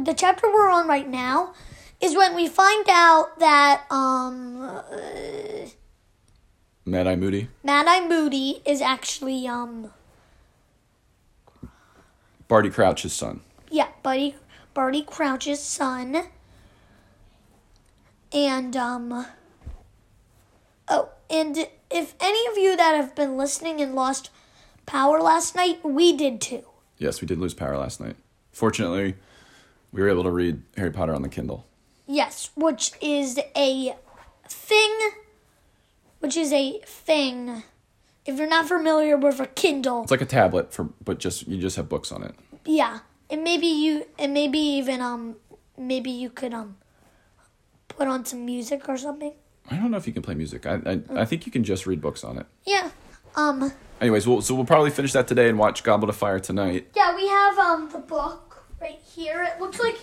the 0.00 0.14
chapter 0.14 0.48
we're 0.48 0.70
on 0.70 0.88
right 0.88 1.08
now 1.08 1.52
is 2.00 2.16
when 2.16 2.34
we 2.34 2.48
find 2.48 2.86
out 2.88 3.38
that 3.38 3.84
um 3.90 4.60
uh, 4.62 4.82
Mad 6.86 7.06
Eye 7.06 7.16
Moody, 7.16 7.48
Mad 7.62 7.86
Eye 7.86 8.06
Moody 8.06 8.62
is 8.64 8.80
actually 8.80 9.46
um 9.46 9.90
Barty 12.48 12.70
Crouch's 12.70 13.12
son. 13.12 13.40
yeah 13.70 13.88
Buddy 14.02 14.36
Barty 14.74 15.02
Crouch's 15.02 15.60
son 15.60 16.24
and 18.32 18.76
um 18.76 19.26
and 21.30 21.66
if 21.90 22.14
any 22.20 22.46
of 22.50 22.58
you 22.58 22.76
that 22.76 22.94
have 22.94 23.14
been 23.14 23.36
listening 23.36 23.80
and 23.80 23.94
lost 23.94 24.30
power 24.86 25.20
last 25.20 25.54
night. 25.54 25.80
We 25.84 26.14
did 26.16 26.40
too. 26.40 26.64
Yes, 26.98 27.20
we 27.20 27.26
did 27.26 27.38
lose 27.38 27.54
power 27.54 27.76
last 27.78 28.00
night. 28.00 28.16
Fortunately, 28.52 29.14
we 29.92 30.02
were 30.02 30.08
able 30.08 30.24
to 30.24 30.30
read 30.30 30.62
Harry 30.76 30.90
Potter 30.90 31.14
on 31.14 31.22
the 31.22 31.28
Kindle. 31.28 31.66
Yes, 32.06 32.50
which 32.54 32.92
is 33.00 33.38
a 33.56 33.94
thing. 34.48 34.98
Which 36.20 36.36
is 36.36 36.52
a 36.52 36.80
thing. 36.84 37.62
If 38.26 38.38
you're 38.38 38.48
not 38.48 38.66
familiar 38.68 39.16
with 39.16 39.40
a 39.40 39.46
Kindle, 39.46 40.02
It's 40.02 40.10
like 40.10 40.20
a 40.22 40.26
tablet 40.26 40.72
for, 40.72 40.84
but 41.04 41.18
just 41.18 41.46
you 41.48 41.58
just 41.58 41.76
have 41.76 41.88
books 41.88 42.10
on 42.12 42.22
it. 42.22 42.34
yeah, 42.64 43.00
and 43.30 43.42
maybe 43.44 43.66
you, 43.66 44.06
and 44.18 44.32
maybe 44.32 44.58
even 44.58 45.00
um, 45.00 45.36
maybe 45.76 46.10
you 46.10 46.30
could 46.30 46.54
um, 46.54 46.76
put 47.88 48.08
on 48.08 48.24
some 48.24 48.44
music 48.46 48.88
or 48.88 48.96
something. 48.96 49.32
I 49.70 49.76
don't 49.76 49.90
know 49.90 49.96
if 49.96 50.06
you 50.06 50.12
can 50.12 50.22
play 50.22 50.34
music. 50.34 50.66
I 50.66 50.80
I, 50.86 51.00
I 51.22 51.24
think 51.24 51.46
you 51.46 51.52
can 51.52 51.64
just 51.64 51.86
read 51.86 52.00
books 52.00 52.24
on 52.24 52.38
it. 52.38 52.46
Yeah. 52.64 52.90
Um. 53.36 53.72
Anyways, 54.00 54.26
we'll, 54.26 54.42
so 54.42 54.54
we'll 54.54 54.64
probably 54.64 54.90
finish 54.90 55.12
that 55.12 55.26
today 55.26 55.48
and 55.48 55.58
watch 55.58 55.82
Goblet 55.82 56.10
of 56.10 56.16
Fire 56.16 56.38
tonight. 56.38 56.88
Yeah, 56.94 57.14
we 57.14 57.28
have 57.28 57.58
um 57.58 57.90
the 57.90 57.98
book 57.98 58.64
right 58.80 59.00
here. 59.14 59.42
It 59.42 59.60
looks 59.60 59.80
like 59.80 59.96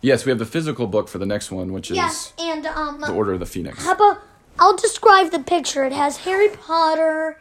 Yes, 0.00 0.26
we 0.26 0.30
have 0.30 0.38
the 0.38 0.44
physical 0.46 0.86
book 0.86 1.08
for 1.08 1.16
the 1.16 1.24
next 1.24 1.50
one, 1.50 1.72
which 1.72 1.90
is 1.90 1.96
yes, 1.96 2.32
and 2.38 2.66
um. 2.66 3.00
the 3.00 3.12
Order 3.12 3.32
of 3.32 3.40
the 3.40 3.46
Phoenix. 3.46 3.84
How 3.84 3.92
about 3.94 4.20
I'll 4.58 4.76
describe 4.76 5.30
the 5.30 5.38
picture. 5.38 5.84
It 5.84 5.92
has 5.92 6.18
Harry 6.18 6.48
Potter. 6.48 7.40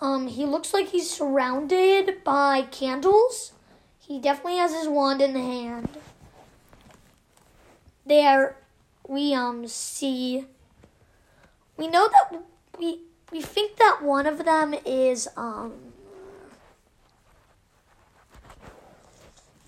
Um, 0.00 0.26
he 0.28 0.44
looks 0.44 0.74
like 0.74 0.88
he's 0.88 1.08
surrounded 1.10 2.22
by 2.24 2.62
candles. 2.70 3.52
He 3.98 4.20
definitely 4.20 4.58
has 4.58 4.74
his 4.74 4.88
wand 4.88 5.22
in 5.22 5.32
the 5.32 5.40
hand. 5.40 5.88
There, 8.04 8.56
we 9.08 9.32
um 9.32 9.66
see. 9.66 10.46
We 11.76 11.88
know 11.88 12.08
that 12.08 12.42
we 12.78 13.00
we 13.32 13.42
think 13.42 13.76
that 13.76 13.98
one 14.02 14.26
of 14.26 14.44
them 14.44 14.74
is 14.84 15.28
um 15.36 15.72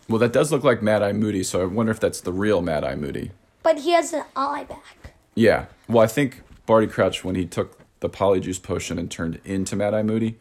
Well, 0.08 0.18
that 0.20 0.32
does 0.32 0.52
look 0.52 0.62
like 0.62 0.82
Mad 0.82 1.02
Eye 1.02 1.12
Moody, 1.12 1.42
so 1.42 1.62
I 1.62 1.64
wonder 1.64 1.90
if 1.90 1.98
that's 1.98 2.20
the 2.20 2.32
real 2.32 2.62
Mad 2.62 2.84
Eye 2.84 2.94
Moody. 2.94 3.32
but 3.64 3.78
he 3.80 3.90
has 3.90 4.12
an 4.12 4.22
eye 4.36 4.62
back. 4.64 5.14
Yeah. 5.34 5.66
Well, 5.88 6.04
I 6.04 6.06
think 6.06 6.42
Barty 6.64 6.86
Crouch, 6.86 7.24
when 7.24 7.34
he 7.34 7.44
took 7.44 7.80
the 7.98 8.08
Polyjuice 8.08 8.62
potion 8.62 8.98
and 9.00 9.10
turned 9.10 9.40
into 9.44 9.74
Mad 9.74 9.94
Eye 9.94 10.04
Moody, 10.04 10.38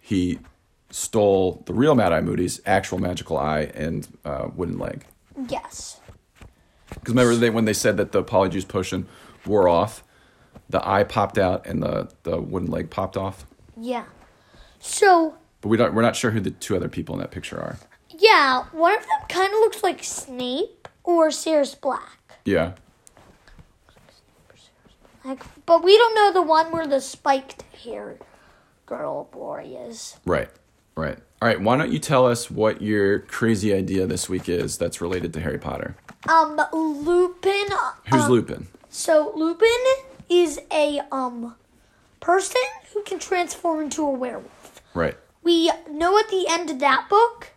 he 0.00 0.38
stole 0.88 1.62
the 1.66 1.74
real 1.74 1.94
Mad 1.94 2.12
Eye 2.14 2.22
Moody's 2.22 2.60
actual 2.64 2.98
magical 2.98 3.36
eye 3.36 3.70
and 3.74 4.08
uh, 4.24 4.48
wooden 4.56 4.78
leg. 4.78 5.04
Yes. 5.48 6.00
Because 6.88 7.10
remember, 7.14 7.36
they 7.36 7.50
when 7.50 7.66
they 7.66 7.74
said 7.74 7.98
that 7.98 8.12
the 8.12 8.24
Polyjuice 8.24 8.66
potion 8.66 9.06
wore 9.44 9.68
off, 9.68 10.02
the 10.70 10.86
eye 10.88 11.04
popped 11.04 11.38
out 11.38 11.66
and 11.66 11.82
the, 11.82 12.10
the 12.22 12.40
wooden 12.40 12.70
leg 12.70 12.90
popped 12.90 13.16
off. 13.16 13.44
Yeah. 13.76 14.04
So 14.78 15.34
But 15.60 15.68
we 15.68 15.76
don't. 15.76 15.94
We're 15.94 16.02
not 16.02 16.16
sure 16.16 16.30
who 16.30 16.40
the 16.40 16.50
two 16.50 16.76
other 16.76 16.88
people 16.88 17.14
in 17.14 17.20
that 17.20 17.30
picture 17.30 17.58
are. 17.58 17.78
yeah, 18.18 18.64
one 18.72 18.94
of 18.96 19.00
them 19.00 19.28
kind 19.28 19.52
of 19.52 19.60
looks 19.60 19.82
like 19.82 20.02
Snape 20.04 20.88
or 21.04 21.30
Sirius 21.30 21.74
Black. 21.74 22.18
Yeah. 22.44 22.72
Like, 25.24 25.42
but 25.66 25.84
we 25.84 25.96
don't 25.98 26.14
know 26.14 26.32
the 26.32 26.46
one 26.46 26.72
where 26.72 26.86
the 26.86 27.00
spiked 27.00 27.62
hair 27.84 28.16
girl 28.86 29.24
boy 29.30 29.76
is. 29.88 30.16
Right. 30.24 30.48
Right. 30.96 31.18
All 31.42 31.48
right. 31.48 31.60
Why 31.60 31.76
don't 31.76 31.92
you 31.92 31.98
tell 31.98 32.26
us 32.26 32.50
what 32.50 32.80
your 32.80 33.20
crazy 33.20 33.74
idea 33.74 34.06
this 34.06 34.28
week 34.28 34.48
is 34.48 34.78
that's 34.78 35.00
related 35.00 35.32
to 35.34 35.40
Harry 35.40 35.58
Potter? 35.58 35.94
Um, 36.28 36.60
Lupin. 36.72 37.68
Who's 38.10 38.24
um, 38.24 38.30
Lupin? 38.30 38.68
So 38.88 39.32
Lupin 39.36 39.68
is 40.30 40.58
a 40.72 41.00
um 41.12 41.54
person 42.20 42.60
who 42.94 43.02
can 43.02 43.18
transform 43.18 43.80
into 43.82 44.02
a 44.06 44.10
werewolf. 44.10 44.80
Right. 44.94 45.16
We 45.42 45.70
know 45.90 46.18
at 46.18 46.28
the 46.28 46.46
end 46.48 46.70
of 46.70 46.78
that 46.80 47.08
book, 47.08 47.52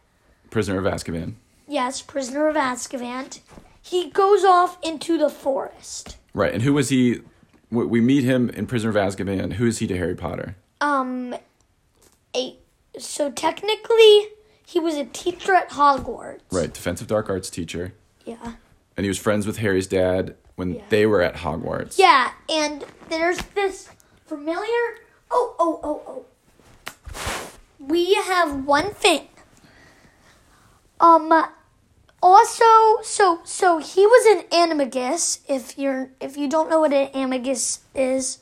Prisoner 0.50 0.80
of 0.80 0.86
Azkaban. 0.86 1.34
yes, 1.68 2.02
Prisoner 2.02 2.48
of 2.48 2.56
Azkaban, 2.56 3.40
he 3.82 4.10
goes 4.10 4.44
off 4.46 4.78
into 4.84 5.18
the 5.18 5.30
forest. 5.30 6.18
Right. 6.34 6.54
And 6.54 6.64
who 6.64 6.74
was 6.74 6.90
he? 6.90 7.22
we- 7.70 7.86
We 7.86 8.02
meet 8.02 8.24
him 8.24 8.50
in 8.52 8.68
Prisoner 8.68 8.92
of 8.92 8.96
Azkaban. 8.96 9.54
Who 9.54 9.66
is 9.68 9.80
he 9.80 9.88
to 9.88 9.98
Harry 9.98 10.16
Potter? 10.16 10.56
Um, 10.80 11.36
a 12.36 12.58
so 12.98 13.32
technically 13.32 14.28
he 14.66 14.80
was 14.80 14.96
a 14.96 15.06
teacher 15.06 15.54
at 15.56 15.72
Hogwarts. 15.72 16.40
Right. 16.52 16.74
Defensive 16.74 17.08
dark 17.08 17.30
arts 17.30 17.50
teacher. 17.50 17.94
Yeah. 18.26 18.54
And 18.96 19.04
he 19.06 19.08
was 19.08 19.18
friends 19.18 19.46
with 19.48 19.58
Harry's 19.58 19.88
dad 19.88 20.36
when 20.56 20.76
Yeah. 20.76 20.82
they 20.90 21.06
were 21.06 21.22
at 21.22 21.36
Hogwarts. 21.36 21.98
Yeah, 21.98 22.32
and 22.50 22.86
there's 23.10 23.40
this 23.56 23.90
familiar. 24.26 24.98
Oh, 25.32 25.56
oh, 25.60 25.80
oh, 25.84 26.02
oh. 26.08 26.26
We 27.80 28.14
have 28.16 28.66
one 28.66 28.92
thing. 28.94 29.28
Um. 31.00 31.32
Also, 32.22 33.02
so 33.04 33.42
so 33.44 33.80
he 33.80 34.06
was 34.06 34.26
an 34.38 34.44
animagus. 34.50 35.40
If 35.50 35.78
you're 35.78 36.12
if 36.22 36.38
you 36.38 36.48
don't 36.48 36.70
know 36.70 36.80
what 36.80 36.94
an 36.94 37.08
animagus 37.10 37.80
is, 37.94 38.38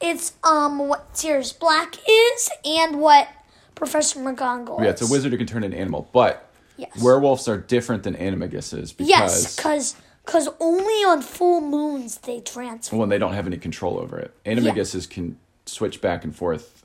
it's 0.00 0.34
um 0.44 0.78
what 0.86 1.16
Sirius 1.16 1.52
Black 1.52 1.96
is 2.08 2.48
and 2.64 3.00
what 3.00 3.26
Professor 3.74 4.20
McGonagall 4.20 4.84
Yeah, 4.84 4.90
it's 4.90 5.02
a 5.02 5.10
wizard 5.10 5.32
who 5.32 5.38
can 5.38 5.48
turn 5.48 5.64
into 5.64 5.76
an 5.76 5.80
animal, 5.82 6.08
but 6.12 6.47
Yes. 6.78 7.02
werewolves 7.02 7.48
are 7.48 7.58
different 7.58 8.04
than 8.04 8.14
animaguses 8.14 8.96
because 8.96 9.08
Yes, 9.08 9.56
because 9.56 9.96
because 10.24 10.48
only 10.60 10.94
on 11.04 11.22
full 11.22 11.60
moons 11.60 12.18
they 12.18 12.40
transform. 12.40 13.00
when 13.00 13.08
they 13.08 13.18
don't 13.18 13.32
have 13.34 13.46
any 13.46 13.56
control 13.58 13.98
over 13.98 14.18
it. 14.18 14.32
Animaguses 14.44 15.08
can 15.08 15.38
switch 15.66 16.00
back 16.00 16.22
and 16.24 16.34
forth 16.36 16.84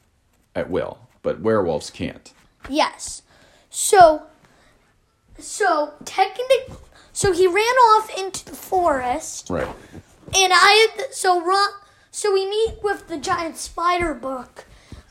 at 0.55 0.69
will, 0.69 0.97
but 1.21 1.41
werewolves 1.41 1.89
can't. 1.89 2.31
Yes. 2.69 3.21
So, 3.69 4.23
so 5.37 5.93
technically, 6.05 6.75
so 7.11 7.31
he 7.31 7.47
ran 7.47 7.57
off 7.57 8.17
into 8.17 8.45
the 8.45 8.55
forest, 8.55 9.49
Right. 9.49 9.67
and 9.67 10.53
I 10.55 10.87
so 11.11 11.41
Ron, 11.43 11.69
so 12.11 12.31
we 12.33 12.45
meet 12.49 12.75
with 12.83 13.07
the 13.07 13.17
giant 13.17 13.57
spider 13.57 14.13
book, 14.13 14.65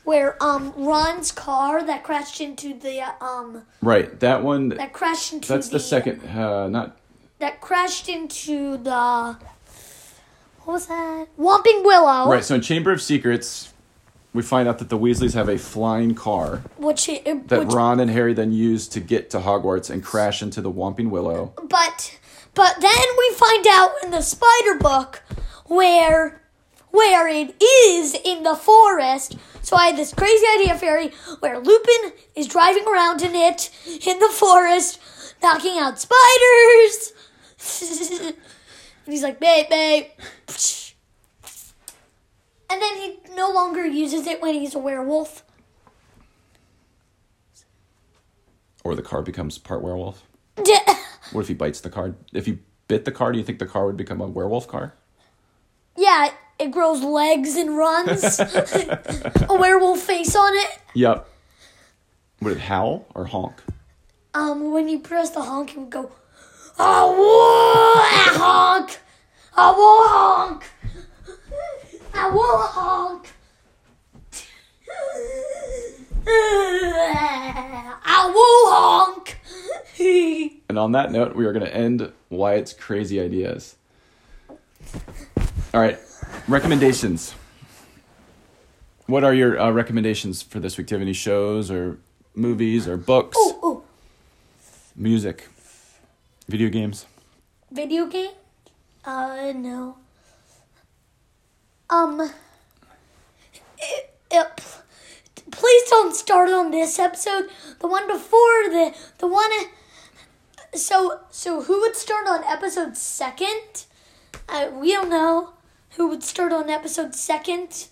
where 0.04 0.36
um 0.42 0.72
Ron's 0.76 1.30
car 1.32 1.82
that 1.84 2.02
crashed 2.02 2.40
into 2.40 2.74
the 2.74 3.00
uh, 3.02 3.12
um 3.20 3.62
Right. 3.80 4.18
That 4.20 4.42
one 4.42 4.70
that 4.70 4.92
crashed 4.92 5.32
into 5.32 5.48
that's 5.48 5.68
the 5.68 5.80
second 5.80 6.24
uh 6.28 6.68
not 6.68 6.96
that 7.38 7.60
crashed 7.60 8.08
into 8.08 8.76
the 8.76 9.36
what 10.64 10.74
was 10.74 10.86
that 10.86 11.26
Whomping 11.38 11.84
Willow, 11.84 12.30
Right, 12.30 12.44
so 12.44 12.54
in 12.54 12.60
Chamber 12.60 12.92
of 12.92 13.02
Secrets 13.02 13.72
we 14.34 14.42
find 14.42 14.66
out 14.68 14.78
that 14.78 14.88
the 14.88 14.98
Weasleys 14.98 15.34
have 15.34 15.48
a 15.48 15.58
flying 15.58 16.14
car 16.14 16.62
which 16.78 17.08
it, 17.08 17.48
that 17.48 17.66
which 17.66 17.74
Ron 17.74 18.00
and 18.00 18.10
Harry 18.10 18.32
then 18.32 18.52
use 18.52 18.88
to 18.88 19.00
get 19.00 19.28
to 19.30 19.38
Hogwarts 19.40 19.90
and 19.90 20.02
crash 20.04 20.42
into 20.42 20.60
the 20.60 20.70
Whomping 20.70 21.10
Willow. 21.10 21.52
but 21.68 22.18
but 22.54 22.76
then 22.80 23.06
we 23.18 23.34
find 23.34 23.66
out 23.66 23.90
in 24.02 24.10
the 24.10 24.20
spider 24.20 24.78
book 24.78 25.22
where 25.66 26.40
where 26.90 27.26
it 27.26 27.54
is 27.60 28.14
in 28.24 28.42
the 28.42 28.54
forest. 28.54 29.36
So 29.62 29.76
I 29.76 29.86
had 29.86 29.96
this 29.96 30.12
crazy 30.12 30.44
idea 30.58 30.76
fairy 30.76 31.12
where 31.40 31.58
Lupin 31.58 32.12
is 32.34 32.46
driving 32.46 32.86
around 32.86 33.22
in 33.22 33.34
it 33.34 33.70
in 34.06 34.18
the 34.18 34.28
forest, 34.28 35.00
knocking 35.42 35.78
out 35.78 35.98
spiders. 35.98 37.12
and 38.26 38.34
he's 39.06 39.22
like, 39.22 39.38
babe, 39.40 39.68
babe. 39.68 40.06
And 42.70 42.82
then 42.82 42.96
he 42.96 43.18
no 43.36 43.50
longer 43.50 43.86
uses 43.86 44.26
it 44.26 44.42
when 44.42 44.54
he's 44.54 44.74
a 44.74 44.78
werewolf. 44.78 45.44
Or 48.84 48.96
the 48.96 49.02
car 49.02 49.22
becomes 49.22 49.58
part 49.58 49.82
werewolf. 49.82 50.22
What 51.30 51.42
if 51.42 51.48
he 51.48 51.54
bites 51.54 51.80
the 51.80 51.90
car? 51.90 52.14
If 52.32 52.46
he 52.46 52.58
bit 52.88 53.04
the 53.04 53.12
car, 53.12 53.30
do 53.32 53.38
you 53.38 53.44
think 53.44 53.58
the 53.58 53.66
car 53.66 53.86
would 53.86 53.96
become 53.96 54.20
a 54.20 54.26
werewolf 54.26 54.66
car? 54.66 54.94
yeah, 55.96 56.32
it 56.62 56.70
grows 56.70 57.02
legs 57.02 57.56
and 57.56 57.76
runs. 57.76 58.38
a 58.40 59.46
werewolf 59.50 60.00
face 60.00 60.34
on 60.36 60.54
it. 60.54 60.78
Yep. 60.94 61.28
Would 62.40 62.52
it 62.56 62.60
howl 62.60 63.06
or 63.14 63.26
honk? 63.26 63.54
Um, 64.34 64.72
when 64.72 64.88
you 64.88 64.98
press 64.98 65.30
the 65.30 65.42
honk, 65.42 65.72
it 65.72 65.78
would 65.78 65.90
go, 65.90 66.10
oh, 66.78 67.12
whoa, 67.18 68.38
honk, 68.38 68.98
I 69.54 69.70
will 69.70 70.08
honk, 70.08 70.64
I 72.14 72.30
will 72.30 72.58
honk, 72.58 73.28
I 78.04 78.32
will 78.34 78.72
honk. 78.72 79.38
And 80.68 80.78
on 80.78 80.92
that 80.92 81.12
note, 81.12 81.36
we 81.36 81.44
are 81.44 81.52
going 81.52 81.66
to 81.66 81.74
end 81.74 82.10
Wyatt's 82.30 82.72
crazy 82.72 83.20
ideas. 83.20 83.76
All 85.74 85.80
right, 85.80 85.98
recommendations. 86.48 87.34
What 89.06 89.24
are 89.24 89.34
your 89.34 89.58
uh, 89.60 89.70
recommendations 89.70 90.42
for 90.42 90.60
this 90.60 90.78
week? 90.78 90.86
Do 90.86 90.94
you 90.94 90.98
have 90.98 91.02
any 91.02 91.12
shows 91.12 91.70
or 91.70 91.98
movies 92.34 92.88
or 92.88 92.96
books, 92.96 93.36
Ooh, 93.36 93.58
ooh, 93.64 93.82
music, 94.96 95.48
video 96.48 96.68
games? 96.68 97.06
video 97.70 98.06
game? 98.06 98.32
Uh, 99.04 99.52
no. 99.56 99.96
Um, 101.90 102.20
it, 103.78 104.14
it, 104.30 104.64
please 105.50 105.90
don't 105.90 106.14
start 106.14 106.50
on 106.50 106.70
this 106.70 106.98
episode. 106.98 107.48
The 107.80 107.86
one 107.86 108.06
before 108.06 108.68
the 108.70 108.94
the 109.18 109.26
one. 109.26 109.50
So 110.74 111.20
so 111.30 111.62
who 111.62 111.80
would 111.80 111.96
start 111.96 112.26
on 112.26 112.44
episode 112.44 112.96
second? 112.96 113.84
Uh, 114.48 114.70
we 114.72 114.92
don't 114.92 115.10
know 115.10 115.52
who 115.96 116.08
would 116.08 116.22
start 116.22 116.52
on 116.52 116.68
episode 116.70 117.14
second. 117.14 117.86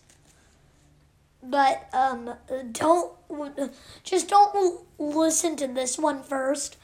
But 1.42 1.88
um, 1.94 2.34
don't 2.72 3.12
just 4.04 4.28
don't 4.28 4.80
listen 4.98 5.56
to 5.56 5.66
this 5.66 5.98
one 5.98 6.22
first. 6.22 6.76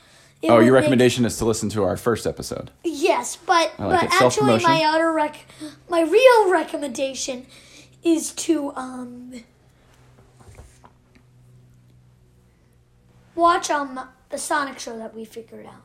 It 0.43 0.51
Oh, 0.51 0.59
your 0.61 0.73
make- 0.75 0.83
recommendation 0.83 1.25
is 1.25 1.37
to 1.39 1.45
listen 1.45 1.69
to 1.71 1.83
our 1.85 1.97
first 1.97 2.27
episode. 2.27 2.71
Yes, 2.85 3.37
but 3.37 3.73
like 3.79 4.11
but 4.11 4.23
actually, 4.23 4.59
my 4.63 4.83
other 4.85 5.13
rec, 5.13 5.37
my 5.91 6.01
real 6.03 6.51
recommendation 6.51 7.47
is 8.03 8.33
to 8.33 8.73
um 8.77 9.33
watch 13.35 13.71
um 13.71 14.01
the 14.31 14.39
Sonic 14.39 14.79
show 14.79 14.97
that 14.99 15.15
we 15.15 15.25
figured 15.25 15.67
out. 15.67 15.83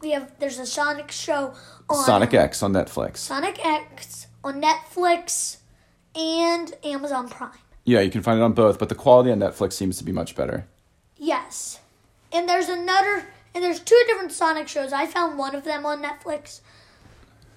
We 0.00 0.10
have 0.12 0.32
there's 0.38 0.58
a 0.58 0.66
Sonic 0.66 1.10
show 1.10 1.54
on 1.88 2.04
Sonic 2.04 2.34
X 2.34 2.62
on 2.62 2.72
Netflix. 2.72 3.18
Sonic 3.18 3.64
X 3.64 4.26
on 4.44 4.60
Netflix 4.62 5.56
and 6.14 6.72
Amazon 6.84 7.28
Prime. 7.28 7.50
Yeah, 7.84 8.00
you 8.00 8.10
can 8.10 8.22
find 8.22 8.38
it 8.38 8.42
on 8.42 8.52
both, 8.52 8.78
but 8.78 8.88
the 8.88 8.94
quality 8.94 9.30
on 9.32 9.40
Netflix 9.40 9.72
seems 9.72 9.98
to 9.98 10.04
be 10.04 10.12
much 10.12 10.36
better. 10.36 10.66
Yes, 11.16 11.80
and 12.32 12.48
there's 12.48 12.68
another 12.68 13.24
and 13.54 13.62
there's 13.64 13.80
two 13.80 14.00
different 14.06 14.32
Sonic 14.32 14.68
shows. 14.68 14.92
I 14.92 15.06
found 15.06 15.38
one 15.38 15.54
of 15.54 15.64
them 15.64 15.86
on 15.86 16.02
Netflix. 16.02 16.60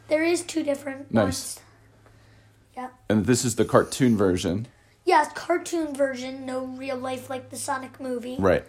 There 0.08 0.24
is 0.24 0.42
two 0.44 0.64
different 0.64 1.12
Nice. 1.14 1.24
ones. 1.24 1.60
Yeah. 2.76 2.90
And 3.10 3.26
this 3.26 3.44
is 3.44 3.56
the 3.56 3.66
cartoon 3.66 4.16
version. 4.16 4.68
Yes, 5.04 5.32
cartoon 5.34 5.96
version, 5.96 6.46
no 6.46 6.66
real 6.66 6.98
life 6.98 7.30
like 7.30 7.50
the 7.50 7.56
Sonic 7.58 8.00
movie. 8.00 8.36
Right. 8.38 8.64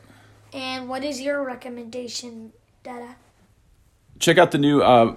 And 0.52 0.88
what 0.88 1.04
is 1.04 1.20
your 1.20 1.44
recommendation, 1.44 2.52
Dada? 2.82 3.16
Check 4.18 4.38
out 4.38 4.50
the 4.50 4.58
new 4.58 4.80
uh, 4.82 5.16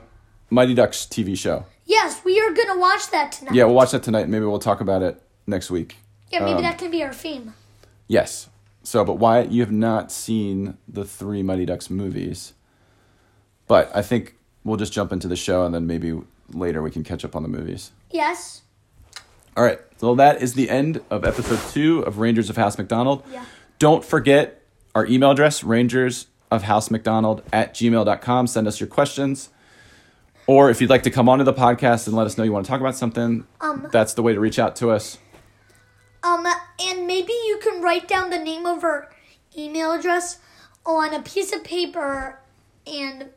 Mighty 0.49 0.73
Ducks 0.73 1.05
TV 1.05 1.37
show. 1.37 1.65
Yes, 1.91 2.23
we 2.23 2.39
are 2.39 2.53
gonna 2.53 2.79
watch 2.79 3.11
that 3.11 3.33
tonight. 3.33 3.53
Yeah, 3.53 3.65
we'll 3.65 3.75
watch 3.75 3.91
that 3.91 4.01
tonight. 4.01 4.29
Maybe 4.29 4.45
we'll 4.45 4.59
talk 4.59 4.79
about 4.79 5.01
it 5.01 5.21
next 5.45 5.69
week. 5.69 5.97
Yeah, 6.31 6.39
maybe 6.39 6.53
um, 6.53 6.61
that 6.61 6.77
can 6.77 6.89
be 6.89 7.03
our 7.03 7.11
theme. 7.11 7.53
Yes. 8.07 8.47
So, 8.81 9.03
but 9.03 9.15
why 9.15 9.41
you 9.41 9.61
have 9.61 9.73
not 9.73 10.09
seen 10.09 10.77
the 10.87 11.03
three 11.03 11.43
Mighty 11.43 11.65
Ducks 11.65 11.89
movies? 11.89 12.53
But 13.67 13.93
I 13.93 14.01
think 14.01 14.37
we'll 14.63 14.77
just 14.77 14.93
jump 14.93 15.11
into 15.11 15.27
the 15.27 15.35
show, 15.35 15.65
and 15.65 15.75
then 15.75 15.85
maybe 15.85 16.17
later 16.53 16.81
we 16.81 16.91
can 16.91 17.03
catch 17.03 17.25
up 17.25 17.35
on 17.35 17.43
the 17.43 17.49
movies. 17.49 17.91
Yes. 18.09 18.61
All 19.57 19.63
right. 19.65 19.79
So 19.97 20.15
that 20.15 20.41
is 20.41 20.53
the 20.53 20.69
end 20.69 21.01
of 21.09 21.25
episode 21.25 21.59
two 21.73 22.03
of 22.03 22.19
Rangers 22.19 22.49
of 22.49 22.55
House 22.55 22.77
McDonald. 22.77 23.21
Yeah. 23.29 23.43
Don't 23.79 24.05
forget 24.05 24.61
our 24.95 25.05
email 25.05 25.31
address, 25.31 25.61
rangers 25.61 26.27
of 26.49 26.63
house 26.63 26.89
McDonald 26.89 27.43
at 27.51 27.73
gmail.com. 27.73 28.47
Send 28.47 28.65
us 28.65 28.79
your 28.79 28.87
questions. 28.87 29.49
Or 30.47 30.69
if 30.69 30.81
you'd 30.81 30.89
like 30.89 31.03
to 31.03 31.11
come 31.11 31.29
onto 31.29 31.43
the 31.43 31.53
podcast 31.53 32.07
and 32.07 32.15
let 32.15 32.25
us 32.25 32.37
know 32.37 32.43
you 32.43 32.51
want 32.51 32.65
to 32.65 32.69
talk 32.71 32.81
about 32.81 32.95
something, 32.95 33.45
Um. 33.61 33.87
that's 33.91 34.13
the 34.13 34.23
way 34.23 34.33
to 34.33 34.39
reach 34.39 34.59
out 34.59 34.75
to 34.77 34.89
us. 34.91 35.17
Um, 36.23 36.45
and 36.79 37.07
maybe 37.07 37.33
you 37.33 37.59
can 37.63 37.81
write 37.81 38.07
down 38.07 38.29
the 38.29 38.37
name 38.39 38.65
of 38.65 38.83
our 38.83 39.09
email 39.57 39.91
address 39.91 40.37
on 40.85 41.13
a 41.13 41.21
piece 41.21 41.53
of 41.53 41.63
paper 41.63 42.39
and 42.85 43.29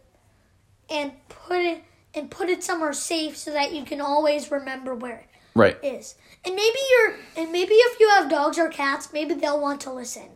and 0.91 1.13
put 1.29 1.61
it 1.61 1.83
and 2.15 2.31
put 2.31 2.49
it 2.49 2.63
somewhere 2.63 2.93
safe 2.93 3.37
so 3.37 3.51
that 3.53 3.73
you 3.73 3.85
can 3.85 4.01
always 4.01 4.51
remember 4.51 4.95
where 4.95 5.27
Right. 5.55 5.77
it 5.83 5.95
is. 5.95 6.15
And 6.45 6.55
maybe 6.55 6.79
you're 6.91 7.15
and 7.37 7.53
maybe 7.53 7.73
if 7.75 8.01
you 8.01 8.09
have 8.11 8.29
dogs 8.31 8.59
or 8.59 8.69
cats, 8.69 9.11
maybe 9.13 9.35
they'll 9.35 9.61
want 9.61 9.81
to 9.83 9.93
listen. 9.93 10.29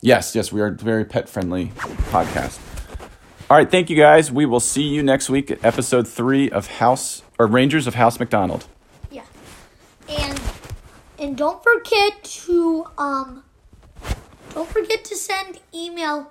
Yes, 0.00 0.34
yes, 0.34 0.52
we 0.52 0.60
are 0.60 0.66
a 0.66 0.72
very 0.72 1.04
pet 1.04 1.28
friendly 1.28 1.72
podcast. 2.10 2.58
All 3.50 3.56
right, 3.56 3.70
thank 3.70 3.88
you 3.88 3.96
guys. 3.96 4.30
We 4.30 4.44
will 4.44 4.60
see 4.60 4.82
you 4.82 5.02
next 5.02 5.30
week 5.30 5.50
at 5.50 5.64
episode 5.64 6.06
three 6.06 6.50
of 6.50 6.66
House 6.66 7.22
or 7.38 7.46
Rangers 7.46 7.86
of 7.86 7.94
House 7.94 8.18
McDonald. 8.20 8.66
Yeah. 9.10 9.24
And 10.06 10.38
and 11.18 11.36
don't 11.36 11.62
forget 11.62 12.22
to 12.24 12.86
um 12.98 13.44
don't 14.54 14.68
forget 14.68 15.02
to 15.06 15.16
send 15.16 15.60
email 15.74 16.30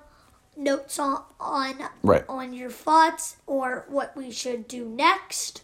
notes 0.56 0.98
on 1.00 1.22
on 1.40 1.74
Right. 2.04 2.24
on 2.28 2.52
your 2.52 2.70
thoughts 2.70 3.36
or 3.46 3.84
what 3.88 4.16
we 4.16 4.30
should 4.30 4.68
do 4.68 4.84
next. 4.84 5.62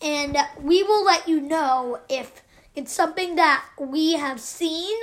And 0.00 0.36
we 0.60 0.84
will 0.84 1.04
let 1.04 1.26
you 1.26 1.40
know 1.40 1.98
if 2.08 2.42
it's 2.76 2.92
something 2.92 3.34
that 3.36 3.64
we 3.78 4.12
have 4.14 4.40
seen 4.40 4.98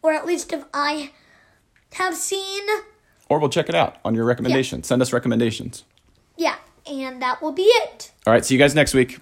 or 0.00 0.12
at 0.12 0.26
least 0.26 0.52
if 0.52 0.64
I 0.72 1.10
have 1.94 2.14
seen. 2.14 2.62
Or 3.30 3.38
we'll 3.38 3.48
check 3.48 3.68
it 3.70 3.74
out 3.74 3.96
on 4.04 4.14
your 4.14 4.24
recommendation. 4.26 4.82
Send 4.82 5.00
us 5.00 5.12
recommendations. 5.12 5.84
Yeah, 6.36 6.56
and 6.84 7.22
that 7.22 7.40
will 7.40 7.52
be 7.52 7.62
it. 7.62 8.10
All 8.26 8.32
right, 8.32 8.44
see 8.44 8.54
you 8.54 8.58
guys 8.58 8.74
next 8.74 8.92
week. 8.92 9.20